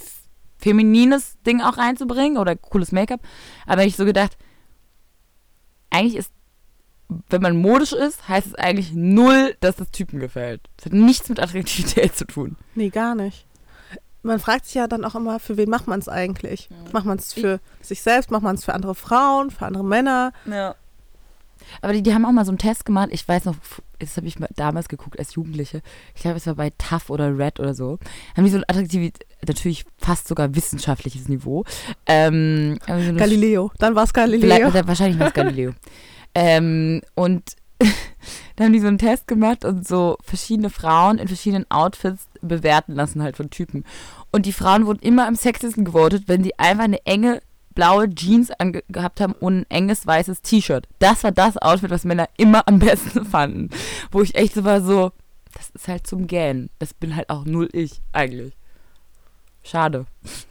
feminines 0.64 1.36
Ding 1.46 1.60
auch 1.60 1.76
reinzubringen 1.76 2.38
oder 2.38 2.56
cooles 2.56 2.90
Make-up. 2.90 3.20
Aber 3.66 3.84
ich 3.84 3.96
so 3.96 4.06
gedacht, 4.06 4.38
eigentlich 5.90 6.16
ist, 6.16 6.32
wenn 7.28 7.42
man 7.42 7.58
modisch 7.60 7.92
ist, 7.92 8.26
heißt 8.26 8.46
es 8.46 8.54
eigentlich 8.54 8.92
null, 8.94 9.56
dass 9.60 9.76
das 9.76 9.90
Typen 9.90 10.20
gefällt. 10.20 10.62
Das 10.78 10.86
hat 10.86 10.94
nichts 10.94 11.28
mit 11.28 11.38
Attraktivität 11.38 12.16
zu 12.16 12.26
tun. 12.26 12.56
Nee, 12.74 12.88
gar 12.88 13.14
nicht. 13.14 13.46
Man 14.22 14.40
fragt 14.40 14.64
sich 14.64 14.74
ja 14.76 14.86
dann 14.86 15.04
auch 15.04 15.14
immer, 15.14 15.38
für 15.38 15.58
wen 15.58 15.68
macht 15.68 15.86
man 15.86 16.00
es 16.00 16.08
eigentlich? 16.08 16.70
Macht 16.92 17.04
man 17.04 17.18
es 17.18 17.34
für 17.34 17.60
sich 17.82 18.00
selbst? 18.00 18.30
Macht 18.30 18.42
man 18.42 18.54
es 18.54 18.64
für 18.64 18.72
andere 18.72 18.94
Frauen, 18.94 19.50
für 19.50 19.66
andere 19.66 19.84
Männer? 19.84 20.32
Ja. 20.50 20.76
Aber 21.82 21.92
die, 21.92 22.02
die 22.02 22.14
haben 22.14 22.24
auch 22.24 22.32
mal 22.32 22.46
so 22.46 22.50
einen 22.50 22.58
Test 22.58 22.86
gemacht. 22.86 23.10
Ich 23.12 23.26
weiß 23.26 23.44
noch, 23.44 23.56
das 23.98 24.16
habe 24.16 24.26
ich 24.26 24.38
mal 24.38 24.48
damals 24.56 24.88
geguckt 24.88 25.18
als 25.18 25.34
Jugendliche. 25.34 25.82
Ich 26.14 26.22
glaube, 26.22 26.36
es 26.38 26.46
war 26.46 26.54
bei 26.54 26.72
TAF 26.76 27.10
oder 27.10 27.36
Red 27.36 27.60
oder 27.60 27.74
so. 27.74 27.98
Haben 28.36 28.44
die 28.44 28.50
so 28.50 28.58
ein 28.58 28.64
Attraktivität, 28.66 29.26
natürlich 29.48 29.84
fast 29.98 30.28
sogar 30.28 30.54
wissenschaftliches 30.54 31.28
Niveau. 31.28 31.64
Ähm, 32.06 32.78
haben 32.86 32.98
die 32.98 33.04
so 33.04 33.10
eine 33.10 33.18
Galileo. 33.18 33.70
Dann 33.78 33.94
war 33.94 34.04
es 34.04 34.12
Galileo. 34.12 34.70
Vielleicht, 34.70 34.86
wahrscheinlich 34.86 35.18
war 35.18 35.28
es 35.28 35.34
Galileo. 35.34 35.74
ähm, 36.34 37.02
und 37.14 37.56
dann 38.56 38.66
haben 38.66 38.72
die 38.72 38.80
so 38.80 38.86
einen 38.86 38.98
Test 38.98 39.26
gemacht 39.26 39.64
und 39.64 39.86
so 39.86 40.16
verschiedene 40.22 40.70
Frauen 40.70 41.18
in 41.18 41.28
verschiedenen 41.28 41.70
Outfits 41.70 42.28
bewerten 42.40 42.94
lassen 42.94 43.22
halt 43.22 43.36
von 43.36 43.50
Typen. 43.50 43.84
Und 44.30 44.46
die 44.46 44.52
Frauen 44.52 44.86
wurden 44.86 45.00
immer 45.00 45.26
am 45.26 45.36
sexiesten 45.36 45.84
gewotet, 45.84 46.24
wenn 46.26 46.44
sie 46.44 46.58
einfach 46.58 46.84
eine 46.84 47.04
enge 47.06 47.40
blaue 47.74 48.08
Jeans 48.14 48.50
angehabt 48.52 49.20
haben 49.20 49.32
und 49.32 49.60
ein 49.60 49.66
enges 49.68 50.06
weißes 50.06 50.42
T-Shirt. 50.42 50.86
Das 50.98 51.24
war 51.24 51.32
das 51.32 51.56
Outfit, 51.58 51.90
was 51.90 52.04
Männer 52.04 52.28
immer 52.36 52.66
am 52.68 52.78
besten 52.78 53.24
fanden. 53.30 53.70
Wo 54.10 54.22
ich 54.22 54.34
echt 54.36 54.54
so 54.54 54.64
war 54.64 54.80
so, 54.80 55.10
das 55.52 55.70
ist 55.70 55.88
halt 55.88 56.06
zum 56.06 56.26
Gähnen. 56.26 56.70
Das 56.78 56.94
bin 56.94 57.16
halt 57.16 57.30
auch 57.30 57.44
null 57.44 57.68
ich, 57.72 58.00
eigentlich. 58.12 58.54
Schade. 59.64 60.06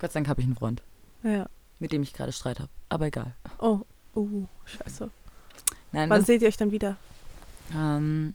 Gott 0.00 0.10
sei 0.10 0.18
Dank 0.18 0.28
habe 0.28 0.40
ich 0.40 0.46
einen 0.46 0.56
Freund. 0.56 0.82
Ja. 1.22 1.46
Mit 1.78 1.92
dem 1.92 2.02
ich 2.02 2.12
gerade 2.12 2.32
Streit 2.32 2.58
habe. 2.58 2.70
Aber 2.88 3.06
egal. 3.06 3.34
Oh, 3.58 3.80
uh, 4.16 4.46
scheiße. 4.64 5.10
Nein, 5.92 6.10
Wann 6.10 6.20
das, 6.20 6.26
seht 6.26 6.42
ihr 6.42 6.48
euch 6.48 6.56
dann 6.56 6.72
wieder? 6.72 6.96
ähm, 7.74 8.34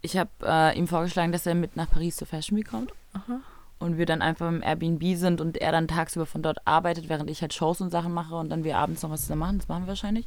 ich 0.00 0.16
habe 0.16 0.30
äh, 0.42 0.76
ihm 0.76 0.88
vorgeschlagen, 0.88 1.32
dass 1.32 1.46
er 1.46 1.54
mit 1.54 1.76
nach 1.76 1.88
Paris 1.88 2.16
zur 2.16 2.26
Fashion 2.26 2.58
Week 2.58 2.68
kommt. 2.68 2.92
Aha. 3.12 3.40
Und 3.78 3.98
wir 3.98 4.06
dann 4.06 4.22
einfach 4.22 4.48
im 4.48 4.62
Airbnb 4.62 5.16
sind 5.16 5.40
und 5.40 5.58
er 5.58 5.72
dann 5.72 5.88
tagsüber 5.88 6.26
von 6.26 6.42
dort 6.42 6.66
arbeitet, 6.66 7.08
während 7.08 7.30
ich 7.30 7.42
halt 7.42 7.52
Shows 7.52 7.80
und 7.80 7.90
Sachen 7.90 8.12
mache 8.12 8.34
und 8.34 8.48
dann 8.48 8.64
wir 8.64 8.78
abends 8.78 9.02
noch 9.02 9.10
was 9.10 9.22
zusammen 9.22 9.40
machen. 9.40 9.58
Das 9.58 9.68
machen 9.68 9.84
wir 9.84 9.88
wahrscheinlich. 9.88 10.26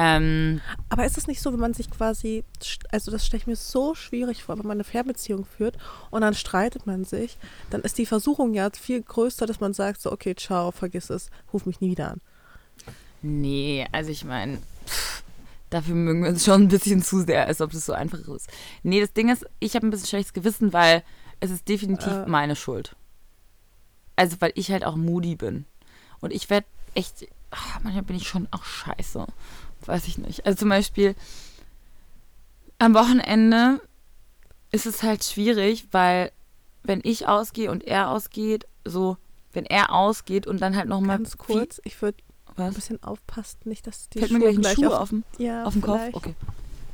Ähm, 0.00 0.60
Aber 0.90 1.04
ist 1.06 1.18
es 1.18 1.26
nicht 1.26 1.40
so, 1.42 1.52
wenn 1.52 1.58
man 1.58 1.74
sich 1.74 1.90
quasi, 1.90 2.44
also 2.92 3.10
das 3.10 3.26
stelle 3.26 3.40
ich 3.40 3.46
mir 3.48 3.56
so 3.56 3.96
schwierig 3.96 4.44
vor, 4.44 4.56
wenn 4.56 4.66
man 4.66 4.76
eine 4.76 4.84
Fernbeziehung 4.84 5.44
führt 5.44 5.76
und 6.10 6.20
dann 6.20 6.34
streitet 6.34 6.86
man 6.86 7.04
sich, 7.04 7.36
dann 7.70 7.80
ist 7.80 7.98
die 7.98 8.06
Versuchung 8.06 8.54
ja 8.54 8.70
viel 8.70 9.02
größer, 9.02 9.44
dass 9.46 9.58
man 9.58 9.74
sagt 9.74 10.00
so, 10.00 10.12
okay, 10.12 10.36
ciao, 10.36 10.70
vergiss 10.70 11.10
es, 11.10 11.30
ruf 11.52 11.66
mich 11.66 11.80
nie 11.80 11.90
wieder 11.90 12.12
an. 12.12 12.20
Nee, 13.22 13.88
also 13.90 14.10
ich 14.10 14.24
meine, 14.24 14.58
dafür 15.70 15.96
mögen 15.96 16.22
wir 16.22 16.30
uns 16.30 16.44
schon 16.44 16.62
ein 16.62 16.68
bisschen 16.68 17.02
zu 17.02 17.22
sehr, 17.24 17.46
als 17.48 17.60
ob 17.60 17.72
das 17.72 17.84
so 17.84 17.92
einfach 17.92 18.20
ist. 18.28 18.48
Nee, 18.84 19.00
das 19.00 19.12
Ding 19.12 19.28
ist, 19.30 19.46
ich 19.58 19.74
habe 19.74 19.84
ein 19.84 19.90
bisschen 19.90 20.06
schlechtes 20.06 20.32
Gewissen, 20.32 20.72
weil 20.72 21.02
es 21.40 21.50
ist 21.50 21.68
definitiv 21.68 22.12
Äh. 22.12 22.26
meine 22.26 22.54
Schuld. 22.54 22.94
Also, 24.14 24.36
weil 24.40 24.52
ich 24.54 24.70
halt 24.70 24.84
auch 24.84 24.94
moody 24.94 25.34
bin. 25.34 25.64
Und 26.20 26.32
ich 26.32 26.50
werde 26.50 26.66
echt, 26.94 27.26
ach, 27.50 27.80
manchmal 27.82 28.04
bin 28.04 28.16
ich 28.16 28.28
schon 28.28 28.46
auch 28.52 28.62
scheiße. 28.64 29.26
Weiß 29.86 30.06
ich 30.06 30.18
nicht. 30.18 30.46
Also 30.46 30.58
zum 30.58 30.68
Beispiel 30.68 31.14
am 32.78 32.94
Wochenende 32.94 33.80
ist 34.70 34.86
es 34.86 35.02
halt 35.02 35.24
schwierig, 35.24 35.88
weil 35.92 36.32
wenn 36.82 37.00
ich 37.02 37.26
ausgehe 37.26 37.70
und 37.70 37.84
er 37.84 38.10
ausgeht, 38.10 38.66
so, 38.84 39.16
wenn 39.52 39.66
er 39.66 39.92
ausgeht 39.92 40.46
und 40.46 40.60
dann 40.60 40.76
halt 40.76 40.88
nochmal. 40.88 41.18
Ganz 41.18 41.36
kurz, 41.36 41.80
ich 41.84 42.00
würde 42.00 42.18
ein 42.56 42.74
bisschen 42.74 43.02
aufpassen, 43.02 43.58
nicht, 43.64 43.86
dass 43.86 44.08
die 44.08 44.18
Fällt 44.18 44.32
mir 44.32 44.40
gleich 44.40 44.58
ein 44.58 44.76
Schuh 44.76 44.86
auf, 44.86 45.02
auf 45.02 45.08
den 45.10 45.24
ja, 45.38 45.64
auf 45.64 45.72
dem 45.72 45.82
Kopf? 45.82 46.00
Okay. 46.12 46.34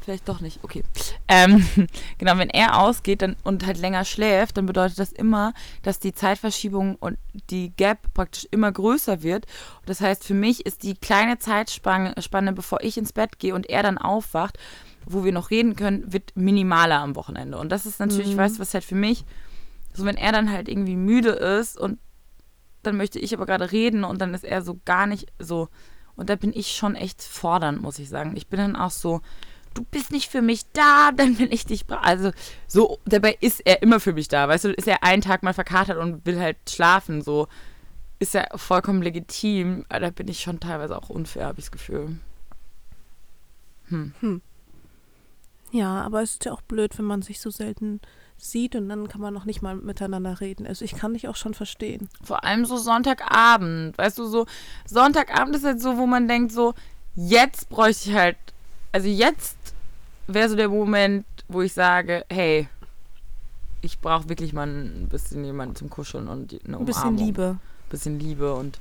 Vielleicht 0.05 0.29
doch 0.29 0.41
nicht, 0.41 0.59
okay. 0.63 0.83
Ähm, 1.29 1.67
genau, 2.19 2.37
wenn 2.37 2.51
er 2.51 2.79
ausgeht 2.79 3.23
dann, 3.23 3.37
und 3.43 3.65
halt 3.65 3.79
länger 3.79 4.05
schläft, 4.05 4.59
dann 4.59 4.67
bedeutet 4.67 4.99
das 4.99 5.13
immer, 5.13 5.55
dass 5.83 5.99
die 5.99 6.13
Zeitverschiebung 6.13 6.97
und 6.97 7.17
die 7.49 7.71
Gap 7.71 8.13
praktisch 8.13 8.47
immer 8.51 8.71
größer 8.71 9.23
wird. 9.23 9.47
Und 9.81 9.89
das 9.89 10.03
heißt, 10.03 10.23
für 10.25 10.35
mich 10.35 10.67
ist 10.67 10.83
die 10.83 10.95
kleine 10.95 11.39
Zeitspanne, 11.39 12.15
Spanne, 12.21 12.53
bevor 12.53 12.83
ich 12.83 12.99
ins 12.99 13.15
Bett 13.15 13.39
gehe 13.39 13.55
und 13.55 13.71
er 13.71 13.83
dann 13.83 13.97
aufwacht, 13.97 14.59
wo 15.07 15.25
wir 15.25 15.33
noch 15.33 15.51
reden 15.51 15.75
können, 15.75 16.13
wird 16.13 16.37
minimaler 16.37 17.01
am 17.01 17.17
Wochenende. 17.17 17.57
Und 17.57 17.71
das 17.73 17.87
ist 17.87 17.99
natürlich, 17.99 18.35
Mhm. 18.35 18.39
weißt 18.39 18.57
du, 18.57 18.61
was 18.61 18.75
halt 18.75 18.85
für 18.85 18.95
mich, 18.95 19.25
so 19.95 20.05
wenn 20.05 20.17
er 20.17 20.33
dann 20.33 20.51
halt 20.51 20.69
irgendwie 20.69 20.97
müde 20.97 21.31
ist 21.31 21.79
und 21.79 21.99
dann 22.83 22.99
möchte 22.99 23.19
ich 23.19 23.33
aber 23.35 23.47
gerade 23.47 23.73
reden 23.73 24.05
und 24.05 24.21
dann 24.21 24.35
ist 24.35 24.45
er 24.45 24.61
so 24.61 24.79
gar 24.85 25.07
nicht 25.07 25.33
so. 25.39 25.69
Und 26.15 26.29
da 26.29 26.37
bin 26.37 26.53
ich 26.53 26.73
schon 26.77 26.95
echt 26.95 27.23
fordernd, 27.23 27.81
muss 27.81 27.99
ich 27.99 28.09
sagen. 28.11 28.37
Ich 28.37 28.49
bin 28.49 28.59
dann 28.59 28.77
auch 28.77 28.91
so, 28.91 29.21
du 29.75 29.85
bist 29.85 30.11
nicht 30.11 30.31
für 30.31 30.43
mich 30.43 30.65
da, 30.73 31.11
dann 31.17 31.39
will 31.39 31.53
ich 31.53 31.67
dich. 31.67 31.85
Also, 31.89 32.31
so, 32.67 32.99
dabei 33.05 33.37
ist 33.41 33.61
er 33.65 33.83
immer 33.83 34.01
für 34.01 34.13
mich 34.13 34.29
da. 34.29 34.49
Weißt 34.49 34.65
du, 34.65 34.73
ist 34.73 34.89
er 34.89 35.03
einen 35.03 35.23
Tag 35.23 35.43
mal 35.43 35.55
verkatert 35.55 35.99
und 35.99 36.25
will 36.27 36.41
halt 36.41 36.57
schlafen. 36.69 37.23
So, 37.23 37.49
ist 38.19 38.35
ja 38.35 38.47
vollkommen 38.57 39.03
legitim. 39.03 39.85
Aber 39.89 40.01
da 40.01 40.11
bin 40.11 40.29
ich 40.29 40.41
schon 40.41 40.61
teilweise 40.61 40.97
auch 40.97 41.11
unfair, 41.11 41.47
habe 41.47 41.59
ich 41.59 41.67
das 41.67 41.73
Gefühl. 41.73 42.19
Ja, 45.71 46.03
aber 46.03 46.23
es 46.23 46.35
ist 46.35 46.45
ja 46.45 46.53
auch 46.53 46.63
blöd, 46.63 46.97
wenn 46.99 47.05
man 47.05 47.23
sich 47.23 47.41
so 47.41 47.51
selten 47.51 48.01
sieht 48.37 48.75
und 48.77 48.89
dann 48.89 49.09
kann 49.09 49.21
man 49.21 49.35
noch 49.35 49.45
nicht 49.45 49.63
mal 49.63 49.77
miteinander 49.77 50.41
reden. 50.41 50.67
Also 50.67 50.85
ich 50.85 50.95
kann 50.95 51.15
dich 51.15 51.29
auch 51.29 51.37
schon 51.37 51.55
verstehen. 51.55 52.09
Vor 52.23 52.45
allem 52.45 52.65
so 52.65 52.77
Sonntagabend. 52.77 53.97
Weißt 53.99 54.19
du, 54.19 54.27
so 54.27 54.47
Sonntagabend 54.87 55.57
ist 55.57 55.65
halt 55.65 55.81
so, 55.81 55.97
wo 55.97 56.07
man 56.07 56.29
denkt, 56.29 56.53
so, 56.53 56.75
jetzt 57.15 57.69
bräuchte 57.69 58.11
ich 58.11 58.17
halt, 58.17 58.37
also 58.93 59.09
jetzt 59.09 59.54
wäre 60.27 60.49
so 60.49 60.57
der 60.57 60.69
Moment, 60.69 61.27
wo 61.49 61.63
ich 61.63 61.73
sage, 61.73 62.25
hey, 62.31 62.69
ich 63.81 64.01
brauche 64.01 64.29
wirklich 64.29 64.53
mal 64.53 64.67
ein 64.67 65.09
bisschen 65.11 65.45
jemanden 65.45 65.77
zum 65.77 65.91
Kuscheln 65.91 66.29
und 66.29 66.59
eine 66.65 66.79
Ein 66.79 66.85
bisschen 66.85 67.03
Umarmung. 67.03 67.25
Liebe. 67.27 67.57
bisschen 67.91 68.19
Liebe 68.19 68.55
und 68.55 68.79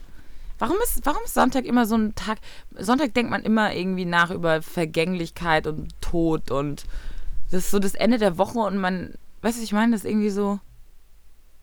warum 0.60 0.77
ist, 0.84 1.06
warum 1.06 1.23
ist 1.25 1.34
Sonntag 1.34 1.65
immer 1.65 1.86
so 1.86 1.95
ein 1.95 2.15
Tag? 2.15 2.39
Sonntag 2.77 3.13
denkt 3.13 3.29
man 3.29 3.43
immer 3.43 3.73
irgendwie 3.73 4.06
nach 4.06 4.32
über 4.32 4.62
Vergänglichkeit 4.62 5.67
und 5.67 5.89
Tod 6.01 6.51
und 6.51 6.86
das 7.51 7.65
ist 7.65 7.71
so 7.71 7.79
das 7.79 7.95
Ende 7.95 8.17
der 8.17 8.38
Woche 8.38 8.60
und 8.60 8.77
man, 8.77 9.13
weißt 9.41 9.60
du, 9.60 9.63
ich 9.63 9.73
meine, 9.73 9.91
das 9.91 10.06
ist 10.06 10.10
irgendwie 10.10 10.29
so 10.29 10.60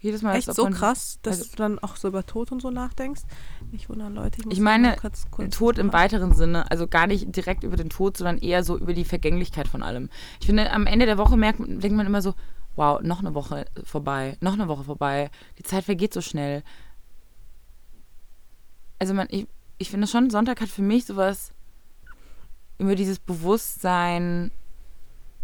jedes 0.00 0.22
Mal. 0.22 0.36
Echt 0.36 0.52
so 0.52 0.64
man- 0.64 0.72
krass, 0.72 1.18
dass 1.22 1.38
also- 1.38 1.50
du 1.50 1.56
dann 1.56 1.78
auch 1.78 1.96
so 1.96 2.08
über 2.08 2.24
Tod 2.26 2.50
und 2.52 2.60
so 2.60 2.70
nachdenkst? 2.70 3.22
Nicht 3.70 3.88
wundern, 3.88 4.14
Leute. 4.14 4.42
muss 4.44 4.54
Ich 4.54 4.60
meine, 4.60 4.96
kurz, 4.96 5.30
kurz 5.30 5.56
Tod 5.56 5.78
im 5.78 5.92
weiteren 5.92 6.34
Sinne, 6.34 6.70
also 6.70 6.86
gar 6.88 7.06
nicht 7.06 7.34
direkt 7.36 7.62
über 7.64 7.76
den 7.76 7.90
Tod, 7.90 8.16
sondern 8.16 8.38
eher 8.38 8.64
so 8.64 8.76
über 8.78 8.94
die 8.94 9.04
Vergänglichkeit 9.04 9.68
von 9.68 9.82
allem. 9.82 10.08
Ich 10.40 10.46
finde, 10.46 10.70
am 10.72 10.86
Ende 10.86 11.06
der 11.06 11.18
Woche 11.18 11.36
merkt, 11.36 11.60
denkt 11.60 11.96
man 11.96 12.06
immer 12.06 12.22
so, 12.22 12.34
wow, 12.76 13.00
noch 13.02 13.20
eine 13.20 13.34
Woche 13.34 13.66
vorbei, 13.84 14.36
noch 14.40 14.54
eine 14.54 14.68
Woche 14.68 14.84
vorbei, 14.84 15.30
die 15.58 15.62
Zeit 15.62 15.84
vergeht 15.84 16.14
so 16.14 16.20
schnell. 16.20 16.62
Also 18.98 19.14
man, 19.14 19.26
ich, 19.30 19.46
ich 19.78 19.90
finde 19.90 20.06
schon, 20.06 20.30
Sonntag 20.30 20.60
hat 20.60 20.68
für 20.68 20.82
mich 20.82 21.04
sowas 21.04 21.52
über 22.78 22.94
dieses 22.94 23.18
Bewusstsein 23.18 24.50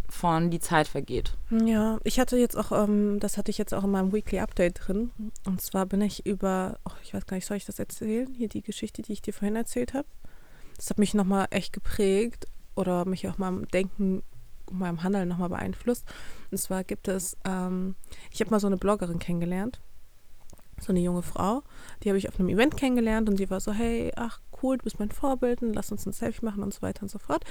von 0.09 0.49
die 0.49 0.59
Zeit 0.59 0.87
vergeht. 0.87 1.35
Ja, 1.49 1.99
ich 2.03 2.19
hatte 2.19 2.37
jetzt 2.37 2.55
auch, 2.55 2.71
ähm, 2.71 3.19
das 3.19 3.37
hatte 3.37 3.51
ich 3.51 3.57
jetzt 3.57 3.73
auch 3.73 3.83
in 3.83 3.91
meinem 3.91 4.13
Weekly 4.13 4.39
Update 4.39 4.87
drin. 4.87 5.11
Und 5.45 5.61
zwar 5.61 5.85
bin 5.85 6.01
ich 6.01 6.25
über, 6.25 6.79
oh, 6.85 6.93
ich 7.03 7.13
weiß 7.13 7.25
gar 7.25 7.35
nicht, 7.35 7.45
soll 7.45 7.57
ich 7.57 7.65
das 7.65 7.79
erzählen? 7.79 8.33
Hier 8.33 8.47
die 8.47 8.61
Geschichte, 8.61 9.01
die 9.01 9.13
ich 9.13 9.21
dir 9.21 9.33
vorhin 9.33 9.55
erzählt 9.55 9.93
habe. 9.93 10.07
Das 10.77 10.89
hat 10.89 10.99
mich 10.99 11.13
nochmal 11.13 11.47
echt 11.49 11.73
geprägt 11.73 12.47
oder 12.75 13.05
mich 13.05 13.27
auch 13.27 13.39
im 13.39 13.67
Denken, 13.67 14.23
meinem 14.71 15.03
Handeln 15.03 15.27
nochmal 15.27 15.49
beeinflusst. 15.49 16.05
Und 16.51 16.57
zwar 16.57 16.83
gibt 16.83 17.07
es, 17.07 17.37
ähm, 17.45 17.95
ich 18.31 18.39
habe 18.41 18.51
mal 18.51 18.59
so 18.59 18.67
eine 18.67 18.77
Bloggerin 18.77 19.19
kennengelernt. 19.19 19.81
So 20.79 20.91
eine 20.91 20.99
junge 20.99 21.23
Frau, 21.23 21.63
die 22.03 22.09
habe 22.09 22.19
ich 22.19 22.29
auf 22.29 22.39
einem 22.39 22.49
Event 22.49 22.77
kennengelernt 22.77 23.27
und 23.29 23.37
sie 23.37 23.49
war 23.49 23.59
so, 23.59 23.73
hey, 23.73 24.11
ach 24.15 24.41
cool, 24.61 24.77
du 24.77 24.83
bist 24.83 24.99
mein 24.99 25.11
Vorbild, 25.11 25.61
und 25.61 25.73
lass 25.73 25.91
uns 25.91 26.05
ein 26.05 26.13
Selfie 26.13 26.45
machen 26.45 26.63
und 26.63 26.73
so 26.73 26.81
weiter 26.81 27.03
und 27.03 27.09
so 27.09 27.19
fort. 27.19 27.43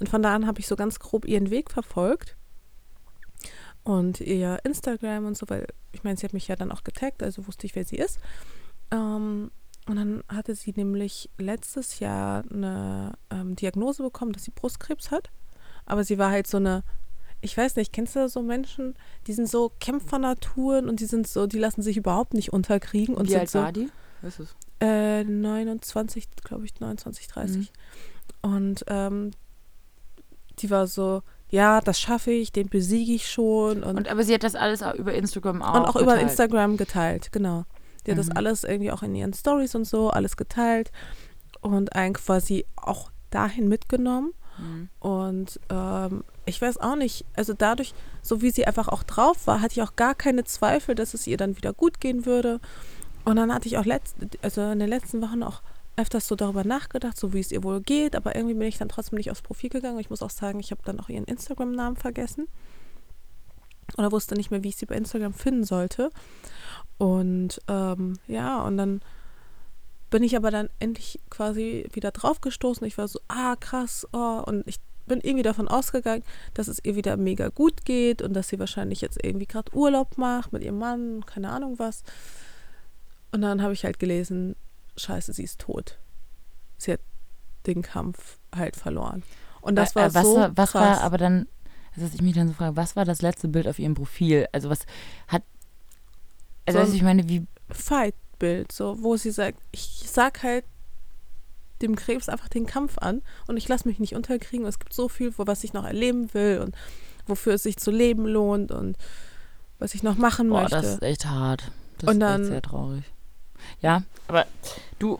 Und 0.00 0.08
von 0.08 0.22
da 0.22 0.34
an 0.34 0.46
habe 0.46 0.60
ich 0.60 0.66
so 0.66 0.76
ganz 0.76 0.98
grob 0.98 1.26
ihren 1.26 1.50
Weg 1.50 1.70
verfolgt 1.70 2.36
und 3.84 4.20
ihr 4.20 4.58
Instagram 4.64 5.26
und 5.26 5.36
so, 5.36 5.48
weil 5.48 5.66
ich 5.92 6.04
meine, 6.04 6.16
sie 6.16 6.24
hat 6.24 6.34
mich 6.34 6.48
ja 6.48 6.56
dann 6.56 6.72
auch 6.72 6.84
getaggt, 6.84 7.22
also 7.22 7.46
wusste 7.46 7.66
ich, 7.66 7.74
wer 7.74 7.84
sie 7.84 7.96
ist. 7.96 8.18
Ähm, 8.90 9.50
und 9.86 9.96
dann 9.96 10.22
hatte 10.28 10.54
sie 10.54 10.74
nämlich 10.76 11.30
letztes 11.38 11.98
Jahr 11.98 12.44
eine 12.50 13.14
ähm, 13.30 13.56
Diagnose 13.56 14.02
bekommen, 14.02 14.32
dass 14.32 14.44
sie 14.44 14.50
Brustkrebs 14.50 15.10
hat. 15.10 15.30
Aber 15.86 16.04
sie 16.04 16.18
war 16.18 16.30
halt 16.30 16.46
so 16.46 16.58
eine, 16.58 16.84
ich 17.40 17.56
weiß 17.56 17.76
nicht, 17.76 17.92
kennst 17.94 18.14
du 18.14 18.28
so 18.28 18.42
Menschen, 18.42 18.94
die 19.26 19.32
sind 19.32 19.48
so 19.48 19.72
Kämpfernaturen 19.80 20.90
und 20.90 21.00
die 21.00 21.06
sind 21.06 21.26
so, 21.26 21.46
die 21.46 21.58
lassen 21.58 21.80
sich 21.80 21.96
überhaupt 21.96 22.34
nicht 22.34 22.52
unterkriegen 22.52 23.14
und 23.14 23.26
Wie 23.26 23.30
sind 23.30 23.40
alt 23.40 23.50
so 23.50 23.58
war 23.60 23.72
die? 23.72 23.88
Ist? 24.22 24.54
Äh, 24.80 25.24
29, 25.24 26.28
glaube 26.44 26.64
ich, 26.64 26.78
29, 26.80 27.28
30. 27.28 27.72
Und 28.42 28.84
ähm, 28.88 29.32
die 30.60 30.70
war 30.70 30.86
so, 30.86 31.22
ja, 31.50 31.80
das 31.80 32.00
schaffe 32.00 32.30
ich, 32.30 32.52
den 32.52 32.68
besiege 32.68 33.12
ich 33.12 33.30
schon. 33.30 33.82
Und, 33.82 33.96
Und 33.96 34.08
aber 34.08 34.22
sie 34.22 34.34
hat 34.34 34.42
das 34.42 34.54
alles 34.54 34.82
auch 34.82 34.94
über 34.94 35.14
Instagram 35.14 35.62
auch 35.62 35.74
und 35.74 35.86
auch 35.86 35.96
über 35.96 36.12
geteilt. 36.12 36.22
Instagram 36.30 36.76
geteilt, 36.76 37.32
genau. 37.32 37.64
Die 38.06 38.12
hat 38.12 38.18
das 38.18 38.26
Mhm. 38.28 38.36
alles 38.36 38.64
irgendwie 38.64 38.92
auch 38.92 39.02
in 39.02 39.14
ihren 39.14 39.32
Stories 39.34 39.74
und 39.74 39.84
so, 39.84 40.10
alles 40.10 40.36
geteilt 40.36 40.90
und 41.60 41.94
einen 41.94 42.14
quasi 42.14 42.64
auch 42.76 43.10
dahin 43.30 43.68
mitgenommen. 43.68 44.32
Mhm. 44.58 44.88
Und 45.00 45.60
ähm, 45.70 46.24
ich 46.46 46.60
weiß 46.60 46.78
auch 46.78 46.96
nicht, 46.96 47.24
also 47.36 47.52
dadurch, 47.52 47.94
so 48.22 48.40
wie 48.42 48.50
sie 48.50 48.66
einfach 48.66 48.88
auch 48.88 49.02
drauf 49.02 49.46
war, 49.46 49.60
hatte 49.60 49.74
ich 49.74 49.82
auch 49.82 49.96
gar 49.96 50.14
keine 50.14 50.44
Zweifel, 50.44 50.94
dass 50.94 51.14
es 51.14 51.26
ihr 51.26 51.36
dann 51.36 51.56
wieder 51.56 51.72
gut 51.72 52.00
gehen 52.00 52.24
würde. 52.26 52.60
Und 53.28 53.36
dann 53.36 53.52
hatte 53.52 53.68
ich 53.68 53.76
auch 53.76 53.84
letzt, 53.84 54.16
also 54.40 54.62
in 54.70 54.78
den 54.78 54.88
letzten 54.88 55.20
Wochen 55.20 55.42
auch 55.42 55.60
öfters 55.98 56.26
so 56.26 56.34
darüber 56.34 56.64
nachgedacht, 56.64 57.18
so 57.18 57.34
wie 57.34 57.40
es 57.40 57.52
ihr 57.52 57.62
wohl 57.62 57.82
geht, 57.82 58.16
aber 58.16 58.34
irgendwie 58.34 58.54
bin 58.54 58.66
ich 58.66 58.78
dann 58.78 58.88
trotzdem 58.88 59.18
nicht 59.18 59.30
aufs 59.30 59.42
Profil 59.42 59.68
gegangen. 59.68 59.98
Ich 59.98 60.08
muss 60.08 60.22
auch 60.22 60.30
sagen, 60.30 60.60
ich 60.60 60.70
habe 60.70 60.80
dann 60.82 60.98
auch 60.98 61.10
ihren 61.10 61.24
Instagram-Namen 61.24 61.96
vergessen. 61.96 62.48
Oder 63.98 64.12
wusste 64.12 64.34
nicht 64.34 64.50
mehr, 64.50 64.62
wie 64.62 64.70
ich 64.70 64.76
sie 64.76 64.86
bei 64.86 64.94
Instagram 64.94 65.34
finden 65.34 65.64
sollte. 65.64 66.10
Und 66.96 67.60
ähm, 67.68 68.14
ja, 68.28 68.62
und 68.62 68.78
dann 68.78 69.02
bin 70.08 70.22
ich 70.22 70.34
aber 70.34 70.50
dann 70.50 70.70
endlich 70.78 71.20
quasi 71.28 71.86
wieder 71.92 72.12
draufgestoßen. 72.12 72.86
Ich 72.86 72.96
war 72.96 73.08
so, 73.08 73.20
ah, 73.28 73.56
krass, 73.56 74.08
oh, 74.14 74.42
und 74.46 74.66
ich 74.66 74.76
bin 75.06 75.20
irgendwie 75.20 75.42
davon 75.42 75.68
ausgegangen, 75.68 76.24
dass 76.54 76.68
es 76.68 76.82
ihr 76.82 76.96
wieder 76.96 77.18
mega 77.18 77.48
gut 77.48 77.84
geht 77.84 78.22
und 78.22 78.32
dass 78.32 78.48
sie 78.48 78.58
wahrscheinlich 78.58 79.02
jetzt 79.02 79.22
irgendwie 79.22 79.46
gerade 79.46 79.74
Urlaub 79.74 80.16
macht 80.16 80.54
mit 80.54 80.62
ihrem 80.62 80.78
Mann, 80.78 81.26
keine 81.26 81.50
Ahnung 81.50 81.78
was. 81.78 82.04
Und 83.32 83.42
dann 83.42 83.62
habe 83.62 83.72
ich 83.72 83.84
halt 83.84 83.98
gelesen, 83.98 84.56
scheiße, 84.96 85.32
sie 85.32 85.44
ist 85.44 85.60
tot. 85.60 85.98
Sie 86.78 86.92
hat 86.92 87.00
den 87.66 87.82
Kampf 87.82 88.38
halt 88.54 88.76
verloren. 88.76 89.22
Und 89.60 89.76
das 89.76 89.94
war 89.94 90.06
Äh, 90.06 90.14
was, 90.14 90.24
so 90.24 90.36
war- 90.36 90.56
was 90.56 90.72
krass. 90.72 90.98
war, 90.98 91.04
aber 91.04 91.18
dann, 91.18 91.46
also 91.94 92.06
dass 92.06 92.14
ich 92.14 92.22
mich 92.22 92.34
dann 92.34 92.48
so 92.48 92.54
frage, 92.54 92.76
was 92.76 92.96
war 92.96 93.04
das 93.04 93.20
letzte 93.22 93.48
Bild 93.48 93.66
auf 93.68 93.78
ihrem 93.78 93.94
Profil? 93.94 94.46
Also 94.52 94.70
was 94.70 94.80
hat, 95.26 95.42
also 96.66 96.78
So 96.78 96.84
weißt 96.86 96.94
ich 96.94 97.02
meine, 97.02 97.28
wie, 97.28 97.46
Fight-Bild, 97.70 98.72
so, 98.72 99.02
wo 99.02 99.16
sie 99.16 99.30
sagt, 99.30 99.58
ich 99.72 100.04
sag 100.06 100.42
halt 100.42 100.64
dem 101.82 101.94
Krebs 101.96 102.28
einfach 102.28 102.48
den 102.48 102.66
Kampf 102.66 102.98
an 102.98 103.22
und 103.46 103.56
ich 103.56 103.68
lasse 103.68 103.86
mich 103.86 103.98
nicht 103.98 104.14
unterkriegen. 104.14 104.66
Es 104.66 104.78
gibt 104.78 104.92
so 104.94 105.08
viel, 105.08 105.36
wo, 105.38 105.46
was 105.46 105.62
ich 105.64 105.72
noch 105.74 105.84
erleben 105.84 106.32
will 106.34 106.60
und 106.64 106.74
wofür 107.26 107.54
es 107.54 107.62
sich 107.64 107.76
zu 107.76 107.90
leben 107.90 108.26
lohnt 108.26 108.72
und 108.72 108.96
was 109.78 109.94
ich 109.94 110.02
noch 110.02 110.16
machen 110.16 110.48
boah, 110.48 110.62
möchte. 110.62 110.76
das 110.76 110.86
ist 110.94 111.02
echt 111.02 111.26
hart. 111.26 111.70
Das 111.98 112.08
Und 112.08 112.14
ist 112.16 112.20
dann- 112.20 112.44
sehr 112.44 112.62
traurig. 112.62 113.04
Ja, 113.80 114.02
aber 114.26 114.46
du, 114.98 115.18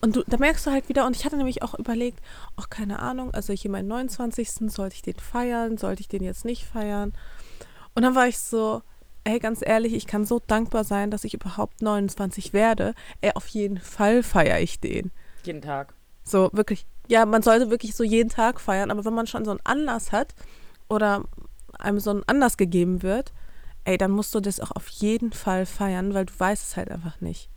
Und 0.00 0.16
du, 0.16 0.22
da 0.26 0.38
merkst 0.38 0.66
du 0.66 0.70
halt 0.70 0.88
wieder, 0.88 1.06
und 1.06 1.16
ich 1.16 1.24
hatte 1.24 1.36
nämlich 1.36 1.62
auch 1.62 1.74
überlegt, 1.74 2.20
ach, 2.56 2.70
keine 2.70 3.00
Ahnung, 3.00 3.32
also 3.34 3.52
hier 3.52 3.70
meinen 3.70 3.88
29. 3.88 4.72
sollte 4.72 4.94
ich 4.94 5.02
den 5.02 5.16
feiern, 5.16 5.76
sollte 5.76 6.00
ich 6.00 6.08
den 6.08 6.22
jetzt 6.22 6.44
nicht 6.44 6.64
feiern? 6.64 7.12
Und 7.94 8.02
dann 8.02 8.14
war 8.14 8.26
ich 8.26 8.38
so, 8.38 8.82
ey, 9.24 9.38
ganz 9.38 9.60
ehrlich, 9.62 9.92
ich 9.92 10.06
kann 10.06 10.24
so 10.24 10.40
dankbar 10.46 10.84
sein, 10.84 11.10
dass 11.10 11.24
ich 11.24 11.34
überhaupt 11.34 11.82
29 11.82 12.52
werde. 12.52 12.94
Ey, 13.20 13.32
auf 13.34 13.48
jeden 13.48 13.78
Fall 13.78 14.22
feiere 14.22 14.60
ich 14.60 14.80
den. 14.80 15.10
jeden 15.44 15.60
Tag. 15.60 15.92
So, 16.24 16.48
wirklich, 16.52 16.86
ja, 17.08 17.26
man 17.26 17.42
sollte 17.42 17.70
wirklich 17.70 17.94
so 17.94 18.04
jeden 18.04 18.30
Tag 18.30 18.60
feiern, 18.60 18.90
aber 18.90 19.04
wenn 19.04 19.14
man 19.14 19.26
schon 19.26 19.44
so 19.44 19.50
einen 19.50 19.60
Anlass 19.64 20.12
hat 20.12 20.34
oder 20.88 21.24
einem 21.78 21.98
so 22.00 22.10
ein 22.10 22.22
Anlass 22.26 22.56
gegeben 22.56 23.02
wird, 23.02 23.32
ey, 23.84 23.96
dann 23.98 24.10
musst 24.10 24.34
du 24.34 24.40
das 24.40 24.60
auch 24.60 24.70
auf 24.72 24.88
jeden 24.88 25.32
Fall 25.32 25.66
feiern, 25.66 26.14
weil 26.14 26.26
du 26.26 26.32
weißt 26.38 26.62
es 26.62 26.76
halt 26.76 26.90
einfach 26.90 27.20
nicht. 27.20 27.48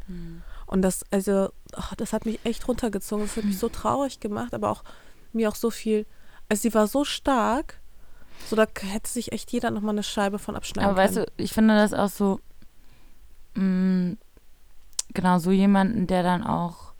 Und 0.66 0.82
das, 0.82 1.04
also, 1.12 1.50
ach, 1.76 1.94
das 1.96 2.14
hat 2.14 2.26
mich 2.26 2.40
echt 2.44 2.68
runtergezogen. 2.68 3.26
Das 3.26 3.38
hat 3.38 3.44
mich 3.46 3.60
so 3.60 3.70
traurig 3.70 4.20
gemacht, 4.20 4.54
aber 4.54 4.70
auch 4.72 4.84
mir 5.32 5.50
auch 5.50 5.56
so 5.56 5.70
viel. 5.70 6.06
Also, 6.50 6.62
sie 6.64 6.74
war 6.74 6.88
so 6.88 7.04
stark, 7.06 7.80
so 8.50 8.56
da 8.56 8.66
hätte 8.82 9.10
sich 9.10 9.32
echt 9.32 9.52
jeder 9.52 9.72
nochmal 9.72 9.94
eine 9.96 10.04
Scheibe 10.04 10.40
von 10.40 10.56
abschneiden 10.56 10.90
Aber 10.90 10.98
weißt 10.98 11.16
können. 11.16 11.26
du, 11.38 11.44
ich 11.44 11.54
finde 11.54 11.76
das 11.76 11.94
auch 11.94 12.10
so, 12.10 12.40
mh, 13.56 14.16
genau, 15.14 15.40
so 15.40 15.52
jemanden, 15.52 16.08
der 16.08 16.24
dann 16.24 16.44
auch, 16.44 16.93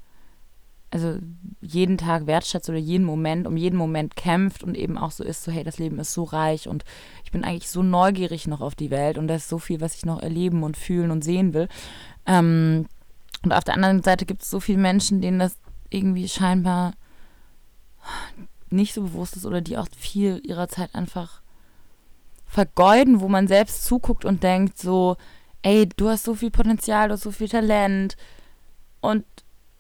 also 0.94 1.18
jeden 1.60 1.98
Tag 1.98 2.28
wertschätzt 2.28 2.70
oder 2.70 2.78
jeden 2.78 3.04
Moment, 3.04 3.48
um 3.48 3.58
jeden 3.58 3.78
Moment 3.78 4.16
kämpft 4.16 4.64
und 4.64 4.78
eben 4.78 4.96
auch 4.98 5.10
so 5.10 5.24
ist, 5.24 5.44
so 5.44 5.52
hey, 5.52 5.64
das 5.64 5.80
Leben 5.80 5.98
ist 5.98 6.14
so 6.14 6.24
reich 6.24 6.68
und 6.68 6.86
ich 7.24 7.32
bin 7.32 7.44
eigentlich 7.44 7.70
so 7.70 7.82
neugierig 7.82 8.46
noch 8.46 8.62
auf 8.62 8.76
die 8.76 8.92
Welt 8.92 9.18
und 9.18 9.28
da 9.28 9.36
ist 9.36 9.50
so 9.50 9.58
viel, 9.58 9.82
was 9.82 9.96
ich 9.96 10.06
noch 10.06 10.22
erleben 10.22 10.62
und 10.62 10.78
fühlen 10.78 11.10
und 11.10 11.24
sehen 11.24 11.56
will. 11.56 11.68
Ähm, 12.28 12.86
und 13.44 13.54
auf 13.54 13.64
der 13.64 13.74
anderen 13.74 14.04
Seite 14.04 14.26
gibt 14.26 14.44
es 14.44 14.52
so 14.52 14.60
viele 14.60 14.78
Menschen, 14.78 15.20
denen 15.20 15.40
das 15.40 15.58
irgendwie 15.90 16.30
scheinbar 16.30 16.94
nicht 18.70 18.94
so 18.94 19.02
bewusst 19.02 19.36
ist 19.36 19.46
oder 19.48 19.62
die 19.62 19.78
auch 19.78 19.88
viel 19.98 20.42
ihrer 20.46 20.68
Zeit 20.68 20.94
einfach 20.94 21.42
vergeuden, 22.46 23.20
wo 23.20 23.30
man 23.30 23.48
selbst 23.48 23.84
zuguckt 23.84 24.26
und 24.26 24.44
denkt 24.44 24.78
so, 24.78 25.18
ey, 25.64 25.90
du 25.90 26.10
hast 26.10 26.24
so 26.24 26.36
viel 26.36 26.52
Potenzial, 26.52 27.08
du 27.08 27.16
hast 27.16 27.24
so 27.24 27.32
viel 27.32 27.50
Talent 27.50 28.16
und 29.02 29.26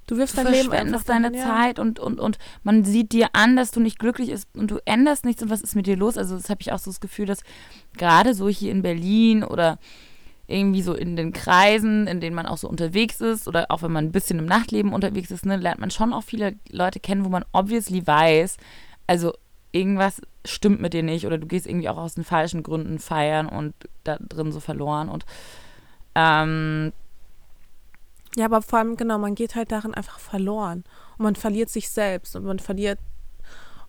Du 0.07 0.17
wirfst 0.17 0.37
dein 0.37 0.51
Leben 0.51 0.71
einfach 0.71 1.03
deine 1.03 1.35
ja. 1.35 1.43
Zeit 1.43 1.79
und, 1.79 1.99
und, 1.99 2.19
und 2.19 2.37
man 2.63 2.83
sieht 2.83 3.11
dir 3.13 3.29
an, 3.33 3.55
dass 3.55 3.71
du 3.71 3.79
nicht 3.79 3.99
glücklich 3.99 4.31
bist 4.31 4.47
und 4.55 4.69
du 4.69 4.79
änderst 4.85 5.25
nichts 5.25 5.41
und 5.41 5.49
was 5.49 5.61
ist 5.61 5.75
mit 5.75 5.87
dir 5.87 5.95
los? 5.95 6.17
Also 6.17 6.35
das 6.35 6.49
habe 6.49 6.61
ich 6.61 6.71
auch 6.71 6.79
so 6.79 6.91
das 6.91 6.99
Gefühl, 6.99 7.25
dass 7.25 7.39
gerade 7.97 8.33
so 8.33 8.49
hier 8.49 8.71
in 8.71 8.81
Berlin 8.81 9.43
oder 9.43 9.79
irgendwie 10.47 10.81
so 10.81 10.93
in 10.93 11.15
den 11.15 11.31
Kreisen, 11.31 12.05
in 12.07 12.19
denen 12.19 12.35
man 12.35 12.45
auch 12.45 12.57
so 12.57 12.67
unterwegs 12.67 13.21
ist 13.21 13.47
oder 13.47 13.67
auch 13.69 13.81
wenn 13.81 13.93
man 13.93 14.05
ein 14.05 14.11
bisschen 14.11 14.39
im 14.39 14.45
Nachtleben 14.45 14.93
unterwegs 14.93 15.31
ist, 15.31 15.45
ne, 15.45 15.55
lernt 15.55 15.79
man 15.79 15.89
schon 15.89 16.13
auch 16.13 16.23
viele 16.23 16.55
Leute 16.69 16.99
kennen, 16.99 17.23
wo 17.23 17.29
man 17.29 17.45
obviously 17.53 18.05
weiß, 18.05 18.57
also 19.07 19.33
irgendwas 19.71 20.21
stimmt 20.45 20.81
mit 20.81 20.93
dir 20.93 21.03
nicht 21.03 21.25
oder 21.25 21.37
du 21.37 21.47
gehst 21.47 21.65
irgendwie 21.65 21.89
auch 21.89 21.97
aus 21.97 22.15
den 22.15 22.25
falschen 22.25 22.61
Gründen 22.61 22.99
feiern 22.99 23.47
und 23.47 23.73
da 24.03 24.17
drin 24.19 24.51
so 24.51 24.59
verloren 24.59 25.07
und 25.07 25.25
ähm, 26.15 26.91
Ja, 28.35 28.45
aber 28.45 28.61
vor 28.61 28.79
allem, 28.79 28.97
genau, 28.97 29.17
man 29.17 29.35
geht 29.35 29.55
halt 29.55 29.71
darin 29.71 29.93
einfach 29.93 30.19
verloren. 30.19 30.83
Und 31.17 31.23
man 31.23 31.35
verliert 31.35 31.69
sich 31.69 31.89
selbst 31.89 32.35
und 32.35 32.45
man 32.45 32.59
verliert. 32.59 32.99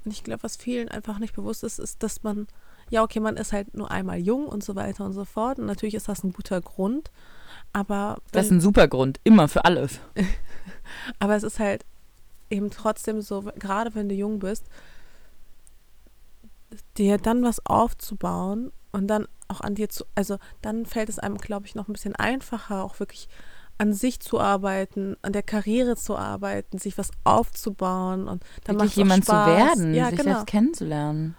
Und 0.05 0.13
ich 0.13 0.23
glaube, 0.23 0.43
was 0.43 0.57
vielen 0.57 0.89
einfach 0.89 1.19
nicht 1.19 1.35
bewusst 1.35 1.65
ist, 1.65 1.79
ist, 1.79 2.03
dass 2.03 2.23
man, 2.23 2.47
ja, 2.91 3.03
okay, 3.03 3.21
man 3.21 3.37
ist 3.37 3.53
halt 3.53 3.75
nur 3.75 3.91
einmal 3.91 4.19
jung 4.19 4.47
und 4.47 4.63
so 4.63 4.77
weiter 4.77 5.05
und 5.05 5.15
so 5.15 5.25
fort. 5.25 5.59
Und 5.59 5.67
natürlich 5.67 5.95
ist 5.95 6.09
das 6.09 6.25
ein 6.25 6.33
guter 6.33 6.61
Grund. 6.61 7.11
Aber, 7.73 8.19
das 8.33 8.47
ist 8.47 8.51
wenn, 8.51 8.59
ein 8.59 8.61
super 8.61 8.87
Grund, 8.87 9.19
immer 9.25 9.49
für 9.49 9.65
alles. 9.65 10.01
aber 11.19 11.37
es 11.37 11.43
ist 11.43 11.59
halt 11.59 11.85
eben 12.51 12.71
trotzdem 12.71 13.23
so, 13.23 13.43
gerade 13.59 13.95
wenn 13.95 14.09
du 14.09 14.15
jung 14.15 14.41
bist, 14.41 14.67
dir 16.97 17.19
dann 17.19 17.43
was 17.43 17.65
aufzubauen 17.67 18.73
und 18.93 19.09
dann 19.09 19.27
auch 19.49 19.61
an 19.61 19.75
dir 19.75 19.89
zu, 19.89 20.05
also 20.15 20.39
dann 20.63 20.87
fällt 20.87 21.09
es 21.09 21.19
einem, 21.19 21.39
glaube 21.39 21.67
ich, 21.67 21.75
noch 21.75 21.89
ein 21.89 21.93
bisschen 21.93 22.17
einfacher, 22.17 22.85
auch 22.85 23.01
wirklich 23.01 23.29
an 23.79 23.93
sich 23.93 24.21
zu 24.21 24.41
arbeiten, 24.41 25.17
an 25.23 25.33
der 25.33 25.43
Karriere 25.43 25.97
zu 25.97 26.17
arbeiten, 26.17 26.79
sich 26.79 26.97
was 26.97 27.11
aufzubauen 27.25 28.29
und 28.29 28.43
dann 28.65 28.77
macht 28.77 28.87
Wirklich 28.87 28.97
jemand 28.97 29.25
zu 29.25 29.33
Spaß. 29.33 29.47
werden, 29.47 29.95
ja, 29.95 30.11
sich 30.11 30.19
genau. 30.19 30.33
selbst 30.33 30.47
kennenzulernen. 30.47 31.37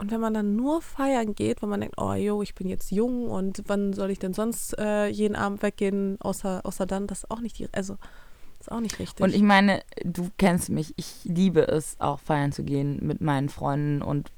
Und 0.00 0.12
wenn 0.12 0.20
man 0.20 0.32
dann 0.32 0.54
nur 0.54 0.80
feiern 0.80 1.34
geht, 1.34 1.60
wenn 1.60 1.70
man 1.70 1.80
denkt, 1.80 1.96
oh 1.98 2.12
jo, 2.12 2.40
ich 2.40 2.54
bin 2.54 2.68
jetzt 2.68 2.92
jung 2.92 3.28
und 3.28 3.64
wann 3.66 3.92
soll 3.92 4.10
ich 4.10 4.20
denn 4.20 4.32
sonst 4.32 4.78
äh, 4.78 5.08
jeden 5.08 5.34
Abend 5.34 5.60
weggehen, 5.62 6.20
außer, 6.20 6.60
außer 6.64 6.86
dann, 6.86 7.08
das 7.08 7.24
ist 7.24 7.30
auch 7.32 7.40
nicht 7.40 7.58
die, 7.58 7.68
also 7.72 7.96
ist 8.60 8.70
auch 8.70 8.80
nicht 8.80 8.98
richtig. 9.00 9.24
Und 9.24 9.34
ich 9.34 9.42
meine, 9.42 9.82
du 10.04 10.30
kennst 10.36 10.70
mich, 10.70 10.94
ich 10.96 11.24
liebe 11.24 11.66
es 11.66 11.96
auch 12.00 12.20
feiern 12.20 12.52
zu 12.52 12.62
gehen 12.62 12.98
mit 13.02 13.20
meinen 13.20 13.48
Freunden 13.48 14.02
und 14.02 14.30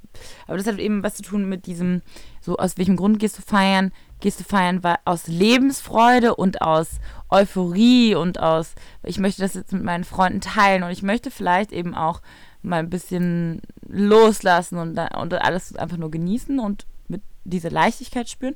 aber 0.46 0.56
das 0.56 0.66
hat 0.66 0.78
eben 0.78 1.02
was 1.02 1.16
zu 1.16 1.22
tun 1.22 1.48
mit 1.48 1.66
diesem, 1.66 2.02
so 2.40 2.56
aus 2.56 2.76
welchem 2.78 2.96
Grund 2.96 3.18
gehst 3.18 3.38
du 3.38 3.42
feiern? 3.42 3.92
Gehst 4.20 4.40
du 4.40 4.44
feiern 4.44 4.80
aus 5.04 5.26
Lebensfreude 5.26 6.34
und 6.34 6.60
aus 6.60 6.98
Euphorie 7.30 8.14
und 8.14 8.38
aus, 8.38 8.74
ich 9.02 9.18
möchte 9.18 9.42
das 9.42 9.54
jetzt 9.54 9.72
mit 9.72 9.82
meinen 9.82 10.04
Freunden 10.04 10.40
teilen 10.40 10.82
und 10.82 10.90
ich 10.90 11.02
möchte 11.02 11.30
vielleicht 11.30 11.72
eben 11.72 11.94
auch 11.94 12.20
mal 12.62 12.80
ein 12.80 12.90
bisschen 12.90 13.62
loslassen 13.88 14.78
und, 14.78 14.98
und 14.98 15.34
alles 15.34 15.74
einfach 15.76 15.96
nur 15.96 16.10
genießen 16.10 16.58
und 16.58 16.86
mit 17.08 17.22
dieser 17.44 17.70
Leichtigkeit 17.70 18.28
spüren. 18.28 18.54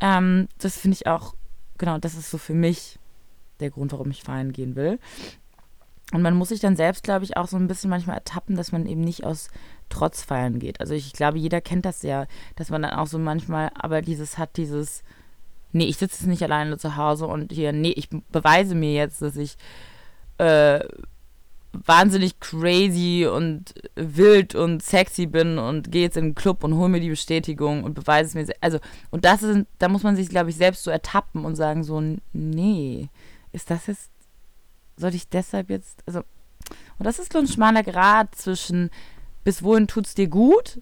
Ähm, 0.00 0.48
das 0.58 0.78
finde 0.78 0.96
ich 0.96 1.06
auch, 1.06 1.34
genau, 1.78 1.98
das 1.98 2.14
ist 2.14 2.30
so 2.30 2.38
für 2.38 2.54
mich 2.54 2.98
der 3.60 3.70
Grund, 3.70 3.92
warum 3.92 4.10
ich 4.10 4.22
feiern 4.22 4.52
gehen 4.52 4.74
will. 4.76 4.98
Und 6.12 6.22
man 6.22 6.36
muss 6.36 6.50
sich 6.50 6.60
dann 6.60 6.76
selbst, 6.76 7.02
glaube 7.02 7.24
ich, 7.24 7.36
auch 7.36 7.48
so 7.48 7.56
ein 7.56 7.66
bisschen 7.66 7.90
manchmal 7.90 8.16
ertappen, 8.16 8.56
dass 8.56 8.70
man 8.70 8.86
eben 8.86 9.00
nicht 9.00 9.24
aus 9.24 9.48
Trotz 9.88 10.22
feiern 10.22 10.58
geht. 10.58 10.80
Also 10.80 10.94
ich 10.94 11.12
glaube, 11.12 11.38
jeder 11.38 11.60
kennt 11.60 11.84
das 11.84 12.02
ja, 12.02 12.26
dass 12.56 12.70
man 12.70 12.82
dann 12.82 12.92
auch 12.92 13.06
so 13.06 13.18
manchmal 13.18 13.70
aber 13.74 14.02
dieses 14.02 14.38
hat, 14.38 14.56
dieses, 14.56 15.02
nee, 15.72 15.86
ich 15.86 15.96
sitze 15.96 16.18
jetzt 16.20 16.26
nicht 16.26 16.42
alleine 16.42 16.78
zu 16.78 16.96
Hause 16.96 17.26
und 17.26 17.52
hier, 17.52 17.72
nee, 17.72 17.92
ich 17.92 18.08
beweise 18.30 18.74
mir 18.74 18.92
jetzt, 18.92 19.22
dass 19.22 19.36
ich 19.36 19.56
äh, 20.38 20.80
wahnsinnig 21.84 22.40
crazy 22.40 23.28
und 23.30 23.74
wild 23.94 24.54
und 24.54 24.82
sexy 24.82 25.26
bin 25.26 25.58
und 25.58 25.90
gehe 25.92 26.02
jetzt 26.02 26.16
in 26.16 26.26
den 26.26 26.34
Club 26.34 26.64
und 26.64 26.74
hole 26.76 26.88
mir 26.88 27.00
die 27.00 27.10
Bestätigung 27.10 27.84
und 27.84 27.94
beweise 27.94 28.28
es 28.28 28.48
mir. 28.48 28.54
Also, 28.60 28.78
und 29.10 29.24
das 29.24 29.42
ist, 29.42 29.66
da 29.78 29.88
muss 29.88 30.02
man 30.02 30.16
sich, 30.16 30.28
glaube 30.28 30.50
ich, 30.50 30.56
selbst 30.56 30.84
so 30.84 30.90
ertappen 30.90 31.44
und 31.44 31.56
sagen 31.56 31.84
so, 31.84 32.02
nee, 32.32 33.08
ist 33.52 33.70
das 33.70 33.86
jetzt, 33.86 34.10
sollte 34.96 35.16
ich 35.16 35.28
deshalb 35.28 35.70
jetzt, 35.70 36.02
also, 36.06 36.20
und 36.98 37.04
das 37.04 37.18
ist 37.18 37.32
so 37.32 37.38
ein 37.38 37.48
schmaler 37.48 37.82
Grad 37.82 38.34
zwischen, 38.34 38.90
bis 39.46 39.62
wohin 39.62 39.86
tut's 39.86 40.16
dir 40.16 40.26
gut 40.26 40.80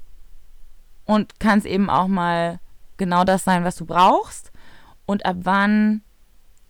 und 1.04 1.38
kann 1.38 1.58
es 1.58 1.66
eben 1.66 1.90
auch 1.90 2.08
mal 2.08 2.60
genau 2.96 3.24
das 3.24 3.44
sein, 3.44 3.62
was 3.62 3.76
du 3.76 3.84
brauchst 3.84 4.52
und 5.04 5.26
ab 5.26 5.36
wann 5.40 6.00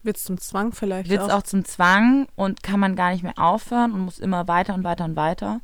wird 0.02 0.16
es 0.16 0.24
zum 0.24 0.38
Zwang 0.38 0.72
vielleicht 0.72 1.08
wird 1.08 1.22
es 1.22 1.30
auch. 1.30 1.38
auch 1.38 1.42
zum 1.44 1.64
Zwang 1.64 2.26
und 2.34 2.64
kann 2.64 2.80
man 2.80 2.96
gar 2.96 3.12
nicht 3.12 3.22
mehr 3.22 3.38
aufhören 3.38 3.92
und 3.92 4.00
muss 4.00 4.18
immer 4.18 4.48
weiter 4.48 4.74
und 4.74 4.82
weiter 4.82 5.04
und 5.04 5.14
weiter. 5.14 5.60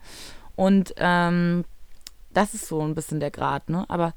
Und 0.55 0.95
ähm, 0.99 1.65
das 2.33 2.55
ist 2.55 2.69
so 2.69 2.81
ein 2.81 2.95
bisschen 2.95 3.19
der 3.19 3.33
Grad, 3.33 3.69
ne? 3.69 3.85
Aber 3.89 4.15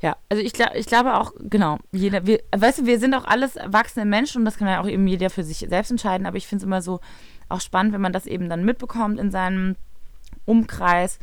ja, 0.00 0.16
also 0.30 0.42
ich, 0.42 0.54
glaub, 0.54 0.74
ich 0.74 0.86
glaube 0.86 1.16
auch, 1.16 1.32
genau, 1.38 1.76
jeder, 1.92 2.26
wir, 2.26 2.40
weißt 2.56 2.78
du, 2.78 2.86
wir 2.86 2.98
sind 2.98 3.14
auch 3.14 3.26
alles 3.26 3.56
erwachsene 3.56 4.06
Menschen 4.06 4.38
und 4.38 4.44
das 4.46 4.56
kann 4.56 4.68
ja 4.68 4.80
auch 4.80 4.88
eben 4.88 5.06
jeder 5.06 5.28
für 5.28 5.44
sich 5.44 5.58
selbst 5.68 5.90
entscheiden, 5.90 6.26
aber 6.26 6.38
ich 6.38 6.46
finde 6.46 6.62
es 6.62 6.66
immer 6.66 6.80
so 6.80 7.00
auch 7.50 7.60
spannend, 7.60 7.92
wenn 7.92 8.00
man 8.00 8.14
das 8.14 8.24
eben 8.24 8.48
dann 8.48 8.64
mitbekommt 8.64 9.20
in 9.20 9.30
seinem 9.30 9.76
Umkreis 10.46 11.18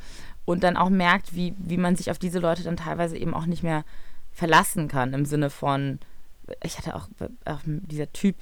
und 0.45 0.63
dann 0.63 0.77
auch 0.77 0.89
merkt, 0.89 1.35
wie, 1.35 1.53
wie 1.57 1.77
man 1.77 1.95
sich 1.95 2.11
auf 2.11 2.19
diese 2.19 2.39
Leute 2.39 2.63
dann 2.63 2.77
teilweise 2.77 3.17
eben 3.17 3.33
auch 3.33 3.45
nicht 3.45 3.63
mehr 3.63 3.83
verlassen 4.31 4.87
kann, 4.87 5.13
im 5.13 5.25
Sinne 5.25 5.49
von, 5.49 5.99
ich 6.63 6.77
hatte 6.77 6.95
auch, 6.95 7.07
auch 7.45 7.59
dieser 7.65 8.11
Typ, 8.13 8.35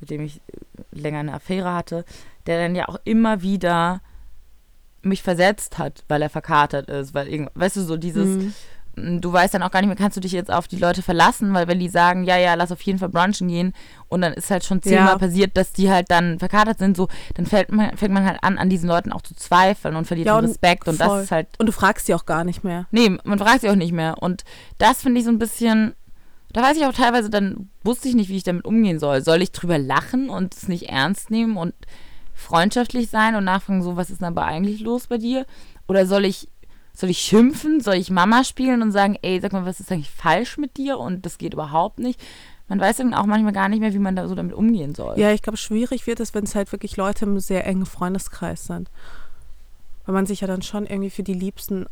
mit 0.00 0.10
dem 0.10 0.20
ich 0.22 0.40
länger 0.92 1.18
eine 1.18 1.34
Affäre 1.34 1.74
hatte, 1.74 2.04
der 2.46 2.62
dann 2.62 2.76
ja 2.76 2.88
auch 2.88 3.00
immer 3.04 3.42
wieder 3.42 4.00
mich 5.02 5.22
versetzt 5.22 5.78
hat, 5.78 6.04
weil 6.08 6.22
er 6.22 6.30
verkatert 6.30 6.88
ist, 6.88 7.14
weil 7.14 7.28
irgend, 7.28 7.50
weißt 7.54 7.76
du, 7.76 7.82
so 7.82 7.96
dieses, 7.96 8.28
Mhm. 8.28 8.54
Du 9.20 9.32
weißt 9.32 9.54
dann 9.54 9.62
auch 9.62 9.70
gar 9.70 9.80
nicht 9.80 9.88
mehr, 9.88 9.96
kannst 9.96 10.16
du 10.16 10.20
dich 10.20 10.32
jetzt 10.32 10.50
auf 10.52 10.68
die 10.68 10.76
Leute 10.78 11.02
verlassen, 11.02 11.52
weil 11.54 11.66
wenn 11.68 11.78
die 11.78 11.88
sagen, 11.88 12.24
ja, 12.24 12.36
ja, 12.36 12.54
lass 12.54 12.72
auf 12.72 12.80
jeden 12.82 12.98
Fall 12.98 13.08
brunchen 13.08 13.48
gehen 13.48 13.72
und 14.08 14.20
dann 14.22 14.32
ist 14.32 14.50
halt 14.50 14.64
schon 14.64 14.82
zehnmal 14.82 15.14
Ja. 15.14 15.18
passiert, 15.18 15.56
dass 15.56 15.72
die 15.72 15.90
halt 15.90 16.10
dann 16.10 16.38
verkatert 16.38 16.78
sind, 16.78 16.96
so, 16.96 17.08
dann 17.34 17.46
fällt 17.46 17.70
man, 17.72 17.96
fängt 17.96 18.12
man 18.14 18.24
halt 18.26 18.38
an, 18.42 18.58
an 18.58 18.68
diesen 18.70 18.88
Leuten 18.88 19.12
auch 19.12 19.22
zu 19.22 19.34
zweifeln 19.34 19.96
und 19.96 20.06
verliert 20.06 20.26
Ja, 20.26 20.34
den 20.36 20.44
und 20.44 20.50
Respekt 20.50 20.88
und 20.88 20.96
voll. 20.96 21.08
das 21.08 21.24
ist 21.24 21.30
halt, 21.30 21.48
Und 21.58 21.66
du 21.66 21.72
fragst 21.72 22.06
sie 22.06 22.14
auch 22.14 22.26
gar 22.26 22.44
nicht 22.44 22.64
mehr. 22.64 22.86
nee, 22.90 23.10
man 23.24 23.38
fragt 23.38 23.62
sich 23.62 23.70
auch 23.70 23.74
nicht 23.76 23.92
mehr 23.92 24.16
und 24.22 24.44
das 24.78 25.02
finde 25.02 25.18
ich 25.20 25.24
so 25.24 25.30
ein 25.32 25.38
bisschen, 25.38 25.94
da 26.52 26.62
weiß 26.62 26.76
ich 26.76 26.86
auch 26.86 26.94
teilweise, 26.94 27.28
dann 27.30 27.68
wusste 27.84 28.08
ich 28.08 28.14
nicht, 28.14 28.28
wie 28.30 28.36
ich 28.36 28.42
damit 28.44 28.64
umgehen 28.64 28.98
soll. 28.98 29.20
Soll 29.22 29.42
ich 29.42 29.52
drüber 29.52 29.78
lachen 29.78 30.30
und 30.30 30.54
es 30.54 30.66
nicht 30.68 30.88
ernst 30.88 31.30
nehmen 31.30 31.56
und 31.56 31.74
freundschaftlich 32.34 33.10
sein 33.10 33.34
und 33.34 33.44
nachfragen, 33.44 33.82
so, 33.82 33.96
was 33.96 34.10
ist 34.10 34.20
denn 34.20 34.28
aber 34.28 34.44
eigentlich 34.44 34.80
los 34.80 35.06
bei 35.08 35.18
dir? 35.18 35.44
Oder 35.88 36.06
soll 36.06 36.24
ich, 36.24 36.48
soll 36.98 37.10
ich 37.10 37.18
schimpfen? 37.18 37.80
Soll 37.80 37.94
ich 37.94 38.10
Mama 38.10 38.42
spielen 38.42 38.82
und 38.82 38.90
sagen, 38.90 39.16
ey, 39.22 39.38
sag 39.40 39.52
mal, 39.52 39.64
was 39.64 39.78
ist 39.78 39.92
eigentlich 39.92 40.10
falsch 40.10 40.58
mit 40.58 40.76
dir? 40.76 40.98
Und 40.98 41.24
das 41.24 41.38
geht 41.38 41.54
überhaupt 41.54 42.00
nicht. 42.00 42.20
Man 42.66 42.80
weiß 42.80 42.96
dann 42.96 43.14
auch 43.14 43.26
manchmal 43.26 43.52
gar 43.52 43.68
nicht 43.68 43.78
mehr, 43.78 43.94
wie 43.94 44.00
man 44.00 44.16
da 44.16 44.26
so 44.26 44.34
damit 44.34 44.52
umgehen 44.52 44.96
soll. 44.96 45.16
Ja, 45.16 45.30
ich 45.30 45.40
glaube, 45.40 45.58
schwierig 45.58 46.08
wird 46.08 46.18
es, 46.18 46.34
wenn 46.34 46.42
es 46.42 46.56
halt 46.56 46.72
wirklich 46.72 46.96
Leute 46.96 47.24
im 47.24 47.38
sehr 47.38 47.64
engen 47.64 47.86
Freundeskreis 47.86 48.64
sind. 48.64 48.90
Weil 50.06 50.14
man 50.14 50.26
sich 50.26 50.40
ja 50.40 50.48
dann 50.48 50.60
schon 50.62 50.86
irgendwie 50.86 51.10
für 51.10 51.22
die 51.22 51.34
Liebsten 51.34 51.86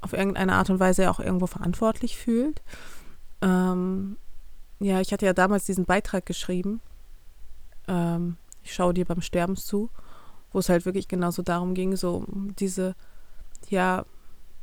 auf 0.00 0.14
irgendeine 0.14 0.54
Art 0.54 0.70
und 0.70 0.80
Weise 0.80 1.10
auch 1.10 1.20
irgendwo 1.20 1.46
verantwortlich 1.46 2.16
fühlt. 2.16 2.62
Ähm, 3.42 4.16
ja, 4.80 5.02
ich 5.02 5.12
hatte 5.12 5.26
ja 5.26 5.34
damals 5.34 5.66
diesen 5.66 5.84
Beitrag 5.84 6.24
geschrieben. 6.24 6.80
Ähm, 7.86 8.38
ich 8.62 8.72
schaue 8.72 8.94
dir 8.94 9.04
beim 9.04 9.20
Sterben 9.20 9.56
zu, 9.56 9.90
wo 10.52 10.58
es 10.58 10.70
halt 10.70 10.86
wirklich 10.86 11.06
genauso 11.06 11.42
darum 11.42 11.74
ging, 11.74 11.96
so 11.96 12.24
diese, 12.58 12.94
ja, 13.68 14.06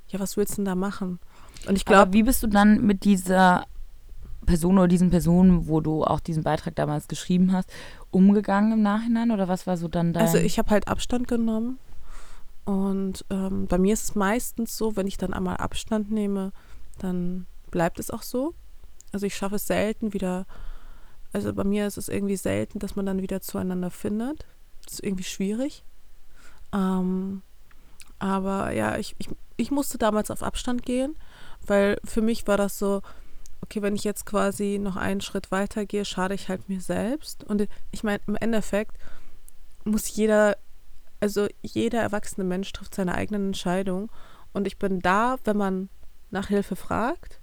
ja, 0.08 0.20
was 0.20 0.38
willst 0.38 0.54
du 0.54 0.56
denn 0.58 0.66
da 0.66 0.76
machen? 0.76 1.20
Und 1.68 1.76
ich 1.76 1.86
glaube, 1.86 2.14
wie 2.14 2.24
bist 2.24 2.44
du 2.44 2.48
dann 2.48 2.86
mit 2.86 3.04
dieser 3.04 3.66
Person 4.46 4.78
oder 4.78 4.88
diesen 4.88 5.10
Personen, 5.10 5.68
wo 5.68 5.82
du 5.82 6.04
auch 6.04 6.20
diesen 6.20 6.44
Beitrag 6.44 6.76
damals 6.76 7.08
geschrieben 7.08 7.52
hast, 7.52 7.70
umgegangen 8.12 8.74
im 8.74 8.82
Nachhinein? 8.82 9.32
Oder 9.32 9.48
was 9.48 9.66
war 9.66 9.78
so 9.78 9.88
dann 9.88 10.14
dein... 10.14 10.24
Also 10.24 10.38
ich 10.38 10.60
habe 10.60 10.70
halt 10.70 10.88
Abstand 10.88 11.28
genommen 11.28 11.80
und 12.66 13.26
ähm, 13.30 13.68
bei 13.68 13.78
mir 13.78 13.94
ist 13.94 14.04
es 14.04 14.16
meistens 14.16 14.76
so, 14.76 14.96
wenn 14.96 15.08
ich 15.08 15.18
dann 15.18 15.34
einmal 15.34 15.58
Abstand 15.58 16.12
nehme, 16.12 16.52
dann 16.98 17.46
bleibt 17.72 18.00
es 18.00 18.10
auch 18.10 18.24
so. 18.24 18.56
Also 19.12 19.28
ich 19.28 19.36
schaffe 19.36 19.56
es 19.56 19.68
selten 19.68 20.14
wieder, 20.14 20.46
also 21.32 21.54
bei 21.54 21.64
mir 21.64 21.86
ist 21.86 21.98
es 21.98 22.10
irgendwie 22.10 22.38
selten, 22.38 22.80
dass 22.80 22.96
man 22.96 23.06
dann 23.06 23.22
wieder 23.22 23.40
zueinander 23.42 23.92
findet. 23.92 24.46
Das 24.84 24.94
ist 24.94 25.04
irgendwie 25.04 25.24
schwierig. 25.24 25.84
Ähm, 26.74 27.44
aber 28.18 28.72
ja, 28.72 28.98
ich, 28.98 29.16
ich, 29.20 29.30
ich 29.58 29.72
musste 29.72 29.98
damals 29.98 30.32
auf 30.32 30.44
Abstand 30.44 30.84
gehen, 30.84 31.16
weil 31.66 31.98
für 32.04 32.22
mich 32.22 32.48
war 32.48 32.58
das 32.58 32.78
so, 32.78 33.02
okay, 33.62 33.82
wenn 33.82 33.96
ich 33.96 34.04
jetzt 34.04 34.26
quasi 34.26 34.80
noch 34.80 34.96
einen 34.96 35.22
Schritt 35.22 35.52
weiter 35.52 35.86
gehe, 35.86 36.06
schade 36.06 36.36
ich 36.36 36.50
halt 36.50 36.70
mir 36.70 36.82
selbst. 36.82 37.44
Und 37.44 37.68
ich 37.92 38.04
meine, 38.04 38.20
im 38.28 38.36
Endeffekt 38.36 38.98
muss 39.84 40.16
jeder, 40.16 40.58
also 41.20 41.48
jeder 41.62 42.02
erwachsene 42.02 42.46
Mensch 42.46 42.72
trifft 42.74 42.96
seine 42.96 43.16
eigenen 43.16 43.48
Entscheidungen. 43.48 44.10
Und 44.54 44.68
ich 44.68 44.78
bin 44.78 45.00
da, 45.00 45.38
wenn 45.44 45.58
man 45.58 45.90
nach 46.32 46.48
Hilfe 46.48 46.76
fragt. 46.76 47.40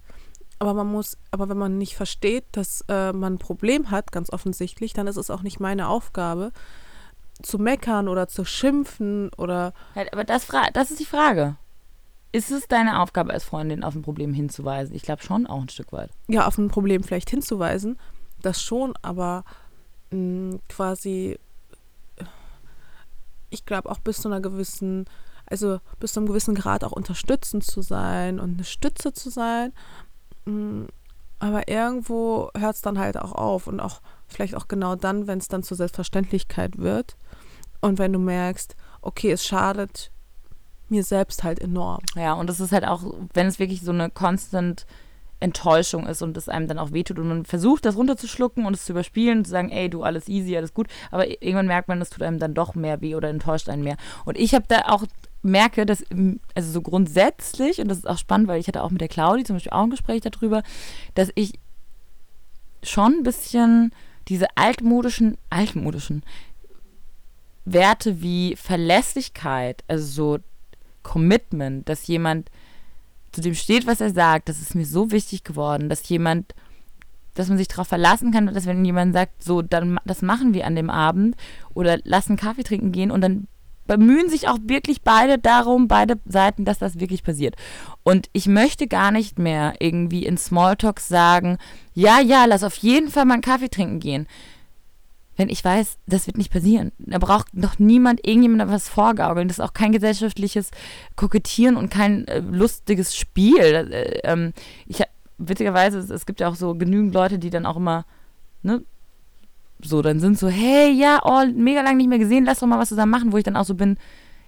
Aber 0.59 0.75
man 0.75 0.87
muss, 0.87 1.19
aber 1.33 1.49
wenn 1.49 1.59
man 1.59 1.77
nicht 1.77 1.97
versteht, 1.97 2.45
dass 2.53 2.85
äh, 2.89 3.13
man 3.13 3.35
ein 3.35 3.39
Problem 3.39 3.91
hat, 3.91 4.13
ganz 4.13 4.31
offensichtlich, 4.31 4.93
dann 4.93 5.09
ist 5.09 5.17
es 5.17 5.29
auch 5.29 5.43
nicht 5.43 5.59
meine 5.59 5.89
Aufgabe, 5.89 6.53
zu 7.43 7.59
meckern 7.59 8.07
oder 8.07 8.29
zu 8.29 8.45
schimpfen 8.45 9.31
oder 9.37 9.73
Halt, 9.97 10.13
aber 10.13 10.23
das, 10.23 10.47
das 10.73 10.93
ist 10.93 11.01
die 11.01 11.05
Frage. 11.05 11.57
Ist 12.33 12.51
es 12.51 12.67
deine 12.67 13.01
Aufgabe 13.01 13.33
als 13.33 13.45
Freundin, 13.45 13.85
auf 13.85 13.95
ein 13.95 14.03
Problem 14.03 14.33
hinzuweisen? 14.33 14.95
Ich 14.97 15.03
glaube 15.03 15.23
schon 15.23 15.47
auch 15.47 15.61
ein 15.61 15.69
Stück 15.69 15.93
weit. 15.93 16.11
ja, 16.29 16.47
auf 16.47 16.57
ein 16.57 16.69
Problem 16.69 17.05
vielleicht 17.05 17.29
hinzuweisen, 17.29 17.99
das 18.41 18.63
schon, 18.63 18.95
aber 19.03 19.45
mh, 20.11 20.59
quasi, 20.69 21.39
äh, 22.17 22.25
ich 23.51 23.67
glaube 23.67 23.91
auch 23.91 23.99
bis 23.99 24.23
zu 24.23 24.29
einer 24.29 24.41
gewissen, 24.41 25.05
also 25.47 25.79
bis 26.01 26.15
zu 26.15 26.21
einem 26.21 26.27
gewissen 26.29 26.55
Grad 26.55 26.85
auch 26.85 26.93
unterstützend 26.93 27.65
zu 27.65 27.83
sein 27.83 28.41
und 28.41 28.55
eine 28.55 28.65
Stütze 28.65 29.13
zu 29.13 29.29
sein. 29.29 29.75
Mh, 30.47 30.87
aber 31.39 31.69
irgendwo 31.69 32.51
hört 32.57 32.77
es 32.77 32.83
dann 32.83 32.99
halt 32.99 33.19
auch 33.19 33.33
auf 33.33 33.67
und 33.67 33.81
auch 33.81 34.01
vielleicht 34.27 34.55
auch 34.55 34.69
genau 34.69 34.95
dann, 34.95 35.27
wenn 35.27 35.39
es 35.39 35.49
dann 35.49 35.65
zur 35.65 35.77
Selbstverständlichkeit 35.77 36.79
wird 36.79 37.17
und 37.81 37.99
wenn 37.99 38.13
du 38.13 38.21
merkst, 38.21 38.77
okay, 39.03 39.33
es 39.33 39.45
schadet 39.45 40.13
mir 40.93 41.03
selbst 41.03 41.43
halt 41.43 41.59
enorm. 41.61 42.01
Ja, 42.15 42.35
und 42.35 42.49
es 42.49 42.61
ist 42.61 42.73
halt 42.73 42.87
auch, 42.87 43.03
wenn 43.35 43.49
es 43.49 43.59
wirklich 43.59 43.81
so 43.83 43.91
eine 43.91 44.11
constant 44.11 44.87
Enttäuschung 45.41 46.07
ist 46.07 46.23
und 46.23 46.37
es 46.37 46.49
einem 46.49 46.69
dann 46.69 46.79
auch 46.79 46.93
wehtut 46.93 47.19
und 47.19 47.29
man 47.29 47.45
versucht, 47.45 47.85
das 47.85 47.97
runterzuschlucken 47.97 48.65
und 48.65 48.75
es 48.75 48.85
zu 48.85 48.93
überspielen 48.93 49.39
und 49.39 49.45
zu 49.45 49.51
sagen, 49.51 49.71
ey, 49.71 49.91
du, 49.91 50.05
alles 50.05 50.29
easy, 50.29 50.57
alles 50.57 50.73
gut, 50.73 50.87
aber 51.11 51.29
irgendwann 51.43 51.67
merkt 51.67 51.89
man, 51.89 52.01
es 52.01 52.11
tut 52.11 52.23
einem 52.23 52.39
dann 52.39 52.55
doch 52.55 52.77
mehr 52.77 53.01
weh 53.01 53.17
oder 53.17 53.29
enttäuscht 53.29 53.69
einen 53.69 53.83
mehr. 53.83 53.97
Und 54.25 54.39
ich 54.39 54.55
habe 54.55 54.67
da 54.69 54.83
auch, 54.87 55.05
merke, 55.43 55.85
dass, 55.85 56.05
also 56.55 56.71
so 56.71 56.81
grundsätzlich, 56.81 57.81
und 57.81 57.89
das 57.89 57.99
ist 57.99 58.09
auch 58.09 58.19
spannend, 58.19 58.47
weil 58.47 58.61
ich 58.61 58.69
hatte 58.69 58.83
auch 58.83 58.91
mit 58.91 59.01
der 59.01 59.09
Claudi 59.09 59.43
zum 59.43 59.57
Beispiel 59.57 59.73
auch 59.73 59.83
ein 59.83 59.91
Gespräch 59.91 60.21
darüber, 60.21 60.63
dass 61.15 61.31
ich 61.35 61.59
schon 62.85 63.15
ein 63.15 63.23
bisschen 63.25 63.93
diese 64.29 64.47
altmodischen, 64.55 65.37
altmodischen 65.51 66.23
Werte 67.65 68.23
wie 68.23 68.55
Verlässlichkeit, 68.57 69.83
also 69.89 70.07
so 70.07 70.39
Commitment, 71.03 71.89
dass 71.89 72.07
jemand 72.07 72.51
zu 73.33 73.41
dem 73.41 73.55
steht, 73.55 73.87
was 73.87 74.01
er 74.01 74.11
sagt, 74.11 74.49
das 74.49 74.61
ist 74.61 74.75
mir 74.75 74.87
so 74.87 75.11
wichtig 75.11 75.43
geworden, 75.43 75.89
dass 75.89 76.09
jemand, 76.09 76.55
dass 77.35 77.49
man 77.49 77.59
sich 77.59 77.69
darauf 77.69 77.89
verlassen 77.89 78.31
kann, 78.31 78.47
dass 78.47 78.67
wenn 78.67 78.85
jemand 78.85 79.15
sagt, 79.15 79.43
so, 79.43 79.63
dann 79.63 79.99
das 80.05 80.23
machen 80.23 80.55
wir 80.55 80.67
an 80.67 80.77
dem 80.77 80.91
Abend 80.91 81.37
oder 81.75 81.99
lassen 82.05 82.37
Kaffee 82.37 82.63
trinken 82.63 82.93
gehen 82.93 83.11
und 83.11 83.23
dann 83.23 83.49
bemühen 83.87 84.29
sich 84.29 84.49
auch 84.49 84.59
wirklich 84.65 85.03
beide 85.03 85.39
darum, 85.39 85.89
beide 85.89 86.19
Seiten, 86.25 86.65
dass 86.65 86.79
das 86.79 87.01
wirklich 87.01 87.25
passiert. 87.25 87.57
Und 88.05 88.29
ich 88.33 88.47
möchte 88.47 88.87
gar 88.87 89.11
nicht 89.11 89.39
mehr 89.39 89.75
irgendwie 89.81 90.25
in 90.25 90.39
Smalltalks 90.39 91.09
sagen, 91.09 91.59
ja, 91.95 92.21
ja, 92.21 92.45
lass 92.45 92.63
auf 92.63 92.77
jeden 92.77 93.11
Fall 93.11 93.25
mal 93.25 93.35
einen 93.35 93.43
Kaffee 93.43 93.69
trinken 93.69 93.99
gehen. 93.99 94.27
Wenn 95.43 95.49
ich 95.49 95.65
weiß, 95.65 95.99
das 96.07 96.29
wird 96.29 96.39
nicht 96.39 96.53
passieren. 96.53 96.93
Da 96.99 97.19
braucht 97.19 97.49
doch 97.53 97.81
niemand 97.81 98.25
irgendjemandem 98.25 98.71
was 98.71 98.89
vorgaukeln. 98.89 99.49
Das 99.49 99.59
ist 99.59 99.65
auch 99.65 99.73
kein 99.73 99.91
gesellschaftliches 99.91 100.71
Kokettieren 101.17 101.77
und 101.77 101.91
kein 101.91 102.29
äh, 102.29 102.39
lustiges 102.39 103.17
Spiel. 103.17 103.59
Äh, 103.59 104.21
ähm, 104.23 104.53
ich 104.87 105.03
witzigerweise, 105.39 105.99
es, 105.99 106.11
es 106.11 106.27
gibt 106.27 106.39
ja 106.39 106.47
auch 106.47 106.55
so 106.55 106.77
genügend 106.77 107.13
Leute, 107.13 107.41
die 107.41 107.51
dann 107.51 107.67
auch 107.67 107.77
immer, 107.77 108.05
ne, 108.63 108.85
so 109.81 110.01
dann 110.01 110.21
sind 110.21 110.39
so, 110.39 110.49
hey, 110.49 110.93
ja, 110.93 111.21
oh, 111.25 111.45
mega 111.53 111.83
lang 111.83 111.97
nicht 111.97 112.09
mehr 112.09 112.21
gesehen, 112.21 112.45
lass 112.45 112.61
doch 112.61 112.69
mal 112.69 112.79
was 112.79 112.91
zusammen 112.91 113.11
machen, 113.11 113.33
wo 113.33 113.37
ich 113.37 113.43
dann 113.43 113.57
auch 113.57 113.65
so 113.65 113.75
bin, 113.75 113.97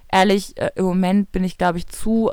ehrlich, 0.09 0.55
äh, 0.55 0.71
im 0.75 0.85
Moment 0.85 1.33
bin 1.33 1.43
ich, 1.43 1.57
glaube 1.57 1.77
ich, 1.77 1.87
zu, 1.87 2.31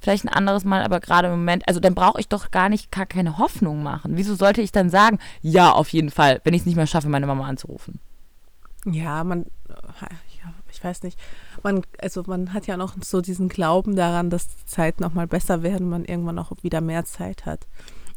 vielleicht 0.00 0.24
ein 0.24 0.28
anderes 0.28 0.64
Mal, 0.64 0.82
aber 0.82 1.00
gerade 1.00 1.28
im 1.28 1.34
Moment, 1.34 1.66
also 1.68 1.80
dann 1.80 1.94
brauche 1.94 2.20
ich 2.20 2.28
doch 2.28 2.50
gar 2.50 2.68
nicht, 2.68 2.90
gar 2.90 3.06
keine 3.06 3.38
Hoffnung 3.38 3.82
machen. 3.82 4.16
Wieso 4.16 4.34
sollte 4.34 4.62
ich 4.62 4.72
dann 4.72 4.90
sagen, 4.90 5.18
ja, 5.42 5.72
auf 5.72 5.90
jeden 5.90 6.10
Fall, 6.10 6.40
wenn 6.44 6.54
ich 6.54 6.62
es 6.62 6.66
nicht 6.66 6.76
mehr 6.76 6.86
schaffe, 6.86 7.08
meine 7.08 7.26
Mama 7.26 7.46
anzurufen? 7.46 8.00
Ja, 8.86 9.24
man, 9.24 9.46
ja, 9.68 10.52
ich 10.70 10.82
weiß 10.82 11.02
nicht. 11.02 11.18
Man, 11.62 11.82
also 11.98 12.22
man 12.26 12.52
hat 12.54 12.66
ja 12.66 12.76
noch 12.76 12.94
so 13.02 13.20
diesen 13.20 13.48
Glauben 13.48 13.96
daran, 13.96 14.30
dass 14.30 14.48
die 14.48 14.66
Zeiten 14.66 15.02
noch 15.02 15.14
mal 15.14 15.26
besser 15.26 15.62
werden, 15.62 15.88
man 15.88 16.04
irgendwann 16.04 16.38
auch 16.38 16.52
wieder 16.62 16.80
mehr 16.80 17.04
Zeit 17.04 17.46
hat. 17.46 17.66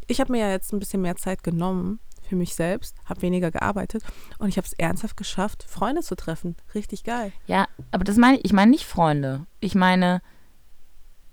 Ich 0.08 0.20
habe 0.20 0.32
mir 0.32 0.40
ja 0.40 0.52
jetzt 0.52 0.74
ein 0.74 0.80
bisschen 0.80 1.02
mehr 1.02 1.16
Zeit 1.16 1.44
genommen 1.44 2.00
für 2.28 2.36
mich 2.36 2.56
selbst, 2.56 2.96
habe 3.06 3.22
weniger 3.22 3.52
gearbeitet 3.52 4.04
und 4.40 4.50
ich 4.50 4.58
habe 4.58 4.66
es 4.66 4.74
ernsthaft 4.74 5.18
geschafft, 5.18 5.66
Freunde 5.68 6.02
zu 6.02 6.16
treffen. 6.16 6.56
Richtig 6.74 7.04
geil. 7.04 7.32
Ja, 7.48 7.68
aber 7.92 8.04
das 8.04 8.18
meine 8.18 8.38
ich, 8.38 8.46
ich 8.46 8.54
meine 8.54 8.72
nicht 8.72 8.86
Freunde. 8.86 9.46
Ich 9.60 9.76
meine, 9.76 10.22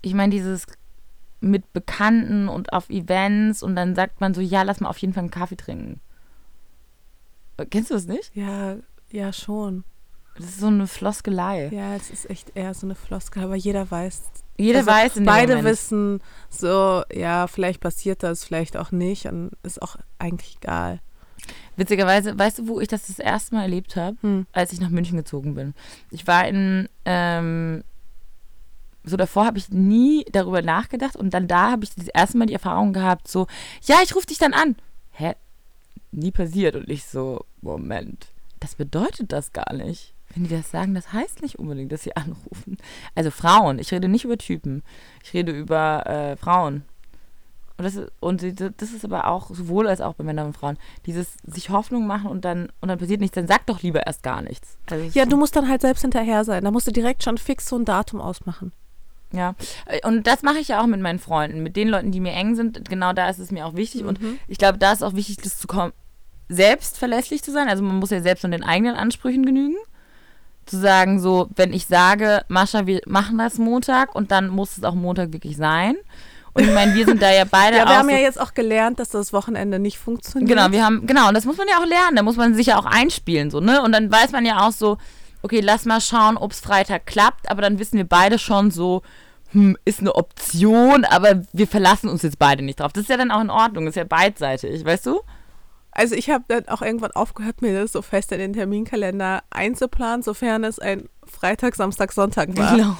ich 0.01 0.13
meine 0.13 0.31
dieses 0.31 0.65
mit 1.39 1.73
Bekannten 1.73 2.47
und 2.47 2.71
auf 2.71 2.89
Events 2.89 3.63
und 3.63 3.75
dann 3.75 3.95
sagt 3.95 4.21
man 4.21 4.33
so, 4.33 4.41
ja, 4.41 4.61
lass 4.61 4.79
mal 4.79 4.89
auf 4.89 4.97
jeden 4.99 5.13
Fall 5.13 5.23
einen 5.23 5.31
Kaffee 5.31 5.57
trinken. 5.57 5.99
Äh, 7.57 7.65
Kennst 7.65 7.89
du 7.89 7.95
das 7.95 8.05
nicht? 8.05 8.35
Ja, 8.35 8.77
ja 9.09 9.33
schon. 9.33 9.83
Das 10.35 10.45
ist 10.45 10.59
so 10.59 10.67
eine 10.67 10.87
Floskelei. 10.87 11.69
Ja, 11.73 11.95
es 11.95 12.09
ist 12.09 12.29
echt 12.29 12.55
eher 12.55 12.73
so 12.73 12.87
eine 12.87 12.95
Floskel, 12.95 13.43
aber 13.43 13.55
jeder 13.55 13.89
weiß. 13.89 14.21
Jeder 14.57 14.79
also 14.79 14.91
weiß 14.91 15.17
in 15.17 15.25
Beide 15.25 15.57
Moment. 15.57 15.67
wissen 15.67 16.19
so, 16.49 17.03
ja, 17.11 17.47
vielleicht 17.47 17.81
passiert 17.81 18.23
das, 18.23 18.43
vielleicht 18.43 18.77
auch 18.77 18.91
nicht 18.91 19.25
und 19.25 19.51
ist 19.63 19.81
auch 19.81 19.97
eigentlich 20.19 20.57
egal. 20.61 20.99
Witzigerweise, 21.75 22.37
weißt 22.37 22.59
du, 22.59 22.67
wo 22.67 22.79
ich 22.79 22.87
das 22.87 23.07
das 23.07 23.17
erste 23.17 23.55
Mal 23.55 23.63
erlebt 23.63 23.95
habe? 23.95 24.17
Hm. 24.21 24.45
Als 24.51 24.71
ich 24.73 24.79
nach 24.79 24.89
München 24.89 25.17
gezogen 25.17 25.55
bin. 25.55 25.73
Ich 26.11 26.27
war 26.27 26.47
in, 26.47 26.87
ähm, 27.05 27.83
so 29.03 29.17
davor 29.17 29.45
habe 29.45 29.57
ich 29.57 29.69
nie 29.69 30.25
darüber 30.31 30.61
nachgedacht 30.61 31.15
und 31.15 31.33
dann 31.33 31.47
da 31.47 31.71
habe 31.71 31.83
ich 31.83 31.95
das 31.95 32.07
erste 32.07 32.37
Mal 32.37 32.45
die 32.45 32.53
Erfahrung 32.53 32.93
gehabt, 32.93 33.27
so, 33.27 33.47
ja, 33.83 33.97
ich 34.03 34.15
rufe 34.15 34.27
dich 34.27 34.37
dann 34.37 34.53
an. 34.53 34.75
Hä? 35.11 35.33
Nie 36.11 36.31
passiert. 36.31 36.75
Und 36.75 36.89
ich 36.89 37.05
so, 37.05 37.45
Moment, 37.61 38.27
das 38.59 38.75
bedeutet 38.75 39.31
das 39.31 39.53
gar 39.53 39.73
nicht. 39.73 40.13
Wenn 40.33 40.43
die 40.43 40.49
das 40.49 40.71
sagen, 40.71 40.93
das 40.93 41.11
heißt 41.13 41.41
nicht 41.41 41.59
unbedingt, 41.59 41.91
dass 41.91 42.03
sie 42.03 42.15
anrufen. 42.15 42.77
Also 43.15 43.31
Frauen, 43.31 43.79
ich 43.79 43.91
rede 43.91 44.07
nicht 44.07 44.25
über 44.25 44.37
Typen. 44.37 44.83
Ich 45.23 45.33
rede 45.33 45.51
über 45.51 46.05
äh, 46.05 46.37
Frauen. 46.37 46.83
Und 47.77 47.85
das, 47.85 47.95
ist, 47.95 48.11
und 48.19 48.43
das 48.43 48.91
ist 48.91 49.03
aber 49.03 49.25
auch 49.25 49.49
sowohl 49.49 49.87
als 49.87 50.01
auch 50.01 50.13
bei 50.13 50.23
Männern 50.23 50.47
und 50.47 50.57
Frauen. 50.57 50.77
Dieses 51.07 51.37
sich 51.43 51.71
Hoffnung 51.71 52.05
machen 52.05 52.29
und 52.29 52.45
dann, 52.45 52.71
und 52.79 52.89
dann 52.89 52.99
passiert 52.99 53.21
nichts, 53.21 53.33
dann 53.33 53.47
sag 53.47 53.65
doch 53.65 53.81
lieber 53.81 54.05
erst 54.05 54.21
gar 54.21 54.43
nichts. 54.43 54.77
Also 54.91 55.09
ja, 55.17 55.25
du 55.25 55.35
musst 55.35 55.55
dann 55.55 55.67
halt 55.67 55.81
selbst 55.81 56.01
hinterher 56.01 56.43
sein. 56.43 56.63
Da 56.63 56.69
musst 56.69 56.85
du 56.85 56.91
direkt 56.91 57.23
schon 57.23 57.39
fix 57.39 57.67
so 57.67 57.77
ein 57.77 57.85
Datum 57.85 58.21
ausmachen. 58.21 58.71
Ja, 59.33 59.55
und 60.03 60.27
das 60.27 60.43
mache 60.43 60.59
ich 60.59 60.67
ja 60.67 60.81
auch 60.81 60.87
mit 60.87 60.99
meinen 60.99 61.19
Freunden, 61.19 61.63
mit 61.63 61.75
den 61.75 61.87
Leuten, 61.87 62.11
die 62.11 62.19
mir 62.19 62.33
eng 62.33 62.55
sind. 62.55 62.89
Genau 62.89 63.13
da 63.13 63.29
ist 63.29 63.39
es 63.39 63.51
mir 63.51 63.65
auch 63.65 63.75
wichtig. 63.75 64.01
Mhm. 64.03 64.07
Und 64.07 64.19
ich 64.47 64.57
glaube, 64.57 64.77
da 64.77 64.91
ist 64.91 65.03
auch 65.03 65.13
wichtig, 65.13 65.37
das 65.37 65.57
zu 65.57 65.67
kommen, 65.67 65.93
selbst 66.49 66.97
verlässlich 66.97 67.43
zu 67.43 67.51
sein. 67.51 67.69
Also 67.69 67.83
man 67.83 67.97
muss 67.97 68.09
ja 68.09 68.21
selbst 68.21 68.43
an 68.43 68.51
den 68.51 68.63
eigenen 68.63 68.95
Ansprüchen 68.95 69.45
genügen. 69.45 69.77
Zu 70.65 70.77
sagen, 70.77 71.19
so, 71.19 71.49
wenn 71.55 71.73
ich 71.73 71.87
sage, 71.87 72.43
Mascha, 72.47 72.85
wir 72.85 73.01
machen 73.07 73.37
das 73.37 73.57
Montag 73.57 74.13
und 74.13 74.31
dann 74.31 74.49
muss 74.49 74.77
es 74.77 74.83
auch 74.83 74.93
Montag 74.93 75.33
wirklich 75.33 75.57
sein. 75.57 75.95
Und 76.53 76.63
ich 76.63 76.73
meine, 76.73 76.93
wir 76.93 77.05
sind 77.05 77.21
da 77.21 77.31
ja 77.31 77.45
beide. 77.49 77.77
ja, 77.77 77.85
wir 77.85 77.97
haben 77.97 78.09
so 78.09 78.15
ja 78.15 78.21
jetzt 78.21 78.39
auch 78.39 78.53
gelernt, 78.53 78.99
dass 78.99 79.09
das 79.09 79.33
Wochenende 79.33 79.79
nicht 79.79 79.97
funktioniert. 79.97 80.49
Genau, 80.49 80.71
wir 80.71 80.85
haben, 80.85 81.07
genau, 81.07 81.29
und 81.29 81.33
das 81.33 81.45
muss 81.45 81.57
man 81.57 81.67
ja 81.67 81.77
auch 81.77 81.85
lernen. 81.85 82.15
Da 82.15 82.23
muss 82.23 82.35
man 82.35 82.53
sich 82.53 82.67
ja 82.67 82.77
auch 82.77 82.85
einspielen, 82.85 83.49
so, 83.49 83.59
ne? 83.59 83.81
Und 83.81 83.93
dann 83.93 84.11
weiß 84.11 84.31
man 84.33 84.45
ja 84.45 84.67
auch 84.67 84.71
so, 84.71 84.97
okay, 85.41 85.59
lass 85.61 85.85
mal 85.85 86.01
schauen, 86.01 86.37
ob 86.37 86.51
es 86.51 86.59
Freitag 86.59 87.05
klappt, 87.05 87.49
aber 87.49 87.61
dann 87.61 87.79
wissen 87.79 87.97
wir 87.97 88.07
beide 88.07 88.39
schon 88.39 88.71
so, 88.71 89.01
hm, 89.51 89.77
ist 89.85 89.99
eine 89.99 90.15
Option, 90.15 91.05
aber 91.05 91.43
wir 91.53 91.67
verlassen 91.67 92.09
uns 92.09 92.21
jetzt 92.21 92.39
beide 92.39 92.63
nicht 92.63 92.79
drauf. 92.79 92.93
Das 92.93 93.03
ist 93.03 93.09
ja 93.09 93.17
dann 93.17 93.31
auch 93.31 93.41
in 93.41 93.49
Ordnung, 93.49 93.87
ist 93.87 93.95
ja 93.95 94.03
beidseitig, 94.03 94.85
weißt 94.85 95.07
du? 95.07 95.21
Also 95.91 96.15
ich 96.15 96.29
habe 96.29 96.45
dann 96.47 96.67
auch 96.69 96.81
irgendwann 96.81 97.11
aufgehört, 97.11 97.61
mir 97.61 97.81
das 97.81 97.91
so 97.91 98.01
fest 98.01 98.31
in 98.31 98.39
den 98.39 98.53
Terminkalender 98.53 99.43
einzuplanen, 99.49 100.23
sofern 100.23 100.63
es 100.63 100.79
ein 100.79 101.09
Freitag, 101.25 101.75
Samstag, 101.75 102.13
Sonntag 102.13 102.55
war. 102.57 102.75
Genau. 102.75 102.97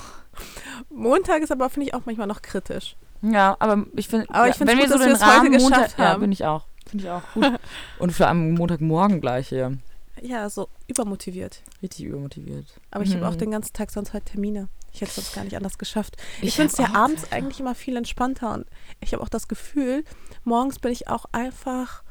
Montag 0.89 1.41
ist 1.41 1.51
aber, 1.51 1.69
finde 1.69 1.87
ich, 1.87 1.93
auch 1.93 2.01
manchmal 2.05 2.27
noch 2.27 2.41
kritisch. 2.41 2.97
Ja, 3.21 3.55
aber 3.59 3.85
ich 3.95 4.07
finde, 4.07 4.27
ja, 4.33 4.43
wenn 4.43 4.67
gut, 4.67 4.77
wir 4.77 4.89
so 4.89 4.97
den 4.97 5.15
Rahmen 5.15 5.51
Montag, 5.51 5.97
haben. 5.97 6.03
ja, 6.03 6.17
bin 6.17 6.31
ich 6.31 6.43
auch. 6.43 6.65
Finde 6.89 7.05
ich 7.05 7.11
auch 7.11 7.21
gut. 7.33 7.45
Und 7.99 8.11
für 8.11 8.27
am 8.27 8.53
Montagmorgen 8.53 9.21
gleich 9.21 9.49
hier. 9.49 9.77
Ja, 10.21 10.49
so 10.49 10.69
übermotiviert. 10.87 11.63
Richtig 11.81 12.05
übermotiviert. 12.05 12.79
Aber 12.91 13.03
ich 13.03 13.09
mhm. 13.09 13.21
habe 13.21 13.29
auch 13.29 13.35
den 13.35 13.51
ganzen 13.51 13.73
Tag 13.73 13.91
sonst 13.91 14.13
halt 14.13 14.25
Termine. 14.25 14.69
Ich 14.93 15.01
hätte 15.01 15.09
es 15.09 15.15
sonst 15.15 15.33
gar 15.33 15.43
nicht 15.43 15.55
anders 15.55 15.77
geschafft. 15.77 16.17
Ich, 16.41 16.49
ich 16.49 16.55
finde 16.55 16.71
es 16.71 16.77
ja 16.77 16.93
abends 16.93 17.31
eigentlich 17.31 17.59
immer 17.59 17.75
viel 17.75 17.97
entspannter 17.97 18.53
und 18.53 18.65
ich 18.99 19.13
habe 19.13 19.23
auch 19.23 19.29
das 19.29 19.47
Gefühl, 19.47 20.03
morgens 20.43 20.79
bin 20.79 20.91
ich 20.91 21.07
auch 21.07 21.25
einfach, 21.31 22.03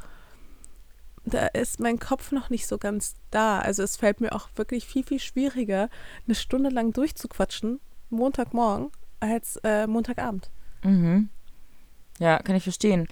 da 1.24 1.46
ist 1.48 1.78
mein 1.78 1.98
Kopf 1.98 2.32
noch 2.32 2.50
nicht 2.50 2.66
so 2.66 2.78
ganz 2.78 3.16
da. 3.30 3.61
Also 3.61 3.82
es 3.82 3.96
fällt 3.96 4.20
mir 4.20 4.32
auch 4.32 4.48
wirklich 4.56 4.86
viel, 4.86 5.04
viel 5.04 5.20
schwieriger, 5.20 5.88
eine 6.26 6.34
Stunde 6.34 6.70
lang 6.70 6.92
durchzuquatschen, 6.92 7.80
Montagmorgen, 8.08 8.90
als 9.20 9.56
äh, 9.62 9.86
Montagabend. 9.86 10.50
Mhm. 10.82 11.28
Ja, 12.18 12.38
kann 12.38 12.56
ich 12.56 12.64
verstehen. 12.64 13.08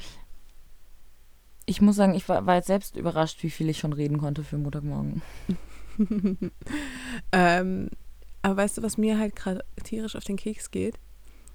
Ich 1.69 1.83
muss 1.83 1.97
sagen, 1.97 2.14
ich 2.14 2.27
war, 2.31 2.47
war, 2.47 2.55
jetzt 2.55 2.69
selbst 2.69 2.97
überrascht, 2.97 3.43
wie 3.43 3.51
viel 3.51 3.69
ich 3.69 3.79
schon 3.79 3.93
reden 3.93 4.16
konnte 4.16 4.43
für 4.43 4.57
Montagmorgen. 4.57 5.21
ähm, 7.33 7.91
aber 8.41 8.57
weißt 8.57 8.79
du, 8.79 8.83
was 8.83 8.97
mir 8.97 9.19
halt 9.19 9.37
gerade 9.37 9.62
tierisch 9.85 10.16
auf 10.16 10.25
den 10.25 10.39
Keks 10.39 10.71
geht? 10.71 10.99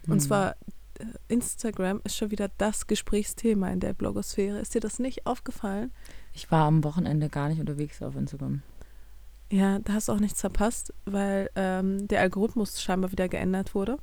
Und 0.05 0.17
mhm. 0.17 0.19
zwar, 0.19 0.51
äh, 0.99 1.05
Instagram 1.29 1.99
ist 2.03 2.15
schon 2.15 2.29
wieder 2.29 2.51
das 2.59 2.85
Gesprächsthema 2.85 3.69
in 3.71 3.79
der 3.79 3.93
Blogosphäre. 3.93 4.59
Ist 4.59 4.75
dir 4.75 4.81
das 4.81 4.99
nicht 4.99 5.25
aufgefallen? 5.25 5.91
Ich 6.31 6.51
war 6.51 6.67
am 6.67 6.83
Wochenende 6.83 7.29
gar 7.29 7.49
nicht 7.49 7.59
unterwegs 7.59 7.99
auf 8.03 8.15
Instagram. 8.15 8.61
Ja, 9.51 9.79
da 9.79 9.93
hast 9.93 10.09
du 10.09 10.11
auch 10.11 10.19
nichts 10.19 10.41
verpasst, 10.41 10.93
weil 11.05 11.49
ähm, 11.55 12.07
der 12.07 12.21
Algorithmus 12.21 12.83
scheinbar 12.83 13.11
wieder 13.11 13.29
geändert 13.29 13.73
wurde. 13.73 13.97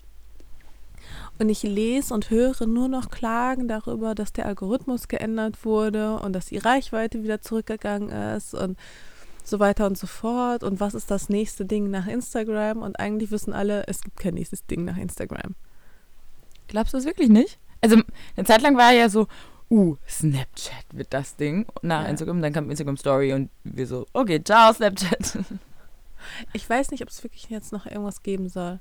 Und 1.39 1.49
ich 1.49 1.63
lese 1.63 2.13
und 2.15 2.31
höre 2.31 2.67
nur 2.67 2.89
noch 2.89 3.11
Klagen 3.11 3.69
darüber, 3.69 4.15
dass 4.15 4.33
der 4.33 4.47
Algorithmus 4.47 5.09
geändert 5.09 5.65
wurde 5.65 6.19
und 6.21 6.33
dass 6.33 6.47
die 6.47 6.59
Reichweite 6.59 7.23
wieder 7.23 7.41
zurückgegangen 7.41 8.11
ist 8.11 8.55
und 8.55 8.77
so 9.45 9.59
weiter 9.59 9.87
und 9.87 9.99
so 9.99 10.07
fort. 10.07 10.63
Und 10.63 10.81
was 10.81 10.95
ist 10.95 11.11
das 11.11 11.29
nächste 11.29 11.65
Ding 11.65 11.91
nach 11.91 12.07
Instagram? 12.07 12.83
Und 12.83 12.99
eigentlich 12.99 13.31
wissen 13.31 13.53
alle, 13.53 13.87
es 13.87 14.03
gibt 14.03 14.19
kein 14.19 14.35
nächstes 14.35 14.67
Ding 14.67 14.85
nach 14.85 14.97
Instagram. 14.97 15.55
Glaubst 16.69 16.95
du 16.95 16.99
es 16.99 17.05
wirklich 17.05 17.29
nicht? 17.29 17.59
Also 17.81 17.97
eine 18.37 18.47
Zeit 18.47 18.63
lang 18.63 18.77
war 18.77 18.93
ja 18.93 19.09
so, 19.09 19.27
uh, 19.71 19.97
Snapchat 20.09 20.85
wird 20.93 21.09
das 21.13 21.37
Ding 21.37 21.67
nach 21.83 22.05
ja. 22.05 22.11
Instagram. 22.11 22.43
Dann 22.43 22.53
kam 22.53 22.71
Instagram 22.71 22.97
Story 22.97 23.33
und 23.33 23.51
wir 23.65 23.87
so, 23.87 24.07
okay, 24.13 24.43
ciao, 24.43 24.73
Snapchat. 24.73 25.39
Ich 26.53 26.69
weiß 26.69 26.91
nicht, 26.91 27.03
ob 27.03 27.09
es 27.09 27.23
wirklich 27.25 27.49
jetzt 27.49 27.73
noch 27.73 27.87
irgendwas 27.87 28.23
geben 28.23 28.51
soll 28.51 28.79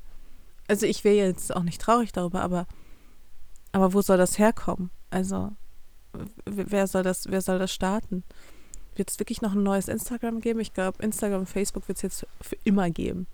also 0.70 0.86
ich 0.86 1.04
wäre 1.04 1.28
jetzt 1.28 1.56
auch 1.56 1.64
nicht 1.64 1.82
traurig 1.82 2.12
darüber, 2.12 2.42
aber, 2.42 2.68
aber 3.72 3.94
wo 3.94 4.02
soll 4.02 4.18
das 4.18 4.38
herkommen? 4.38 4.92
Also, 5.10 5.52
wer 6.46 6.88
soll 6.88 7.04
das, 7.04 7.26
wer 7.30 7.42
soll 7.42 7.60
das 7.60 7.74
starten? 7.74 8.24
Wird 8.96 9.10
es 9.10 9.20
wirklich 9.20 9.42
noch 9.42 9.54
ein 9.54 9.64
neues 9.64 9.88
Instagram 9.88 10.42
geben? 10.42 10.60
Ich 10.60 10.74
glaube, 10.74 11.02
Instagram 11.04 11.42
und 11.42 11.50
Facebook 11.50 11.88
wird 11.88 11.98
es 11.98 12.02
jetzt 12.04 12.28
für 12.42 12.58
immer 12.64 12.90
geben. 12.90 13.28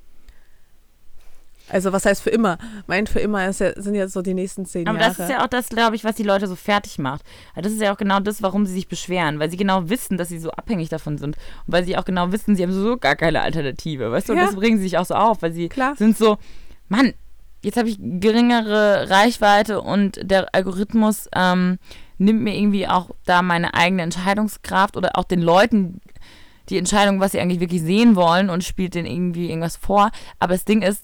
Also 1.69 1.91
was 1.91 2.05
heißt 2.05 2.21
für 2.21 2.29
immer? 2.29 2.59
Mein 2.85 3.07
für 3.07 3.19
immer 3.19 3.47
ist 3.47 3.59
ja, 3.59 3.73
sind 3.81 3.95
ja 3.95 4.07
so 4.07 4.21
die 4.21 4.35
nächsten 4.35 4.65
zehn 4.65 4.87
Aber 4.87 4.99
Jahre. 4.99 5.09
Aber 5.09 5.17
das 5.17 5.25
ist 5.27 5.31
ja 5.31 5.43
auch 5.43 5.47
das, 5.47 5.69
glaube 5.69 5.95
ich, 5.95 6.03
was 6.03 6.15
die 6.15 6.23
Leute 6.23 6.47
so 6.47 6.55
fertig 6.55 6.99
macht. 6.99 7.23
Das 7.55 7.71
ist 7.71 7.81
ja 7.81 7.91
auch 7.91 7.97
genau 7.97 8.19
das, 8.19 8.43
warum 8.43 8.67
sie 8.67 8.73
sich 8.73 8.87
beschweren, 8.87 9.39
weil 9.39 9.49
sie 9.49 9.57
genau 9.57 9.89
wissen, 9.89 10.17
dass 10.17 10.29
sie 10.29 10.37
so 10.37 10.51
abhängig 10.51 10.89
davon 10.89 11.17
sind 11.17 11.35
und 11.65 11.73
weil 11.73 11.83
sie 11.83 11.97
auch 11.97 12.05
genau 12.05 12.31
wissen, 12.31 12.55
sie 12.55 12.61
haben 12.61 12.71
so 12.71 12.97
gar 12.97 13.15
keine 13.15 13.41
Alternative. 13.41 14.11
Weißt 14.11 14.29
du, 14.29 14.33
ja. 14.33 14.41
und 14.41 14.45
das 14.45 14.55
bringen 14.55 14.77
sie 14.77 14.83
sich 14.83 14.97
auch 14.99 15.05
so 15.05 15.15
auf, 15.15 15.41
weil 15.41 15.53
sie 15.53 15.67
Klar. 15.69 15.95
sind 15.95 16.15
so, 16.15 16.37
Mann, 16.87 17.13
jetzt 17.65 17.77
habe 17.77 17.89
ich 17.89 17.97
geringere 17.99 19.09
Reichweite 19.09 19.81
und 19.81 20.19
der 20.21 20.53
Algorithmus 20.53 21.27
ähm, 21.35 21.79
nimmt 22.19 22.41
mir 22.41 22.55
irgendwie 22.55 22.87
auch 22.87 23.09
da 23.25 23.41
meine 23.41 23.73
eigene 23.73 24.03
Entscheidungskraft 24.03 24.95
oder 24.95 25.17
auch 25.17 25.23
den 25.23 25.41
Leuten 25.41 25.99
die 26.69 26.77
Entscheidung, 26.77 27.19
was 27.19 27.31
sie 27.31 27.39
eigentlich 27.39 27.59
wirklich 27.59 27.81
sehen 27.81 28.15
wollen 28.15 28.49
und 28.49 28.63
spielt 28.63 28.93
denen 28.93 29.07
irgendwie 29.07 29.49
irgendwas 29.49 29.77
vor. 29.77 30.11
Aber 30.39 30.53
das 30.53 30.65
Ding 30.65 30.83
ist, 30.83 31.03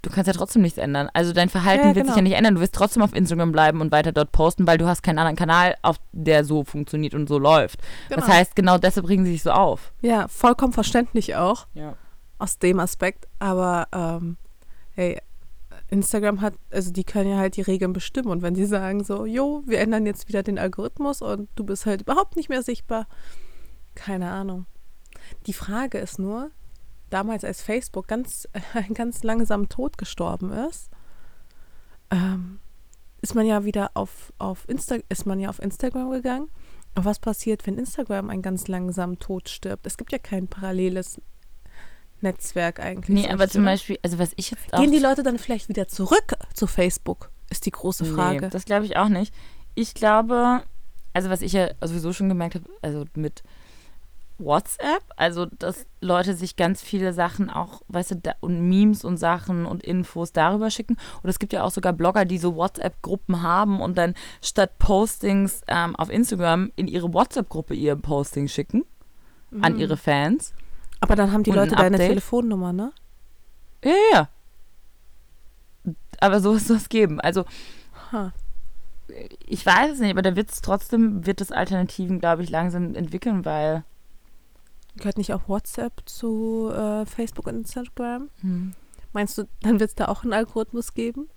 du 0.00 0.10
kannst 0.10 0.28
ja 0.28 0.32
trotzdem 0.32 0.62
nichts 0.62 0.78
ändern. 0.78 1.10
Also 1.12 1.34
dein 1.34 1.50
Verhalten 1.50 1.88
ja, 1.88 1.94
wird 1.94 2.04
genau. 2.04 2.08
sich 2.08 2.16
ja 2.16 2.22
nicht 2.22 2.36
ändern. 2.36 2.54
Du 2.54 2.60
wirst 2.62 2.74
trotzdem 2.74 3.02
auf 3.02 3.14
Instagram 3.14 3.52
bleiben 3.52 3.80
und 3.82 3.92
weiter 3.92 4.12
dort 4.12 4.32
posten, 4.32 4.66
weil 4.66 4.78
du 4.78 4.86
hast 4.86 5.02
keinen 5.02 5.18
anderen 5.18 5.36
Kanal, 5.36 5.76
auf 5.82 5.96
der 6.12 6.44
so 6.44 6.64
funktioniert 6.64 7.14
und 7.14 7.28
so 7.28 7.38
läuft. 7.38 7.80
Genau. 8.08 8.20
Das 8.20 8.30
heißt, 8.30 8.56
genau 8.56 8.78
deshalb 8.78 9.06
bringen 9.06 9.26
sie 9.26 9.32
sich 9.32 9.42
so 9.42 9.50
auf. 9.50 9.92
Ja, 10.00 10.26
vollkommen 10.28 10.72
verständlich 10.72 11.36
auch. 11.36 11.66
Ja. 11.74 11.96
Aus 12.38 12.58
dem 12.58 12.80
Aspekt. 12.80 13.28
Aber 13.38 13.88
ähm, 13.92 14.36
hey, 14.94 15.18
Instagram 15.90 16.40
hat, 16.40 16.54
also 16.70 16.92
die 16.92 17.04
können 17.04 17.30
ja 17.30 17.38
halt 17.38 17.56
die 17.56 17.62
Regeln 17.62 17.92
bestimmen. 17.92 18.28
Und 18.28 18.42
wenn 18.42 18.54
sie 18.54 18.66
sagen 18.66 19.04
so, 19.04 19.24
jo, 19.24 19.62
wir 19.66 19.80
ändern 19.80 20.06
jetzt 20.06 20.28
wieder 20.28 20.42
den 20.42 20.58
Algorithmus 20.58 21.22
und 21.22 21.48
du 21.54 21.64
bist 21.64 21.86
halt 21.86 22.02
überhaupt 22.02 22.36
nicht 22.36 22.48
mehr 22.48 22.62
sichtbar, 22.62 23.06
keine 23.94 24.30
Ahnung. 24.30 24.66
Die 25.46 25.52
Frage 25.52 25.98
ist 25.98 26.18
nur, 26.18 26.50
damals 27.10 27.44
als 27.44 27.62
Facebook 27.62 28.06
ganz, 28.06 28.48
äh, 28.74 28.92
ganz 28.92 29.22
langsam 29.22 29.68
tot 29.68 29.98
gestorben 29.98 30.52
ist, 30.52 30.90
ähm, 32.10 32.60
ist 33.20 33.34
man 33.34 33.46
ja 33.46 33.64
wieder 33.64 33.90
auf, 33.94 34.32
auf 34.38 34.68
Insta 34.68 34.96
ist 35.08 35.26
man 35.26 35.40
ja 35.40 35.48
auf 35.48 35.60
Instagram 35.60 36.10
gegangen. 36.10 36.50
Und 36.94 37.04
was 37.04 37.18
passiert, 37.18 37.66
wenn 37.66 37.78
Instagram 37.78 38.30
ein 38.30 38.42
ganz 38.42 38.68
langsam 38.68 39.18
Tod 39.18 39.48
stirbt? 39.48 39.86
Es 39.86 39.96
gibt 39.96 40.12
ja 40.12 40.18
kein 40.18 40.48
paralleles 40.48 41.20
Netzwerk 42.22 42.80
eigentlich. 42.80 43.24
Nee, 43.24 43.30
aber 43.30 43.48
zum 43.48 43.62
oder? 43.62 43.72
Beispiel, 43.72 43.98
also 44.02 44.18
was 44.18 44.32
ich 44.36 44.50
jetzt 44.50 44.72
auch. 44.72 44.80
Gehen 44.80 44.92
die 44.92 44.98
Leute 44.98 45.22
dann 45.22 45.38
vielleicht 45.38 45.68
wieder 45.68 45.88
zurück 45.88 46.34
zu 46.54 46.66
Facebook? 46.66 47.30
Ist 47.50 47.66
die 47.66 47.70
große 47.70 48.04
Frage. 48.04 48.42
Nee, 48.42 48.50
das 48.50 48.64
glaube 48.64 48.84
ich 48.84 48.96
auch 48.96 49.08
nicht. 49.08 49.32
Ich 49.74 49.94
glaube, 49.94 50.62
also 51.12 51.30
was 51.30 51.42
ich 51.42 51.52
ja 51.52 51.70
sowieso 51.80 52.12
schon 52.12 52.28
gemerkt 52.28 52.56
habe, 52.56 52.66
also 52.82 53.04
mit 53.14 53.42
WhatsApp, 54.38 55.02
also 55.16 55.46
dass 55.46 55.86
Leute 56.00 56.34
sich 56.34 56.56
ganz 56.56 56.80
viele 56.80 57.12
Sachen 57.12 57.50
auch, 57.50 57.82
weißt 57.88 58.12
du, 58.12 58.16
da, 58.16 58.34
und 58.40 58.68
Memes 58.68 59.04
und 59.04 59.16
Sachen 59.16 59.66
und 59.66 59.82
Infos 59.82 60.32
darüber 60.32 60.70
schicken. 60.70 60.96
Und 61.22 61.30
es 61.30 61.38
gibt 61.38 61.52
ja 61.52 61.64
auch 61.64 61.70
sogar 61.70 61.92
Blogger, 61.92 62.24
die 62.24 62.38
so 62.38 62.54
WhatsApp-Gruppen 62.54 63.42
haben 63.42 63.80
und 63.80 63.98
dann 63.98 64.14
statt 64.40 64.78
Postings 64.78 65.62
ähm, 65.66 65.96
auf 65.96 66.10
Instagram 66.10 66.70
in 66.76 66.86
ihre 66.86 67.12
WhatsApp-Gruppe 67.12 67.74
ihr 67.74 67.96
Posting 67.96 68.46
schicken 68.48 68.84
mhm. 69.50 69.64
an 69.64 69.78
ihre 69.78 69.96
Fans. 69.96 70.54
Aber 71.00 71.16
dann 71.16 71.32
haben 71.32 71.42
die 71.42 71.50
Leute 71.50 71.76
deine 71.76 71.96
Telefonnummer, 71.96 72.72
ne? 72.72 72.92
Ja, 73.84 73.94
ja. 74.12 74.28
Aber 76.20 76.40
so 76.40 76.54
ist 76.54 76.70
es 76.70 76.88
geben. 76.88 77.20
Also, 77.20 77.44
huh. 78.12 78.30
ich 79.46 79.64
weiß 79.64 79.92
es 79.92 80.00
nicht, 80.00 80.10
aber 80.10 80.22
da 80.22 80.34
wird 80.34 80.50
es 80.50 80.60
trotzdem, 80.60 81.24
wird 81.26 81.40
es 81.40 81.52
Alternativen, 81.52 82.18
glaube 82.18 82.42
ich, 82.42 82.50
langsam 82.50 82.94
entwickeln, 82.94 83.44
weil. 83.44 83.84
Gehört 84.96 85.18
nicht 85.18 85.32
auch 85.32 85.48
WhatsApp 85.48 86.02
zu 86.06 86.70
äh, 86.72 87.06
Facebook 87.06 87.46
und 87.46 87.58
Instagram? 87.58 88.30
Hm. 88.40 88.74
Meinst 89.12 89.38
du, 89.38 89.44
dann 89.60 89.78
wird 89.78 89.90
es 89.90 89.94
da 89.94 90.06
auch 90.06 90.24
einen 90.24 90.32
Algorithmus 90.32 90.94
geben? 90.94 91.28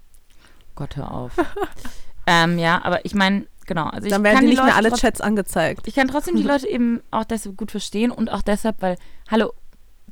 Gott, 0.74 0.96
hör 0.96 1.12
auf. 1.12 1.38
ähm, 2.26 2.58
ja, 2.58 2.84
aber 2.84 3.06
ich 3.06 3.14
meine, 3.14 3.46
genau. 3.72 3.86
Also 3.86 4.10
Dann 4.10 4.24
werden 4.24 4.42
die 4.42 4.48
nicht 4.48 4.64
mehr 4.64 4.76
alle 4.76 4.92
Chats 4.92 5.22
angezeigt. 5.22 5.88
Ich 5.88 5.96
kann 5.96 6.10
trotzdem 6.10 6.36
die 6.36 6.44
Leute 6.52 6.68
eben 6.68 7.00
auch 7.10 7.24
deshalb 7.24 7.56
gut 7.56 7.72
verstehen 7.72 8.12
und 8.12 8.30
auch 8.30 8.42
deshalb, 8.42 8.82
weil, 8.82 8.98
hallo, 9.30 9.54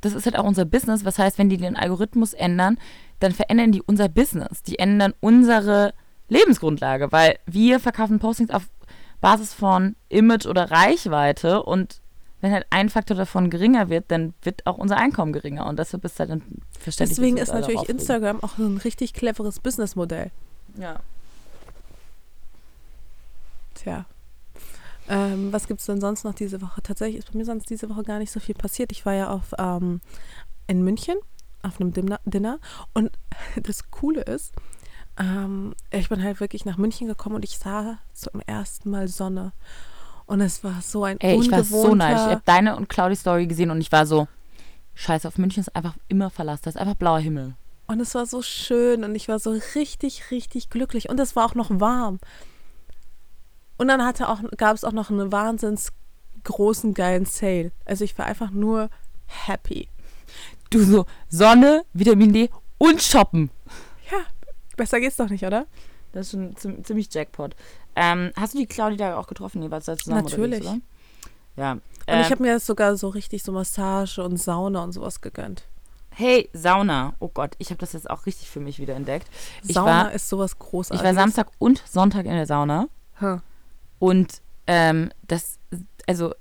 das 0.00 0.14
ist 0.14 0.24
halt 0.24 0.38
auch 0.38 0.44
unser 0.44 0.64
Business. 0.64 1.04
Was 1.04 1.18
heißt, 1.18 1.36
wenn 1.36 1.50
die 1.50 1.58
den 1.58 1.76
Algorithmus 1.76 2.32
ändern, 2.32 2.78
dann 3.18 3.32
verändern 3.32 3.70
die 3.70 3.82
unser 3.82 4.08
Business. 4.08 4.62
Die 4.62 4.78
ändern 4.78 5.12
unsere 5.20 5.92
Lebensgrundlage, 6.28 7.12
weil 7.12 7.38
wir 7.44 7.80
verkaufen 7.80 8.18
Postings 8.18 8.50
auf 8.50 8.62
Basis 9.20 9.52
von 9.52 9.94
Image 10.08 10.46
oder 10.46 10.70
Reichweite 10.70 11.62
und 11.62 12.00
wenn 12.40 12.52
halt 12.52 12.66
ein 12.70 12.88
Faktor 12.88 13.18
davon 13.18 13.50
geringer 13.50 13.90
wird, 13.90 14.06
dann 14.08 14.32
wird 14.40 14.66
auch 14.66 14.78
unser 14.78 14.96
Einkommen 14.96 15.34
geringer 15.34 15.66
und 15.66 15.78
deshalb 15.78 16.02
ist 16.06 16.18
halt 16.18 16.30
dann 16.30 16.42
verständlich. 16.78 17.18
Deswegen 17.18 17.36
ist 17.36 17.52
natürlich. 17.52 17.86
Instagram 17.86 18.42
auch 18.42 18.56
ein 18.56 18.78
richtig 18.78 19.12
cleveres 19.12 19.60
Businessmodell. 19.60 20.30
Ja. 20.78 21.00
Tja. 23.82 24.04
Ähm, 25.08 25.52
was 25.52 25.66
gibt 25.66 25.80
es 25.80 25.86
denn 25.86 26.00
sonst 26.00 26.24
noch 26.24 26.34
diese 26.34 26.60
Woche? 26.62 26.82
Tatsächlich 26.82 27.18
ist 27.18 27.32
bei 27.32 27.38
mir 27.38 27.44
sonst 27.44 27.68
diese 27.70 27.88
Woche 27.88 28.02
gar 28.02 28.18
nicht 28.18 28.30
so 28.30 28.38
viel 28.38 28.54
passiert. 28.54 28.92
Ich 28.92 29.04
war 29.06 29.14
ja 29.14 29.30
auf, 29.30 29.54
ähm, 29.58 30.00
in 30.66 30.82
München 30.82 31.16
auf 31.62 31.80
einem 31.80 31.92
Dinner, 31.92 32.20
Dinner 32.24 32.58
und 32.94 33.10
das 33.62 33.90
Coole 33.90 34.22
ist, 34.22 34.52
ähm, 35.18 35.74
ich 35.90 36.08
bin 36.08 36.22
halt 36.22 36.40
wirklich 36.40 36.64
nach 36.64 36.78
München 36.78 37.06
gekommen 37.06 37.36
und 37.36 37.44
ich 37.44 37.58
sah 37.58 37.98
zum 38.12 38.40
ersten 38.46 38.90
Mal 38.90 39.08
Sonne. 39.08 39.52
Und 40.26 40.40
es 40.40 40.62
war 40.62 40.80
so 40.80 41.04
ein 41.04 41.18
Ey, 41.20 41.40
ich 41.40 41.50
war 41.50 41.64
so 41.64 41.94
neidisch. 41.94 42.22
Ich 42.22 42.30
habe 42.30 42.42
deine 42.44 42.76
und 42.76 42.88
Claudis 42.88 43.20
Story 43.20 43.46
gesehen 43.46 43.70
und 43.70 43.80
ich 43.80 43.90
war 43.90 44.06
so, 44.06 44.28
scheiße, 44.94 45.26
auf 45.26 45.38
München 45.38 45.60
ist 45.60 45.74
einfach 45.74 45.96
immer 46.06 46.30
Verlass. 46.30 46.60
Das 46.60 46.76
ist 46.76 46.80
einfach 46.80 46.94
blauer 46.94 47.18
Himmel. 47.18 47.54
Und 47.88 47.98
es 47.98 48.14
war 48.14 48.26
so 48.26 48.40
schön 48.40 49.02
und 49.02 49.16
ich 49.16 49.26
war 49.26 49.40
so 49.40 49.50
richtig, 49.74 50.30
richtig 50.30 50.70
glücklich. 50.70 51.08
Und 51.08 51.18
es 51.18 51.34
war 51.34 51.44
auch 51.44 51.56
noch 51.56 51.68
warm. 51.80 52.20
Und 53.80 53.88
dann 53.88 54.04
hatte 54.04 54.28
auch, 54.28 54.40
gab 54.58 54.76
es 54.76 54.84
auch 54.84 54.92
noch 54.92 55.08
einen 55.10 55.32
wahnsinns 55.32 55.90
großen, 56.44 56.92
geilen 56.94 57.24
Sale. 57.24 57.72
Also 57.86 58.04
ich 58.04 58.18
war 58.18 58.26
einfach 58.26 58.50
nur 58.50 58.90
happy. 59.26 59.88
Du 60.68 60.82
so, 60.84 61.06
Sonne, 61.30 61.84
Vitamin 61.94 62.32
D 62.32 62.50
und 62.78 63.02
shoppen. 63.02 63.50
Ja, 64.10 64.18
besser 64.76 65.00
geht's 65.00 65.16
doch 65.16 65.30
nicht, 65.30 65.44
oder? 65.44 65.66
Das 66.12 66.26
ist 66.26 66.32
schon 66.32 66.54
ziem- 66.56 66.84
ziemlich 66.84 67.12
Jackpot. 67.12 67.56
Ähm, 67.96 68.32
hast 68.36 68.52
du 68.54 68.58
die 68.58 68.66
Claudi 68.66 68.96
da 68.96 69.16
auch 69.16 69.26
getroffen? 69.26 69.62
Ihr 69.62 69.70
wart 69.70 69.86
da 69.88 69.96
zusammen 69.96 70.24
Natürlich. 70.24 70.60
oder? 70.60 70.78
Ja. 71.56 71.72
Und 71.72 71.82
Ähm, 72.06 72.20
ich 72.20 72.30
habe 72.30 72.42
mir 72.42 72.52
jetzt 72.52 72.66
sogar 72.66 72.96
so 72.96 73.08
richtig 73.08 73.42
so 73.42 73.52
Massage 73.52 74.22
und 74.22 74.36
Sauna 74.36 74.82
und 74.84 74.92
sowas 74.92 75.20
gegönnt. 75.20 75.64
hey, 76.10 76.50
Sauna. 76.52 77.14
Oh 77.18 77.28
Gott, 77.28 77.54
ich 77.58 77.70
habe 77.70 77.78
das 77.78 77.92
jetzt 77.94 78.10
auch 78.10 78.26
richtig 78.26 78.48
für 78.50 78.60
mich 78.60 78.78
wieder 78.78 78.94
entdeckt. 78.94 79.26
Ich 79.64 79.72
Sauna 79.74 80.04
war, 80.04 80.12
ist 80.12 80.28
sowas 80.28 80.52
ich 80.52 80.58
Großartiges. 80.58 81.04
war 81.04 81.14
Samstag 81.14 81.48
und 81.58 81.82
Sonntag 81.88 82.26
in 82.26 82.32
der 82.32 82.46
Sauna. 82.46 82.88
Hm. 83.14 83.40
Und 84.00 84.42
ähm, 84.66 85.10
das, 85.28 85.60
also 86.08 86.34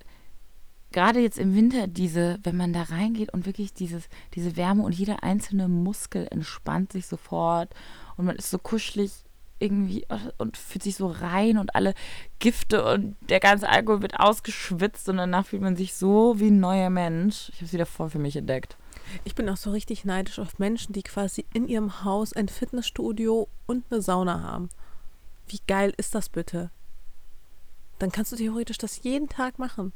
gerade 0.92 1.20
jetzt 1.20 1.38
im 1.38 1.54
Winter, 1.56 1.86
diese, 1.86 2.40
wenn 2.42 2.58
man 2.58 2.74
da 2.74 2.84
reingeht 2.84 3.32
und 3.32 3.46
wirklich 3.46 3.74
dieses, 3.74 4.10
diese 4.34 4.58
Wärme 4.58 4.84
und 4.84 4.96
jeder 4.96 5.24
einzelne 5.24 5.68
Muskel 5.68 6.28
entspannt 6.32 6.92
sich 6.92 7.06
sofort 7.06 7.74
und 8.18 8.26
man 8.26 8.38
ist 8.38 8.50
so 8.50 8.58
kuschelig 8.58 9.12
irgendwie 9.60 10.06
und 10.38 10.56
fühlt 10.56 10.84
sich 10.84 10.96
so 10.96 11.08
rein 11.08 11.58
und 11.58 11.76
alle 11.76 11.94
Gifte 12.40 12.84
und 12.86 13.18
der 13.28 13.42
ganze 13.42 13.68
Alkohol 13.68 14.02
wird 14.02 14.18
ausgeschwitzt 14.20 15.10
und 15.10 15.18
danach 15.18 15.46
fühlt 15.46 15.62
man 15.62 15.76
sich 15.76 15.94
so 15.94 16.40
wie 16.40 16.50
ein 16.50 16.62
neuer 16.62 16.90
Mensch. 16.90 17.50
Ich 17.50 17.56
habe 17.56 17.66
es 17.66 17.74
wieder 17.74 17.86
voll 17.86 18.10
für 18.10 18.20
mich 18.20 18.38
entdeckt. 18.38 18.78
Ich 19.26 19.36
bin 19.36 19.50
auch 19.50 19.58
so 19.58 19.72
richtig 19.72 20.06
neidisch 20.06 20.40
auf 20.40 20.60
Menschen, 20.60 20.94
die 20.94 21.04
quasi 21.04 21.46
in 21.54 21.68
ihrem 21.68 22.06
Haus 22.06 22.32
ein 22.32 22.48
Fitnessstudio 22.48 23.50
und 23.66 23.84
eine 23.90 24.02
Sauna 24.02 24.42
haben. 24.44 24.70
Wie 25.48 25.60
geil 25.68 25.94
ist 25.98 26.16
das 26.16 26.30
bitte? 26.30 26.72
Dann 28.00 28.12
kannst 28.12 28.32
du 28.32 28.36
theoretisch 28.36 28.78
das 28.78 29.04
jeden 29.04 29.30
Tag 29.30 29.60
machen. 29.60 29.94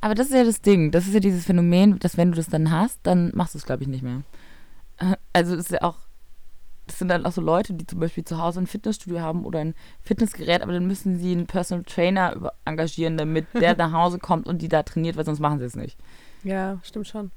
Aber 0.00 0.14
das 0.14 0.28
ist 0.28 0.34
ja 0.34 0.44
das 0.44 0.62
Ding. 0.62 0.90
Das 0.90 1.06
ist 1.06 1.14
ja 1.14 1.20
dieses 1.20 1.44
Phänomen, 1.44 1.98
dass 1.98 2.16
wenn 2.16 2.30
du 2.32 2.36
das 2.36 2.48
dann 2.48 2.70
hast, 2.70 2.98
dann 3.04 3.30
machst 3.34 3.54
du 3.54 3.58
es, 3.58 3.66
glaube 3.66 3.82
ich, 3.82 3.88
nicht 3.88 4.02
mehr. 4.02 4.22
Äh, 4.98 5.16
Also 5.32 5.54
das 5.56 5.66
ist 5.66 5.72
ja 5.72 5.82
auch, 5.82 5.98
das 6.86 6.98
sind 6.98 7.08
dann 7.08 7.24
auch 7.24 7.32
so 7.32 7.40
Leute, 7.40 7.74
die 7.74 7.86
zum 7.86 8.00
Beispiel 8.00 8.24
zu 8.24 8.38
Hause 8.38 8.60
ein 8.60 8.66
Fitnessstudio 8.66 9.20
haben 9.20 9.44
oder 9.44 9.60
ein 9.60 9.74
Fitnessgerät, 10.02 10.62
aber 10.62 10.72
dann 10.72 10.86
müssen 10.86 11.18
sie 11.18 11.32
einen 11.32 11.46
Personal 11.46 11.84
Trainer 11.84 12.52
engagieren, 12.64 13.16
damit 13.16 13.46
der 13.54 13.76
nach 13.76 13.92
Hause 13.92 14.18
kommt 14.18 14.46
und 14.46 14.60
die 14.62 14.68
da 14.68 14.82
trainiert, 14.82 15.16
weil 15.16 15.24
sonst 15.24 15.40
machen 15.40 15.58
sie 15.60 15.66
es 15.66 15.76
nicht. 15.76 15.96
Ja, 16.42 16.80
stimmt 16.82 17.06
schon. 17.06 17.30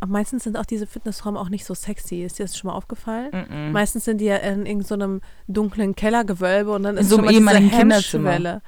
Aber 0.00 0.12
meistens 0.12 0.44
sind 0.44 0.56
auch 0.58 0.66
diese 0.66 0.86
Fitnessräume 0.86 1.38
auch 1.40 1.48
nicht 1.48 1.64
so 1.64 1.74
sexy. 1.74 2.22
Ist 2.22 2.38
dir 2.38 2.44
das 2.44 2.56
schon 2.56 2.68
mal 2.68 2.74
aufgefallen? 2.74 3.30
Mhm. 3.32 3.72
Meistens 3.72 4.04
sind 4.04 4.20
die 4.20 4.26
ja 4.26 4.36
in 4.36 4.66
irgendeinem 4.66 5.20
dunklen 5.48 5.94
Kellergewölbe 5.96 6.72
und 6.72 6.82
dann 6.82 6.96
In 6.96 7.02
ist 7.02 7.08
so 7.10 7.16
schon 7.16 7.28
einem 7.28 7.44
mal 7.44 7.58
diese. 7.58 7.76
Hemmschwelle. 7.76 8.62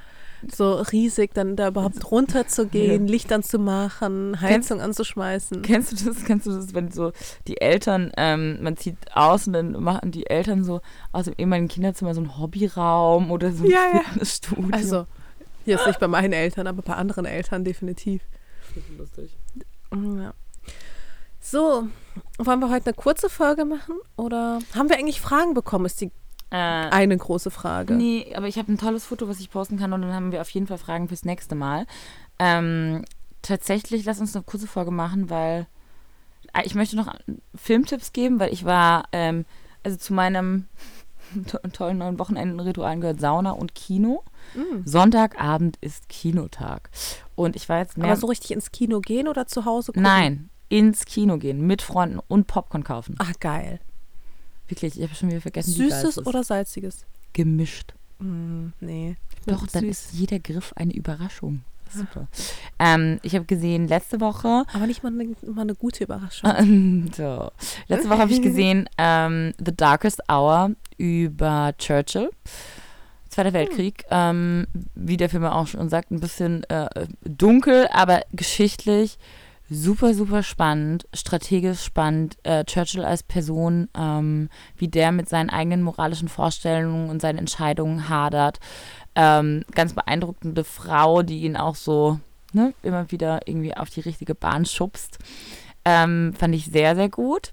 So 0.55 0.75
riesig, 0.75 1.35
dann 1.35 1.57
da 1.57 1.67
überhaupt 1.69 2.13
runterzugehen, 2.13 3.09
Licht 3.09 3.33
anzumachen, 3.33 4.41
Heizung 4.41 4.81
anzuschmeißen. 4.81 5.63
Kennst 5.63 6.01
du 6.01 6.05
das? 6.07 6.25
Kennst 6.25 6.47
du 6.47 6.53
das, 6.53 6.75
wenn 6.75 6.93
so 6.93 7.11
die 7.49 7.61
Eltern, 7.61 8.13
ähm, 8.17 8.63
man 8.63 8.77
zieht 8.77 8.97
aus 9.15 9.49
und 9.49 9.55
dann 9.55 9.73
machen 9.83 10.13
die 10.13 10.31
Eltern 10.31 10.63
so 10.63 10.81
aus 11.11 11.25
dem 11.25 11.35
ehemaligen 11.39 11.67
Kinderzimmer 11.67 12.15
so 12.15 12.21
einen 12.21 12.39
Hobbyraum 12.39 13.33
oder 13.33 13.51
so 13.51 13.65
ein 13.65 13.71
Ja, 13.71 13.81
ja. 13.93 14.01
Fitnessstudio? 14.03 14.69
Also, 14.71 15.07
jetzt 15.67 15.87
nicht 15.89 15.99
bei 15.99 16.07
meinen 16.09 16.33
Eltern, 16.33 16.69
aber 16.69 16.83
bei 16.83 16.95
anderen 16.95 17.25
Eltern 17.25 17.65
definitiv. 17.65 18.23
Das 18.77 18.85
ist 18.85 18.97
lustig. 18.97 19.37
Ja. 19.93 20.33
So, 21.51 21.89
wollen 22.37 22.61
wir 22.61 22.69
heute 22.69 22.87
eine 22.87 22.95
kurze 22.95 23.31
Folge 23.31 23.65
machen? 23.65 23.95
Oder 24.17 24.59
haben 24.75 24.91
wir 24.91 24.99
eigentlich 24.99 25.23
Fragen 25.23 25.55
bekommen, 25.55 25.87
ist 25.87 26.01
die 26.01 26.11
Äh, 26.51 26.57
eine 26.57 27.17
große 27.17 27.51
Frage. 27.51 27.95
Nee, 27.95 28.35
aber 28.35 28.49
ich 28.49 28.59
habe 28.59 28.71
ein 28.71 28.79
tolles 28.79 29.07
Foto, 29.07 29.29
was 29.29 29.41
ich 29.41 29.51
posten 29.51 29.79
kann 29.79 29.93
und 29.93 30.03
dann 30.03 30.13
haben 30.15 30.33
wir 30.33 30.41
auf 30.41 30.51
jeden 30.51 30.67
Fall 30.67 30.79
Fragen 30.79 31.09
fürs 31.09 31.25
nächste 31.25 31.55
Mal. 31.55 31.87
Ähm, 32.39 33.05
tatsächlich, 33.43 34.05
lass 34.05 34.21
uns 34.21 34.35
eine 34.35 34.45
kurze 34.45 34.67
Folge 34.67 34.91
machen, 34.91 35.31
weil 35.31 35.67
äh, 36.55 36.63
ich 36.65 36.75
möchte 36.75 36.97
noch 36.97 37.15
Filmtipps 37.55 38.13
geben, 38.13 38.41
weil 38.41 38.53
ich 38.53 38.65
war, 38.65 39.05
ähm, 39.13 39.47
also 39.83 39.97
zu 39.97 40.13
meinem 40.13 40.69
to 41.47 41.59
tollen 41.73 41.99
neuen 41.99 42.19
Wochenendenritualen 42.19 43.01
gehört 43.01 43.21
Sauna 43.21 43.51
und 43.53 43.75
Kino. 43.75 44.23
Mm. 44.55 44.87
Sonntagabend 44.87 45.77
ist 45.81 46.09
Kinotag. 46.09 46.91
Und 47.37 47.57
ich 47.57 47.69
war 47.69 47.79
jetzt 47.79 47.97
mehr. 47.97 48.07
Aber 48.07 48.17
so 48.17 48.27
richtig 48.27 48.51
ins 48.51 48.71
Kino 48.71 49.01
gehen 49.01 49.29
oder 49.29 49.47
zu 49.47 49.67
Hause 49.67 49.93
gucken? 49.93 50.03
Nein, 50.03 50.51
ins 50.69 51.05
Kino 51.05 51.39
gehen 51.39 51.67
mit 51.67 51.83
Freunden 51.83 52.21
und 52.29 52.47
Popcorn 52.47 52.85
kaufen. 52.85 53.15
Ach, 53.19 53.33
geil. 53.41 53.81
Wirklich, 54.69 54.97
ich 54.99 55.03
habe 55.03 55.15
schon 55.15 55.31
wieder 55.31 55.41
vergessen, 55.41 55.75
wie 55.77 55.89
geil 55.89 55.89
es 55.89 56.01
Süßes 56.01 56.17
ist. 56.19 56.27
oder 56.27 56.45
salziges? 56.45 57.07
gemischt. 57.33 57.95
Mm, 58.19 58.69
nee. 58.81 59.17
Doch, 59.47 59.67
dann 59.69 59.85
süß. 59.85 59.91
ist 59.91 60.13
jeder 60.13 60.39
Griff 60.41 60.73
eine 60.77 60.93
Überraschung. 60.93 61.63
Super. 61.91 62.27
Ähm, 62.79 63.19
ich 63.23 63.35
habe 63.35 63.45
gesehen, 63.47 63.89
letzte 63.89 64.21
Woche, 64.21 64.65
Aber 64.73 64.87
nicht 64.87 65.03
mal 65.03 65.13
eine, 65.13 65.35
mal 65.47 65.63
eine 65.63 65.75
gute 65.75 66.05
Überraschung. 66.05 66.51
ähm, 66.59 67.11
so, 67.17 67.51
letzte 67.87 68.11
Woche 68.11 68.19
habe 68.19 68.33
ich 68.33 68.43
gesehen 68.43 68.89
ähm, 68.99 69.55
The 69.65 69.75
Darkest 69.75 70.21
Hour 70.31 70.73
über 70.99 71.73
Churchill. 71.79 72.31
Zweiter 73.31 73.53
Weltkrieg, 73.53 74.05
ähm, 74.11 74.67
wie 74.95 75.17
der 75.17 75.29
Film 75.31 75.45
auch 75.45 75.67
schon 75.67 75.89
sagt, 75.89 76.11
ein 76.11 76.21
bisschen 76.21 76.65
äh, 76.65 77.07
dunkel, 77.25 77.87
aber 77.93 78.23
geschichtlich 78.33 79.19
super, 79.71 80.15
super 80.15 80.43
spannend, 80.43 81.07
strategisch 81.13 81.83
spannend. 81.83 82.37
Äh, 82.43 82.65
Churchill 82.65 83.05
als 83.05 83.23
Person, 83.23 83.89
ähm, 83.97 84.49
wie 84.77 84.89
der 84.89 85.13
mit 85.13 85.29
seinen 85.29 85.51
eigenen 85.51 85.83
moralischen 85.83 86.29
Vorstellungen 86.29 87.11
und 87.11 87.21
seinen 87.21 87.39
Entscheidungen 87.39 88.09
hadert. 88.09 88.61
Ähm, 89.15 89.65
ganz 89.75 89.93
beeindruckende 89.93 90.65
Frau, 90.65 91.23
die 91.23 91.43
ihn 91.43 91.57
auch 91.57 91.75
so 91.75 92.21
ne, 92.53 92.73
immer 92.83 93.11
wieder 93.11 93.47
irgendwie 93.47 93.77
auf 93.77 93.91
die 93.91 94.01
richtige 94.01 94.35
Bahn 94.35 94.65
schubst. 94.65 95.19
Ähm, 95.85 96.35
fand 96.39 96.55
ich 96.55 96.67
sehr, 96.67 96.95
sehr 96.95 97.09
gut. 97.09 97.53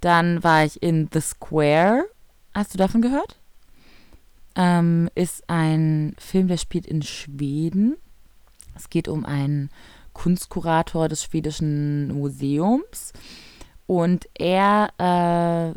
Dann 0.00 0.42
war 0.42 0.64
ich 0.64 0.82
in 0.82 1.08
The 1.12 1.20
Square. 1.20 2.04
Hast 2.54 2.74
du 2.74 2.78
davon 2.78 3.02
gehört? 3.02 3.38
Ähm, 4.56 5.08
ist 5.14 5.48
ein 5.48 6.14
Film, 6.18 6.48
der 6.48 6.56
spielt 6.56 6.86
in 6.86 7.02
Schweden. 7.02 7.96
Es 8.74 8.90
geht 8.90 9.08
um 9.08 9.24
einen 9.24 9.70
Kunstkurator 10.20 11.08
des 11.08 11.24
schwedischen 11.24 12.12
Museums. 12.12 13.14
Und 13.86 14.28
er, 14.34 14.90
äh, 14.98 15.72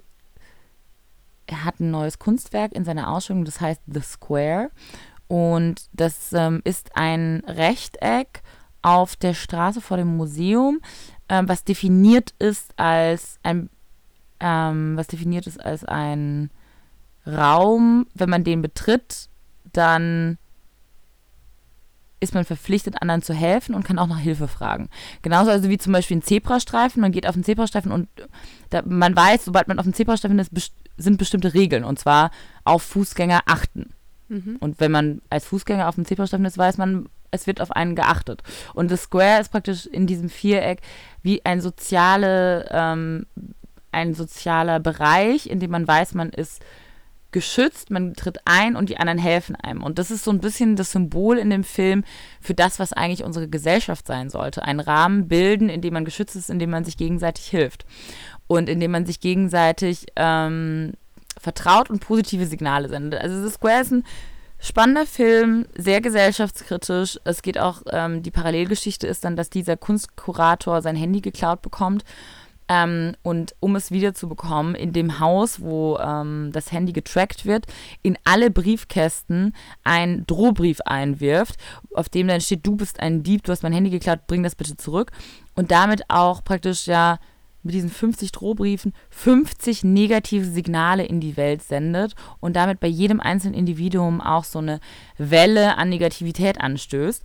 hat 1.55 1.79
ein 1.79 1.91
neues 1.91 2.19
Kunstwerk 2.19 2.73
in 2.73 2.83
seiner 2.83 3.09
Ausstellung, 3.09 3.45
das 3.45 3.61
heißt 3.61 3.81
The 3.87 4.01
Square. 4.01 4.69
Und 5.29 5.87
das 5.93 6.33
ähm, 6.33 6.59
ist 6.65 6.91
ein 6.95 7.41
Rechteck 7.47 8.41
auf 8.81 9.15
der 9.15 9.33
Straße 9.33 9.79
vor 9.79 9.95
dem 9.95 10.17
Museum, 10.17 10.81
ähm, 11.29 11.47
was 11.47 11.63
definiert 11.63 12.33
ist 12.37 12.77
als 12.77 13.39
ein, 13.43 13.69
ähm, 14.41 14.97
was 14.97 15.07
definiert 15.07 15.47
ist 15.47 15.63
als 15.63 15.85
ein 15.85 16.49
Raum, 17.25 18.07
wenn 18.13 18.29
man 18.29 18.43
den 18.43 18.61
betritt, 18.61 19.29
dann 19.71 20.37
ist 22.23 22.33
man 22.33 22.45
verpflichtet, 22.45 23.01
anderen 23.01 23.21
zu 23.21 23.33
helfen 23.33 23.75
und 23.75 23.83
kann 23.83 23.99
auch 23.99 24.07
nach 24.07 24.19
Hilfe 24.19 24.47
fragen. 24.47 24.89
Genauso 25.21 25.51
also 25.51 25.69
wie 25.69 25.77
zum 25.77 25.93
Beispiel 25.93 26.17
ein 26.17 26.23
Zebrastreifen. 26.23 27.01
Man 27.01 27.11
geht 27.11 27.27
auf 27.27 27.35
einen 27.35 27.43
Zebrastreifen 27.43 27.91
und 27.91 28.07
da, 28.69 28.81
man 28.85 29.15
weiß, 29.15 29.45
sobald 29.45 29.67
man 29.67 29.79
auf 29.79 29.85
einen 29.85 29.93
Zebrastreifen 29.93 30.39
ist, 30.39 30.53
best 30.53 30.73
sind 30.97 31.17
bestimmte 31.17 31.53
Regeln. 31.53 31.83
Und 31.83 31.99
zwar 31.99 32.31
auf 32.63 32.83
Fußgänger 32.83 33.41
achten. 33.45 33.93
Mhm. 34.29 34.57
Und 34.59 34.79
wenn 34.79 34.91
man 34.91 35.21
als 35.29 35.45
Fußgänger 35.45 35.87
auf 35.87 35.95
dem 35.95 36.05
Zebrastreifen 36.05 36.45
ist, 36.45 36.57
weiß 36.57 36.77
man, 36.77 37.09
es 37.31 37.47
wird 37.47 37.61
auf 37.61 37.71
einen 37.71 37.95
geachtet. 37.95 38.43
Und 38.73 38.91
das 38.91 39.03
Square 39.03 39.41
ist 39.41 39.51
praktisch 39.51 39.85
in 39.85 40.07
diesem 40.07 40.29
Viereck 40.29 40.81
wie 41.21 41.43
ein 41.45 41.61
soziale, 41.61 42.69
ähm, 42.71 43.25
ein 43.91 44.13
sozialer 44.13 44.79
Bereich, 44.79 45.47
in 45.47 45.59
dem 45.59 45.71
man 45.71 45.87
weiß, 45.87 46.13
man 46.13 46.29
ist 46.29 46.63
geschützt, 47.33 47.91
man 47.91 48.13
tritt 48.13 48.37
ein 48.45 48.77
und 48.77 48.89
die 48.89 48.97
anderen 48.97 49.19
helfen 49.19 49.55
einem. 49.55 49.83
Und 49.83 49.99
das 49.99 50.11
ist 50.11 50.23
so 50.23 50.31
ein 50.31 50.39
bisschen 50.39 50.77
das 50.77 50.93
Symbol 50.93 51.37
in 51.37 51.49
dem 51.49 51.65
Film 51.65 52.05
für 52.39 52.53
das, 52.53 52.79
was 52.79 52.93
eigentlich 52.93 53.23
unsere 53.23 53.49
Gesellschaft 53.49 54.07
sein 54.07 54.29
sollte. 54.29 54.63
Einen 54.63 54.79
Rahmen 54.79 55.27
bilden, 55.27 55.67
in 55.67 55.81
dem 55.81 55.93
man 55.93 56.05
geschützt 56.05 56.35
ist, 56.37 56.49
in 56.49 56.59
dem 56.59 56.69
man 56.69 56.85
sich 56.85 56.95
gegenseitig 56.95 57.47
hilft. 57.47 57.85
Und 58.47 58.69
in 58.69 58.79
dem 58.79 58.91
man 58.91 59.05
sich 59.05 59.19
gegenseitig 59.19 60.05
ähm, 60.15 60.93
vertraut 61.37 61.89
und 61.89 61.99
positive 61.99 62.45
Signale 62.45 62.87
sendet. 62.87 63.21
Also 63.21 63.43
The 63.43 63.53
Square 63.53 63.81
ist 63.81 63.91
ein 63.91 64.03
spannender 64.59 65.05
Film, 65.05 65.65
sehr 65.75 65.99
gesellschaftskritisch. 65.99 67.19
Es 67.25 67.41
geht 67.41 67.59
auch, 67.59 67.81
ähm, 67.91 68.23
die 68.23 68.31
Parallelgeschichte 68.31 69.07
ist 69.07 69.25
dann, 69.25 69.35
dass 69.35 69.49
dieser 69.49 69.75
Kunstkurator 69.75 70.81
sein 70.81 70.95
Handy 70.95 71.19
geklaut 71.19 71.61
bekommt 71.61 72.05
ähm, 72.69 73.13
und 73.21 73.55
um 73.59 73.75
es 73.75 73.91
wiederzubekommen, 73.91 74.75
in 74.75 74.93
dem 74.93 75.19
Haus, 75.19 75.61
wo 75.61 75.97
ähm, 75.97 76.51
das 76.53 76.71
Handy 76.71 76.93
getrackt 76.93 77.45
wird, 77.45 77.65
in 78.01 78.17
alle 78.23 78.49
Briefkästen 78.49 79.53
einen 79.83 80.25
Drohbrief 80.25 80.81
einwirft, 80.81 81.57
auf 81.93 82.09
dem 82.09 82.27
dann 82.27 82.41
steht, 82.41 82.65
du 82.65 82.75
bist 82.75 82.99
ein 82.99 83.23
Dieb, 83.23 83.43
du 83.43 83.51
hast 83.51 83.63
mein 83.63 83.73
Handy 83.73 83.89
geklaut, 83.89 84.27
bring 84.27 84.43
das 84.43 84.55
bitte 84.55 84.77
zurück. 84.77 85.11
Und 85.55 85.71
damit 85.71 86.09
auch 86.09 86.43
praktisch 86.43 86.87
ja 86.87 87.19
mit 87.63 87.73
diesen 87.73 87.89
50 87.89 88.31
Drohbriefen 88.31 88.93
50 89.09 89.83
negative 89.83 90.45
Signale 90.45 91.05
in 91.05 91.19
die 91.21 91.37
Welt 91.37 91.63
sendet 91.63 92.13
und 92.39 92.55
damit 92.55 92.79
bei 92.79 92.87
jedem 92.87 93.19
einzelnen 93.19 93.55
Individuum 93.55 94.21
auch 94.21 94.43
so 94.43 94.59
eine 94.59 94.79
Welle 95.17 95.77
an 95.77 95.89
Negativität 95.89 96.59
anstößt. 96.59 97.23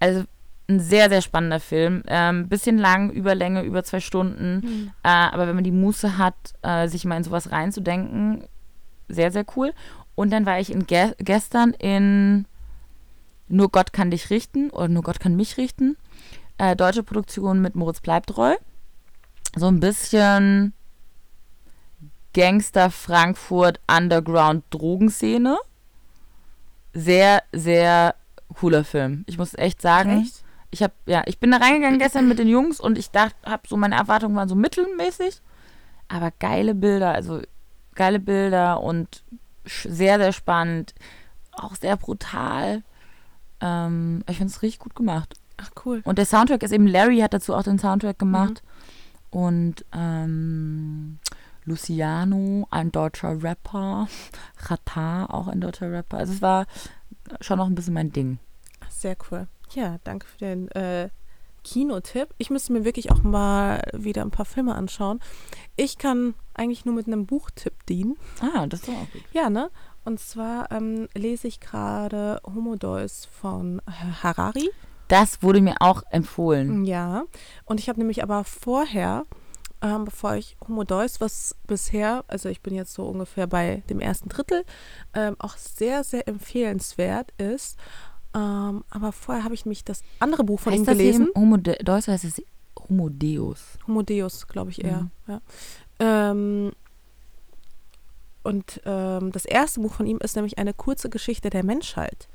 Also 0.00 0.24
ein 0.68 0.80
sehr, 0.80 1.08
sehr 1.08 1.22
spannender 1.22 1.60
Film. 1.60 2.02
Ähm, 2.08 2.48
bisschen 2.48 2.78
lang, 2.78 3.10
Überlänge, 3.10 3.62
über 3.62 3.84
zwei 3.84 4.00
Stunden. 4.00 4.60
Mhm. 4.64 4.92
Äh, 5.02 5.08
aber 5.08 5.46
wenn 5.46 5.54
man 5.54 5.64
die 5.64 5.70
Muße 5.70 6.18
hat, 6.18 6.34
äh, 6.62 6.88
sich 6.88 7.04
mal 7.04 7.16
in 7.16 7.24
sowas 7.24 7.52
reinzudenken, 7.52 8.44
sehr, 9.08 9.30
sehr 9.30 9.44
cool. 9.56 9.72
Und 10.14 10.30
dann 10.30 10.46
war 10.46 10.58
ich 10.58 10.72
in 10.72 10.86
ge 10.86 11.14
gestern 11.18 11.72
in 11.72 12.46
Nur 13.48 13.70
Gott 13.70 13.92
kann 13.92 14.10
dich 14.10 14.30
richten 14.30 14.70
oder 14.70 14.88
Nur 14.88 15.02
Gott 15.02 15.20
kann 15.20 15.36
mich 15.36 15.56
richten. 15.56 15.96
Äh, 16.58 16.74
deutsche 16.74 17.02
Produktion 17.02 17.60
mit 17.60 17.76
Moritz 17.76 18.00
Bleibtreu. 18.00 18.56
So 19.54 19.68
ein 19.68 19.78
bisschen 19.78 20.72
Gangster 22.34 22.90
Frankfurt 22.90 23.78
Underground 23.86 24.64
Drogenszene. 24.70 25.58
Sehr, 26.92 27.42
sehr 27.52 28.14
cooler 28.54 28.84
Film. 28.84 29.24
Ich 29.26 29.38
muss 29.38 29.54
echt 29.54 29.80
sagen. 29.80 30.22
Echt? 30.22 30.45
Ich 30.70 30.82
habe 30.82 30.92
ja, 31.06 31.22
ich 31.26 31.38
bin 31.38 31.50
da 31.50 31.58
reingegangen 31.58 31.98
gestern 31.98 32.28
mit 32.28 32.38
den 32.38 32.48
Jungs 32.48 32.80
und 32.80 32.98
ich 32.98 33.10
dachte, 33.10 33.36
habe 33.44 33.68
so 33.68 33.76
meine 33.76 33.96
Erwartungen 33.96 34.36
waren 34.36 34.48
so 34.48 34.54
mittelmäßig, 34.54 35.40
aber 36.08 36.32
geile 36.38 36.74
Bilder, 36.74 37.12
also 37.12 37.40
geile 37.94 38.20
Bilder 38.20 38.80
und 38.80 39.22
sehr 39.64 40.18
sehr 40.18 40.32
spannend, 40.32 40.94
auch 41.52 41.74
sehr 41.76 41.96
brutal. 41.96 42.82
Ähm, 43.60 44.22
ich 44.28 44.36
finde 44.36 44.52
es 44.52 44.62
richtig 44.62 44.80
gut 44.80 44.94
gemacht. 44.94 45.34
Ach 45.56 45.70
cool. 45.84 46.02
Und 46.04 46.18
der 46.18 46.26
Soundtrack 46.26 46.62
ist 46.62 46.72
eben 46.72 46.86
Larry 46.86 47.18
hat 47.18 47.32
dazu 47.32 47.54
auch 47.54 47.62
den 47.62 47.78
Soundtrack 47.78 48.18
gemacht 48.18 48.62
mhm. 49.32 49.38
und 49.38 49.84
ähm, 49.92 51.18
Luciano, 51.66 52.66
ein 52.70 52.92
deutscher 52.92 53.42
Rapper, 53.42 54.08
Rata, 54.66 55.26
auch 55.26 55.48
ein 55.48 55.60
deutscher 55.60 55.90
Rapper. 55.90 56.18
Also 56.18 56.32
es 56.32 56.42
war 56.42 56.66
schon 57.40 57.58
noch 57.58 57.66
ein 57.66 57.74
bisschen 57.74 57.94
mein 57.94 58.12
Ding. 58.12 58.38
Sehr 58.88 59.16
cool. 59.30 59.48
Ja, 59.74 59.96
danke 60.04 60.26
für 60.26 60.38
den 60.38 60.68
äh, 60.72 61.08
Kinotipp. 61.64 62.28
Ich 62.38 62.50
müsste 62.50 62.72
mir 62.72 62.84
wirklich 62.84 63.10
auch 63.10 63.22
mal 63.22 63.82
wieder 63.92 64.22
ein 64.22 64.30
paar 64.30 64.46
Filme 64.46 64.74
anschauen. 64.74 65.20
Ich 65.74 65.98
kann 65.98 66.34
eigentlich 66.54 66.84
nur 66.84 66.94
mit 66.94 67.06
einem 67.06 67.26
Buchtipp 67.26 67.84
dienen. 67.86 68.16
Ah, 68.40 68.66
das 68.66 68.82
ist 68.82 68.88
auch 68.88 69.10
gut. 69.12 69.22
Ja, 69.32 69.50
ne? 69.50 69.70
Und 70.04 70.20
zwar 70.20 70.70
ähm, 70.70 71.08
lese 71.14 71.48
ich 71.48 71.58
gerade 71.58 72.40
Homo 72.46 72.76
Deus 72.76 73.24
von 73.24 73.82
Harari. 74.22 74.70
Das 75.08 75.42
wurde 75.42 75.60
mir 75.60 75.76
auch 75.80 76.02
empfohlen. 76.10 76.84
Ja, 76.84 77.24
und 77.64 77.80
ich 77.80 77.88
habe 77.88 77.98
nämlich 77.98 78.22
aber 78.22 78.44
vorher, 78.44 79.26
ähm, 79.82 80.04
bevor 80.04 80.36
ich 80.36 80.56
Homo 80.66 80.84
Deus, 80.84 81.20
was 81.20 81.56
bisher, 81.66 82.24
also 82.28 82.48
ich 82.48 82.60
bin 82.60 82.74
jetzt 82.74 82.94
so 82.94 83.06
ungefähr 83.06 83.48
bei 83.48 83.82
dem 83.90 83.98
ersten 83.98 84.28
Drittel, 84.28 84.64
ähm, 85.14 85.34
auch 85.40 85.56
sehr, 85.56 86.04
sehr 86.04 86.28
empfehlenswert 86.28 87.32
ist, 87.38 87.76
ähm, 88.36 88.84
aber 88.90 89.12
vorher 89.12 89.44
habe 89.44 89.54
ich 89.54 89.64
mich 89.64 89.82
das 89.82 90.02
andere 90.18 90.44
Buch 90.44 90.60
von 90.60 90.72
heißt 90.72 90.82
ihm 90.82 90.86
gelesen. 90.86 91.28
Homo 91.34 91.56
De 91.56 91.82
Deutsch 91.82 92.08
heißt 92.08 92.24
es 92.24 92.42
Homo 92.78 93.08
Deus. 93.08 93.78
Homo 93.86 94.02
Deus, 94.02 94.46
glaube 94.46 94.70
ich 94.70 94.84
eher. 94.84 95.02
Mhm. 95.02 95.10
Ja. 95.26 95.40
Ähm, 95.98 96.72
und 98.42 98.82
ähm, 98.84 99.32
das 99.32 99.46
erste 99.46 99.80
Buch 99.80 99.94
von 99.94 100.06
ihm 100.06 100.18
ist 100.18 100.36
nämlich 100.36 100.58
eine 100.58 100.74
kurze 100.74 101.08
Geschichte 101.08 101.48
der 101.48 101.64
Menschheit. 101.64 102.28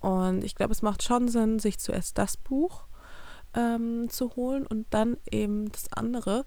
Und 0.00 0.44
ich 0.44 0.54
glaube, 0.54 0.72
es 0.72 0.82
macht 0.82 1.02
schon 1.02 1.28
Sinn, 1.28 1.58
sich 1.58 1.78
zuerst 1.78 2.18
das 2.18 2.36
Buch 2.36 2.84
ähm, 3.54 4.10
zu 4.10 4.36
holen 4.36 4.66
und 4.66 4.86
dann 4.90 5.16
eben 5.30 5.72
das 5.72 5.90
andere, 5.92 6.44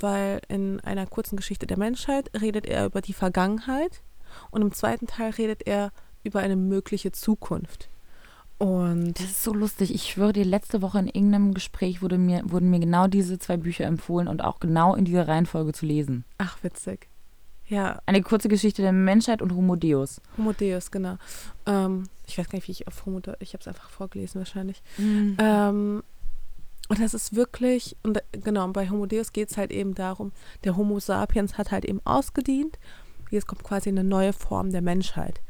weil 0.00 0.40
in 0.48 0.80
einer 0.80 1.06
kurzen 1.06 1.36
Geschichte 1.36 1.66
der 1.68 1.78
Menschheit 1.78 2.30
redet 2.40 2.66
er 2.66 2.86
über 2.86 3.00
die 3.00 3.12
Vergangenheit 3.12 4.02
und 4.50 4.62
im 4.62 4.72
zweiten 4.72 5.06
Teil 5.06 5.30
redet 5.30 5.66
er 5.66 5.92
über 6.24 6.40
eine 6.40 6.56
mögliche 6.56 7.12
Zukunft. 7.12 7.88
Und 8.58 9.14
das 9.18 9.26
ist 9.26 9.42
so 9.42 9.52
lustig. 9.52 9.94
Ich 9.94 10.04
schwöre 10.04 10.32
dir, 10.32 10.44
letzte 10.44 10.80
Woche 10.80 10.98
in 10.98 11.08
irgendeinem 11.08 11.52
Gespräch 11.52 12.00
wurde 12.00 12.16
mir, 12.16 12.42
wurden 12.46 12.70
mir 12.70 12.80
genau 12.80 13.06
diese 13.06 13.38
zwei 13.38 13.58
Bücher 13.58 13.84
empfohlen 13.84 14.28
und 14.28 14.42
auch 14.42 14.60
genau 14.60 14.94
in 14.94 15.04
dieser 15.04 15.28
Reihenfolge 15.28 15.72
zu 15.72 15.84
lesen. 15.84 16.24
Ach, 16.38 16.62
witzig. 16.62 17.08
Ja. 17.68 18.00
Eine 18.06 18.22
kurze 18.22 18.48
Geschichte 18.48 18.80
der 18.80 18.92
Menschheit 18.92 19.42
und 19.42 19.54
Homo 19.54 19.76
Deus. 19.76 20.20
Homo 20.38 20.52
Deus, 20.52 20.90
genau. 20.90 21.18
Ähm, 21.66 22.04
ich 22.26 22.38
weiß 22.38 22.48
gar 22.48 22.56
nicht, 22.56 22.68
wie 22.68 22.72
ich 22.72 22.86
auf 22.86 23.04
Homo 23.04 23.20
Deus, 23.20 23.36
ich 23.40 23.52
habe 23.52 23.60
es 23.60 23.68
einfach 23.68 23.90
vorgelesen 23.90 24.38
wahrscheinlich. 24.38 24.82
Mhm. 24.96 25.36
Ähm, 25.38 26.02
und 26.88 27.00
das 27.00 27.14
ist 27.14 27.34
wirklich, 27.34 27.96
und 28.04 28.22
genau, 28.30 28.66
bei 28.68 28.88
Homo 28.88 29.06
Deus 29.06 29.32
geht 29.32 29.50
es 29.50 29.56
halt 29.56 29.72
eben 29.72 29.94
darum, 29.94 30.32
der 30.64 30.76
Homo 30.76 31.00
sapiens 31.00 31.58
hat 31.58 31.72
halt 31.72 31.84
eben 31.84 32.00
ausgedient. 32.04 32.78
Jetzt 33.30 33.48
kommt 33.48 33.64
quasi 33.64 33.88
eine 33.88 34.04
neue 34.04 34.32
Form 34.32 34.70
der 34.70 34.82
Menschheit. 34.82 35.40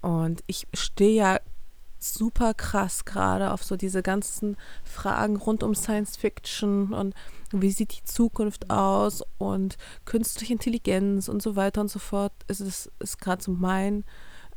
Und 0.00 0.42
ich 0.46 0.68
stehe 0.72 1.14
ja 1.14 1.40
super 2.02 2.54
krass 2.54 3.04
gerade 3.04 3.52
auf 3.52 3.62
so 3.62 3.76
diese 3.76 4.02
ganzen 4.02 4.56
Fragen 4.84 5.36
rund 5.36 5.62
um 5.62 5.74
Science 5.74 6.16
Fiction 6.16 6.92
und 6.92 7.14
wie 7.52 7.70
sieht 7.70 7.96
die 7.96 8.04
Zukunft 8.04 8.70
aus 8.70 9.22
und 9.38 9.76
künstliche 10.04 10.52
Intelligenz 10.52 11.28
und 11.28 11.42
so 11.42 11.56
weiter 11.56 11.80
und 11.80 11.90
so 11.90 11.98
fort. 11.98 12.32
Es 12.48 12.60
ist, 12.60 12.90
ist 12.98 13.20
gerade 13.20 13.42
so 13.42 13.52
mein, 13.52 14.04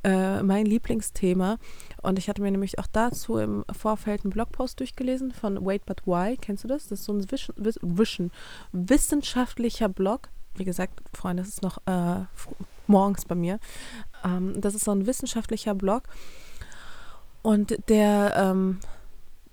äh, 0.03 0.41
mein 0.43 0.65
Lieblingsthema. 0.65 1.57
Und 2.01 2.17
ich 2.19 2.29
hatte 2.29 2.41
mir 2.41 2.51
nämlich 2.51 2.79
auch 2.79 2.87
dazu 2.87 3.37
im 3.37 3.65
Vorfeld 3.71 4.23
einen 4.23 4.31
Blogpost 4.31 4.79
durchgelesen 4.79 5.31
von 5.31 5.65
Wait 5.65 5.85
But 5.85 6.05
Why. 6.05 6.37
Kennst 6.37 6.63
du 6.63 6.67
das? 6.67 6.87
Das 6.87 6.99
ist 6.99 7.05
so 7.05 7.13
ein 7.13 7.29
Vision, 7.29 7.55
Vision, 7.81 8.31
wissenschaftlicher 8.71 9.89
Blog. 9.89 10.29
Wie 10.55 10.65
gesagt, 10.65 11.01
Freunde, 11.13 11.43
das 11.43 11.49
ist 11.49 11.63
noch 11.63 11.79
äh, 11.85 12.23
morgens 12.87 13.25
bei 13.25 13.35
mir. 13.35 13.59
Ähm, 14.23 14.61
das 14.61 14.73
ist 14.73 14.85
so 14.85 14.91
ein 14.91 15.05
wissenschaftlicher 15.05 15.75
Blog 15.75 16.03
und 17.45 17.77
der 17.89 18.33
ähm, 18.35 18.79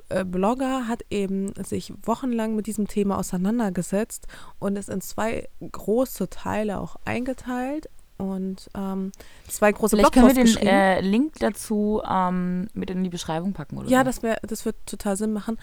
äh, 0.09 0.25
Blogger 0.25 0.89
hat 0.89 1.05
eben 1.11 1.53
sich 1.63 1.93
wochenlang 2.05 2.57
mit 2.57 2.67
diesem 2.67 2.89
Thema 2.89 3.19
auseinandergesetzt 3.19 4.27
und 4.59 4.79
es 4.79 4.89
in 4.89 5.03
zwei 5.03 5.47
große 5.61 6.31
Teile 6.31 6.81
auch 6.81 6.97
eingeteilt 7.05 7.91
und 8.17 8.71
ähm, 8.75 9.13
zwei 9.47 9.73
große 9.73 9.97
Vielleicht 9.97 10.15
können 10.15 10.35
wir 10.35 10.43
den 10.43 10.57
äh, 10.67 11.03
Link 11.03 11.35
dazu 11.41 12.01
ähm, 12.09 12.69
mit 12.73 12.89
in 12.89 13.05
die 13.05 13.11
Beschreibung 13.11 13.53
packen, 13.53 13.77
oder? 13.77 13.91
Ja, 13.91 13.99
so. 13.99 14.05
das, 14.05 14.23
wär, 14.23 14.39
das 14.43 14.65
wird 14.65 14.77
total 14.87 15.19
Sinn 15.19 15.35
machen, 15.35 15.59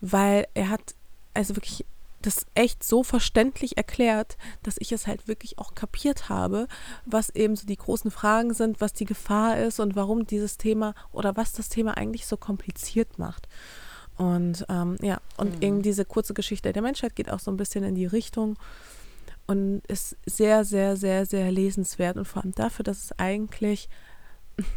weil 0.00 0.46
er 0.54 0.70
hat 0.70 0.94
also 1.34 1.56
wirklich 1.56 1.84
das 2.26 2.46
echt 2.54 2.82
so 2.82 3.02
verständlich 3.02 3.76
erklärt, 3.76 4.36
dass 4.62 4.76
ich 4.78 4.92
es 4.92 5.06
halt 5.06 5.28
wirklich 5.28 5.58
auch 5.58 5.74
kapiert 5.74 6.28
habe, 6.28 6.68
was 7.04 7.30
eben 7.30 7.56
so 7.56 7.66
die 7.66 7.76
großen 7.76 8.10
Fragen 8.10 8.54
sind, 8.54 8.80
was 8.80 8.92
die 8.92 9.04
Gefahr 9.04 9.58
ist 9.58 9.80
und 9.80 9.96
warum 9.96 10.26
dieses 10.26 10.56
Thema 10.56 10.94
oder 11.12 11.36
was 11.36 11.52
das 11.52 11.68
Thema 11.68 11.96
eigentlich 11.96 12.26
so 12.26 12.36
kompliziert 12.36 13.18
macht. 13.18 13.48
Und 14.16 14.64
ähm, 14.68 14.96
ja, 15.02 15.20
und 15.36 15.56
mhm. 15.56 15.62
eben 15.62 15.82
diese 15.82 16.04
kurze 16.04 16.34
Geschichte 16.34 16.72
der 16.72 16.82
Menschheit 16.82 17.16
geht 17.16 17.30
auch 17.30 17.40
so 17.40 17.50
ein 17.50 17.56
bisschen 17.56 17.84
in 17.84 17.94
die 17.94 18.06
Richtung 18.06 18.56
und 19.46 19.82
ist 19.88 20.16
sehr, 20.24 20.64
sehr, 20.64 20.96
sehr, 20.96 21.26
sehr 21.26 21.50
lesenswert 21.50 22.16
und 22.16 22.24
vor 22.24 22.42
allem 22.42 22.54
dafür, 22.54 22.84
dass 22.84 23.04
es 23.04 23.18
eigentlich 23.18 23.88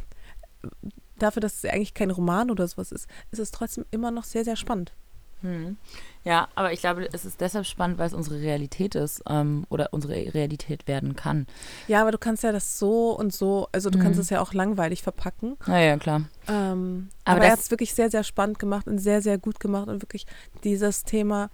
dafür, 1.19 1.39
dass 1.39 1.63
es 1.63 1.65
eigentlich 1.65 1.93
kein 1.93 2.11
Roman 2.11 2.51
oder 2.51 2.67
sowas 2.67 2.91
ist, 2.91 3.07
ist 3.31 3.39
es 3.39 3.51
trotzdem 3.51 3.85
immer 3.91 4.11
noch 4.11 4.23
sehr, 4.23 4.43
sehr 4.43 4.55
spannend. 4.55 4.93
Hm. 5.41 5.77
Ja, 6.23 6.47
aber 6.55 6.73
ich 6.73 6.79
glaube, 6.79 7.07
es 7.13 7.25
ist 7.25 7.39
deshalb 7.39 7.65
spannend, 7.65 7.99
weil 7.99 8.07
es 8.07 8.13
unsere 8.13 8.39
Realität 8.41 8.95
ist 8.95 9.23
ähm, 9.29 9.65
oder 9.69 9.89
unsere 9.91 10.13
Realität 10.33 10.87
werden 10.87 11.15
kann. 11.15 11.47
Ja, 11.87 12.01
aber 12.01 12.11
du 12.11 12.17
kannst 12.17 12.43
ja 12.43 12.51
das 12.51 12.79
so 12.79 13.11
und 13.11 13.33
so, 13.33 13.67
also 13.71 13.89
du 13.89 13.97
hm. 13.97 14.03
kannst 14.03 14.19
es 14.19 14.29
ja 14.29 14.41
auch 14.41 14.53
langweilig 14.53 15.03
verpacken. 15.03 15.57
Ja, 15.67 15.79
ja, 15.79 15.97
klar. 15.97 16.23
Ähm, 16.47 17.09
aber, 17.23 17.37
aber 17.37 17.45
er 17.45 17.51
hat 17.51 17.59
es 17.59 17.71
wirklich 17.71 17.93
sehr, 17.93 18.09
sehr 18.09 18.23
spannend 18.23 18.59
gemacht 18.59 18.87
und 18.87 18.97
sehr, 18.97 19.21
sehr 19.21 19.37
gut 19.37 19.59
gemacht 19.59 19.87
und 19.87 20.01
wirklich 20.01 20.25
dieses 20.63 21.03
Thema 21.03 21.49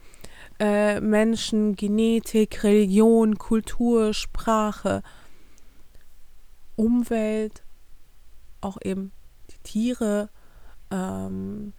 äh, 0.59 0.99
Menschen, 1.01 1.75
Genetik, 1.75 2.63
Religion, 2.63 3.37
Kultur, 3.37 4.13
Sprache 4.13 5.03
Umwelt, 6.75 7.63
auch 8.61 8.77
eben 8.83 9.11
die 9.51 9.59
Tiere 9.63 10.29
ähm, 10.89 11.73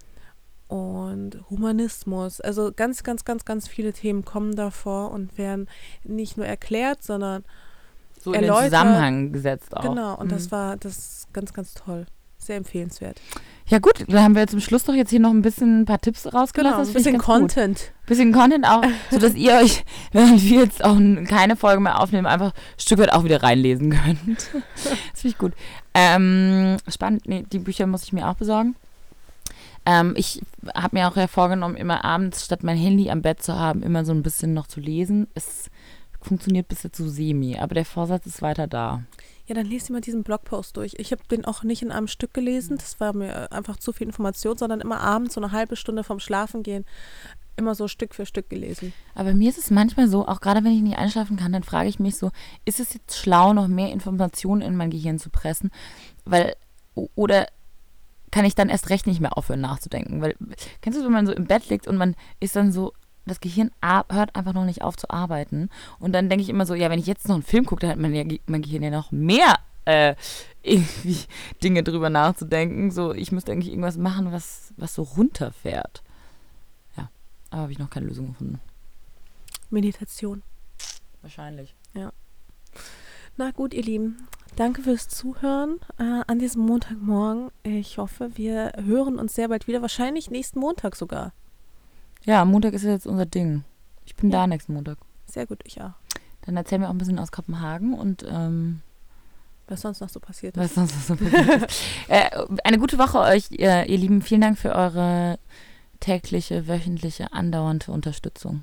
und 0.69 1.39
Humanismus. 1.51 2.41
Also 2.41 2.73
ganz, 2.75 3.03
ganz, 3.03 3.25
ganz, 3.25 3.45
ganz 3.45 3.69
viele 3.69 3.93
Themen 3.93 4.25
kommen 4.25 4.57
davor 4.57 5.11
und 5.11 5.37
werden 5.39 5.69
nicht 6.05 6.37
nur 6.37 6.47
erklärt, 6.47 7.03
sondern 7.03 7.45
so 8.21 8.33
in 8.33 8.43
den 8.43 8.53
Zusammenhang 8.53 9.33
gesetzt 9.33 9.77
auch. 9.77 9.83
Genau, 9.83 10.15
und 10.17 10.27
mhm. 10.27 10.31
das 10.31 10.51
war 10.51 10.77
das 10.77 11.27
ganz, 11.33 11.53
ganz 11.53 11.75
toll. 11.75 12.07
Sehr 12.39 12.57
empfehlenswert. 12.57 13.21
Ja 13.67 13.79
gut, 13.79 14.05
dann 14.07 14.23
haben 14.23 14.37
wir 14.37 14.47
zum 14.47 14.61
Schluss 14.61 14.85
doch 14.85 14.93
jetzt 14.93 15.09
hier 15.09 15.21
noch 15.21 15.31
ein 15.31 15.41
bisschen 15.41 15.81
ein 15.81 15.85
paar 15.87 16.01
Tipps 16.01 16.27
rausgelassen. 16.27 16.79
Genau, 16.79 16.89
ein 16.89 16.93
bisschen 16.93 17.19
Content. 17.19 17.93
Ein 18.03 18.07
bisschen 18.07 18.33
Content 18.33 18.67
auch, 18.67 18.83
sodass 19.11 19.35
ihr 19.35 19.55
euch, 19.55 19.83
während 20.13 20.43
wir 20.43 20.61
jetzt 20.61 20.85
auch 20.85 20.99
keine 21.27 21.57
Folge 21.57 21.81
mehr 21.81 22.01
aufnehmen, 22.01 22.27
einfach 22.27 22.53
ein 22.53 22.81
Stück 22.81 22.99
weit 22.99 23.13
auch 23.15 23.25
wieder 23.25 23.43
reinlesen 23.43 23.91
könnt. 23.91 24.51
das 24.75 25.21
finde 25.21 25.29
ich 25.29 25.39
gut. 25.39 25.53
Ähm, 25.95 26.77
spannend, 26.89 27.27
nee, 27.27 27.45
die 27.51 27.59
Bücher 27.59 27.87
muss 27.87 28.05
ich 28.05 28.13
mir 28.13 28.29
auch 28.29 28.35
besorgen. 28.35 28.77
Ähm, 29.87 30.15
ich 30.17 30.41
habe 30.75 30.97
mir 30.97 31.09
auch 31.09 31.17
ja 31.17 31.27
vorgenommen, 31.27 31.77
immer 31.77 32.05
abends, 32.05 32.45
statt 32.45 32.63
mein 32.63 32.77
Handy 32.77 33.11
am 33.11 33.23
Bett 33.23 33.43
zu 33.43 33.59
haben, 33.59 33.83
immer 33.83 34.05
so 34.05 34.13
ein 34.13 34.23
bisschen 34.23 34.55
noch 34.55 34.67
zu 34.67 34.81
lesen. 34.81 35.27
Es 35.35 35.71
funktioniert 36.21 36.69
bis 36.69 36.83
jetzt 36.83 36.97
so 36.97 37.09
semi, 37.09 37.59
aber 37.59 37.75
der 37.75 37.85
Vorsatz 37.85 38.27
ist 38.27 38.43
weiter 38.43 38.67
da. 38.67 39.03
Ja, 39.47 39.55
dann 39.55 39.67
lest 39.67 39.89
dir 39.89 39.93
mal 39.93 40.01
diesen 40.01 40.23
Blogpost 40.23 40.79
durch. 40.79 40.95
Ich 40.97 41.13
habe 41.13 41.23
den 41.31 41.45
auch 41.45 41.65
nicht 41.65 41.83
in 41.83 41.93
einem 41.93 42.09
Stück 42.09 42.33
gelesen, 42.33 42.79
das 42.79 42.99
war 42.99 43.13
mir 43.13 43.53
einfach 43.53 43.77
zu 43.77 43.93
viel 43.93 44.07
Information, 44.07 44.57
sondern 44.57 44.81
immer 44.81 45.01
abends 45.01 45.35
so 45.35 45.41
eine 45.41 45.53
halbe 45.53 45.77
Stunde 45.77 46.03
vom 46.03 46.19
Schlafengehen 46.19 46.87
immer 47.57 47.75
so 47.75 47.89
Stück 47.89 48.15
für 48.15 48.27
Stück 48.27 48.49
gelesen. 48.49 48.93
Aber 49.15 49.33
mir 49.33 49.49
ist 49.49 49.59
es 49.59 49.71
manchmal 49.71 50.09
so, 50.09 50.27
auch 50.27 50.41
gerade 50.41 50.65
wenn 50.65 50.73
ich 50.73 50.83
nicht 50.83 50.99
einschlafen 50.99 51.37
kann, 51.37 51.53
dann 51.53 51.63
frage 51.63 51.89
ich 51.89 51.99
mich 51.99 52.17
so, 52.17 52.31
ist 52.65 52.81
es 52.81 52.95
jetzt 52.95 53.17
schlau, 53.17 53.53
noch 53.53 53.69
mehr 53.69 53.93
Informationen 53.93 54.63
in 54.63 54.77
mein 54.77 54.91
Gehirn 54.91 55.19
zu 55.19 55.31
pressen? 55.31 55.71
Weil, 56.25 56.55
oder 57.15 57.47
kann 58.35 58.45
ich 58.45 58.57
dann 58.57 58.69
erst 58.69 58.91
recht 58.91 59.07
nicht 59.07 59.21
mehr 59.21 59.39
aufhören 59.39 59.61
nachzudenken? 59.61 60.21
Weil, 60.21 60.35
kennst 60.81 60.99
du, 60.99 61.05
wenn 61.05 61.13
man 61.13 61.25
so 61.25 61.33
im 61.33 61.47
Bett 61.47 61.69
liegt 61.69 61.87
und 61.87 61.97
man 61.97 62.17
ist 62.41 62.57
dann 62.57 62.73
so 62.73 62.93
das 63.27 63.39
Gehirn 63.39 63.71
hört 63.81 64.35
einfach 64.35 64.53
noch 64.53 64.65
nicht 64.65 64.83
auf 64.83 64.97
zu 64.97 65.09
arbeiten. 65.09 65.71
Und 66.01 66.13
dann 66.13 66.29
denke 66.29 66.43
ich 66.43 66.49
immer 66.49 66.67
so, 66.67 66.75
ja, 66.75 66.91
wenn 66.91 66.99
ich 66.99 67.07
jetzt 67.07 67.29
noch 67.29 67.37
einen 67.37 67.45
Film 67.45 67.65
gucke, 67.65 67.83
dann 67.83 67.91
hat 67.91 67.99
mein, 67.99 68.13
ja, 68.13 68.25
mein 68.47 68.61
Gehirn 68.61 68.83
ja 68.83 68.91
noch 68.91 69.13
mehr 69.13 69.61
äh, 69.85 70.17
irgendwie 70.65 71.21
Dinge 71.63 71.85
drüber 71.85 72.11
nachzudenken. 72.11 72.91
So, 72.91 73.15
ich 73.15 73.31
müsste 73.31 73.53
eigentlich 73.53 73.69
irgendwas 73.69 73.97
machen, 73.97 74.33
was, 74.33 74.75
was 74.77 74.97
so 74.97 75.03
runterfährt. 75.03 76.03
Ja, 76.97 77.09
aber 77.51 77.63
habe 77.63 77.73
ich 77.73 77.79
noch 77.79 77.89
keine 77.89 78.07
Lösung 78.07 78.27
gefunden. 78.27 78.61
Meditation. 79.71 80.43
Wahrscheinlich. 81.23 81.77
Ja. 81.95 82.13
Na 83.37 83.53
gut, 83.53 83.73
ihr 83.75 83.85
Lieben. 83.85 84.27
Danke 84.57 84.83
fürs 84.83 85.09
Zuhören 85.09 85.81
äh, 85.99 86.23
an 86.29 86.39
diesem 86.39 86.63
Montagmorgen. 86.63 87.51
Ich 87.65 87.99
hoffe, 87.99 88.31
wir 88.37 88.73
hören 88.85 89.19
uns 89.19 89.35
sehr 89.35 89.49
bald 89.49 89.67
wieder. 89.67 89.83
Wahrscheinlich 89.83 90.31
nächsten 90.31 90.61
Montag 90.61 90.95
sogar. 90.95 91.33
Ja, 92.23 92.45
Montag 92.45 92.73
ist 92.73 92.85
jetzt 92.85 93.09
unser 93.09 93.27
Ding. 93.27 93.65
Ich 94.05 94.15
bin 94.15 94.31
ja. 94.31 94.39
da 94.39 94.47
nächsten 94.47 94.75
Montag. 94.75 94.99
Sehr 95.27 95.47
gut, 95.47 95.59
ich 95.65 95.81
auch. 95.83 95.95
Dann 96.43 96.57
erzählen 96.57 96.83
wir 96.83 96.89
auch 96.89 96.93
ein 96.95 96.99
bisschen 96.99 97.19
aus 97.19 97.33
Kopenhagen 97.33 97.95
und 97.95 98.25
ähm, 98.29 98.81
was 99.67 99.81
sonst 99.81 100.01
noch 100.01 100.09
so 100.09 100.21
passiert 100.21 100.57
ist. 100.57 100.63
Was 100.63 100.75
sonst 100.75 100.95
noch 100.95 101.03
so 101.03 101.25
passiert 101.25 101.71
ist. 101.71 101.83
Äh, 102.09 102.31
eine 102.63 102.79
gute 102.79 102.99
Woche 102.99 103.19
euch, 103.19 103.51
ihr, 103.51 103.87
ihr 103.87 103.99
Lieben. 103.99 104.23
Vielen 104.23 104.43
Dank 104.43 104.57
für 104.57 104.73
eure 104.73 105.41
tägliche, 105.99 106.69
wöchentliche, 106.69 107.33
andauernde 107.33 107.91
Unterstützung. 107.91 108.63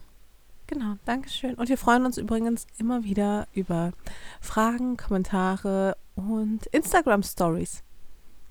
Genau, 0.71 0.95
Dankeschön. 1.03 1.55
Und 1.55 1.67
wir 1.67 1.77
freuen 1.77 2.05
uns 2.05 2.17
übrigens 2.17 2.65
immer 2.77 3.03
wieder 3.03 3.45
über 3.53 3.91
Fragen, 4.39 4.95
Kommentare 4.95 5.97
und 6.15 6.65
Instagram-Stories. 6.67 7.83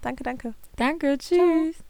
Danke, 0.03 0.23
danke. 0.23 0.55
Danke, 0.77 1.17
tschüss. 1.17 1.77
Ciao. 1.77 1.90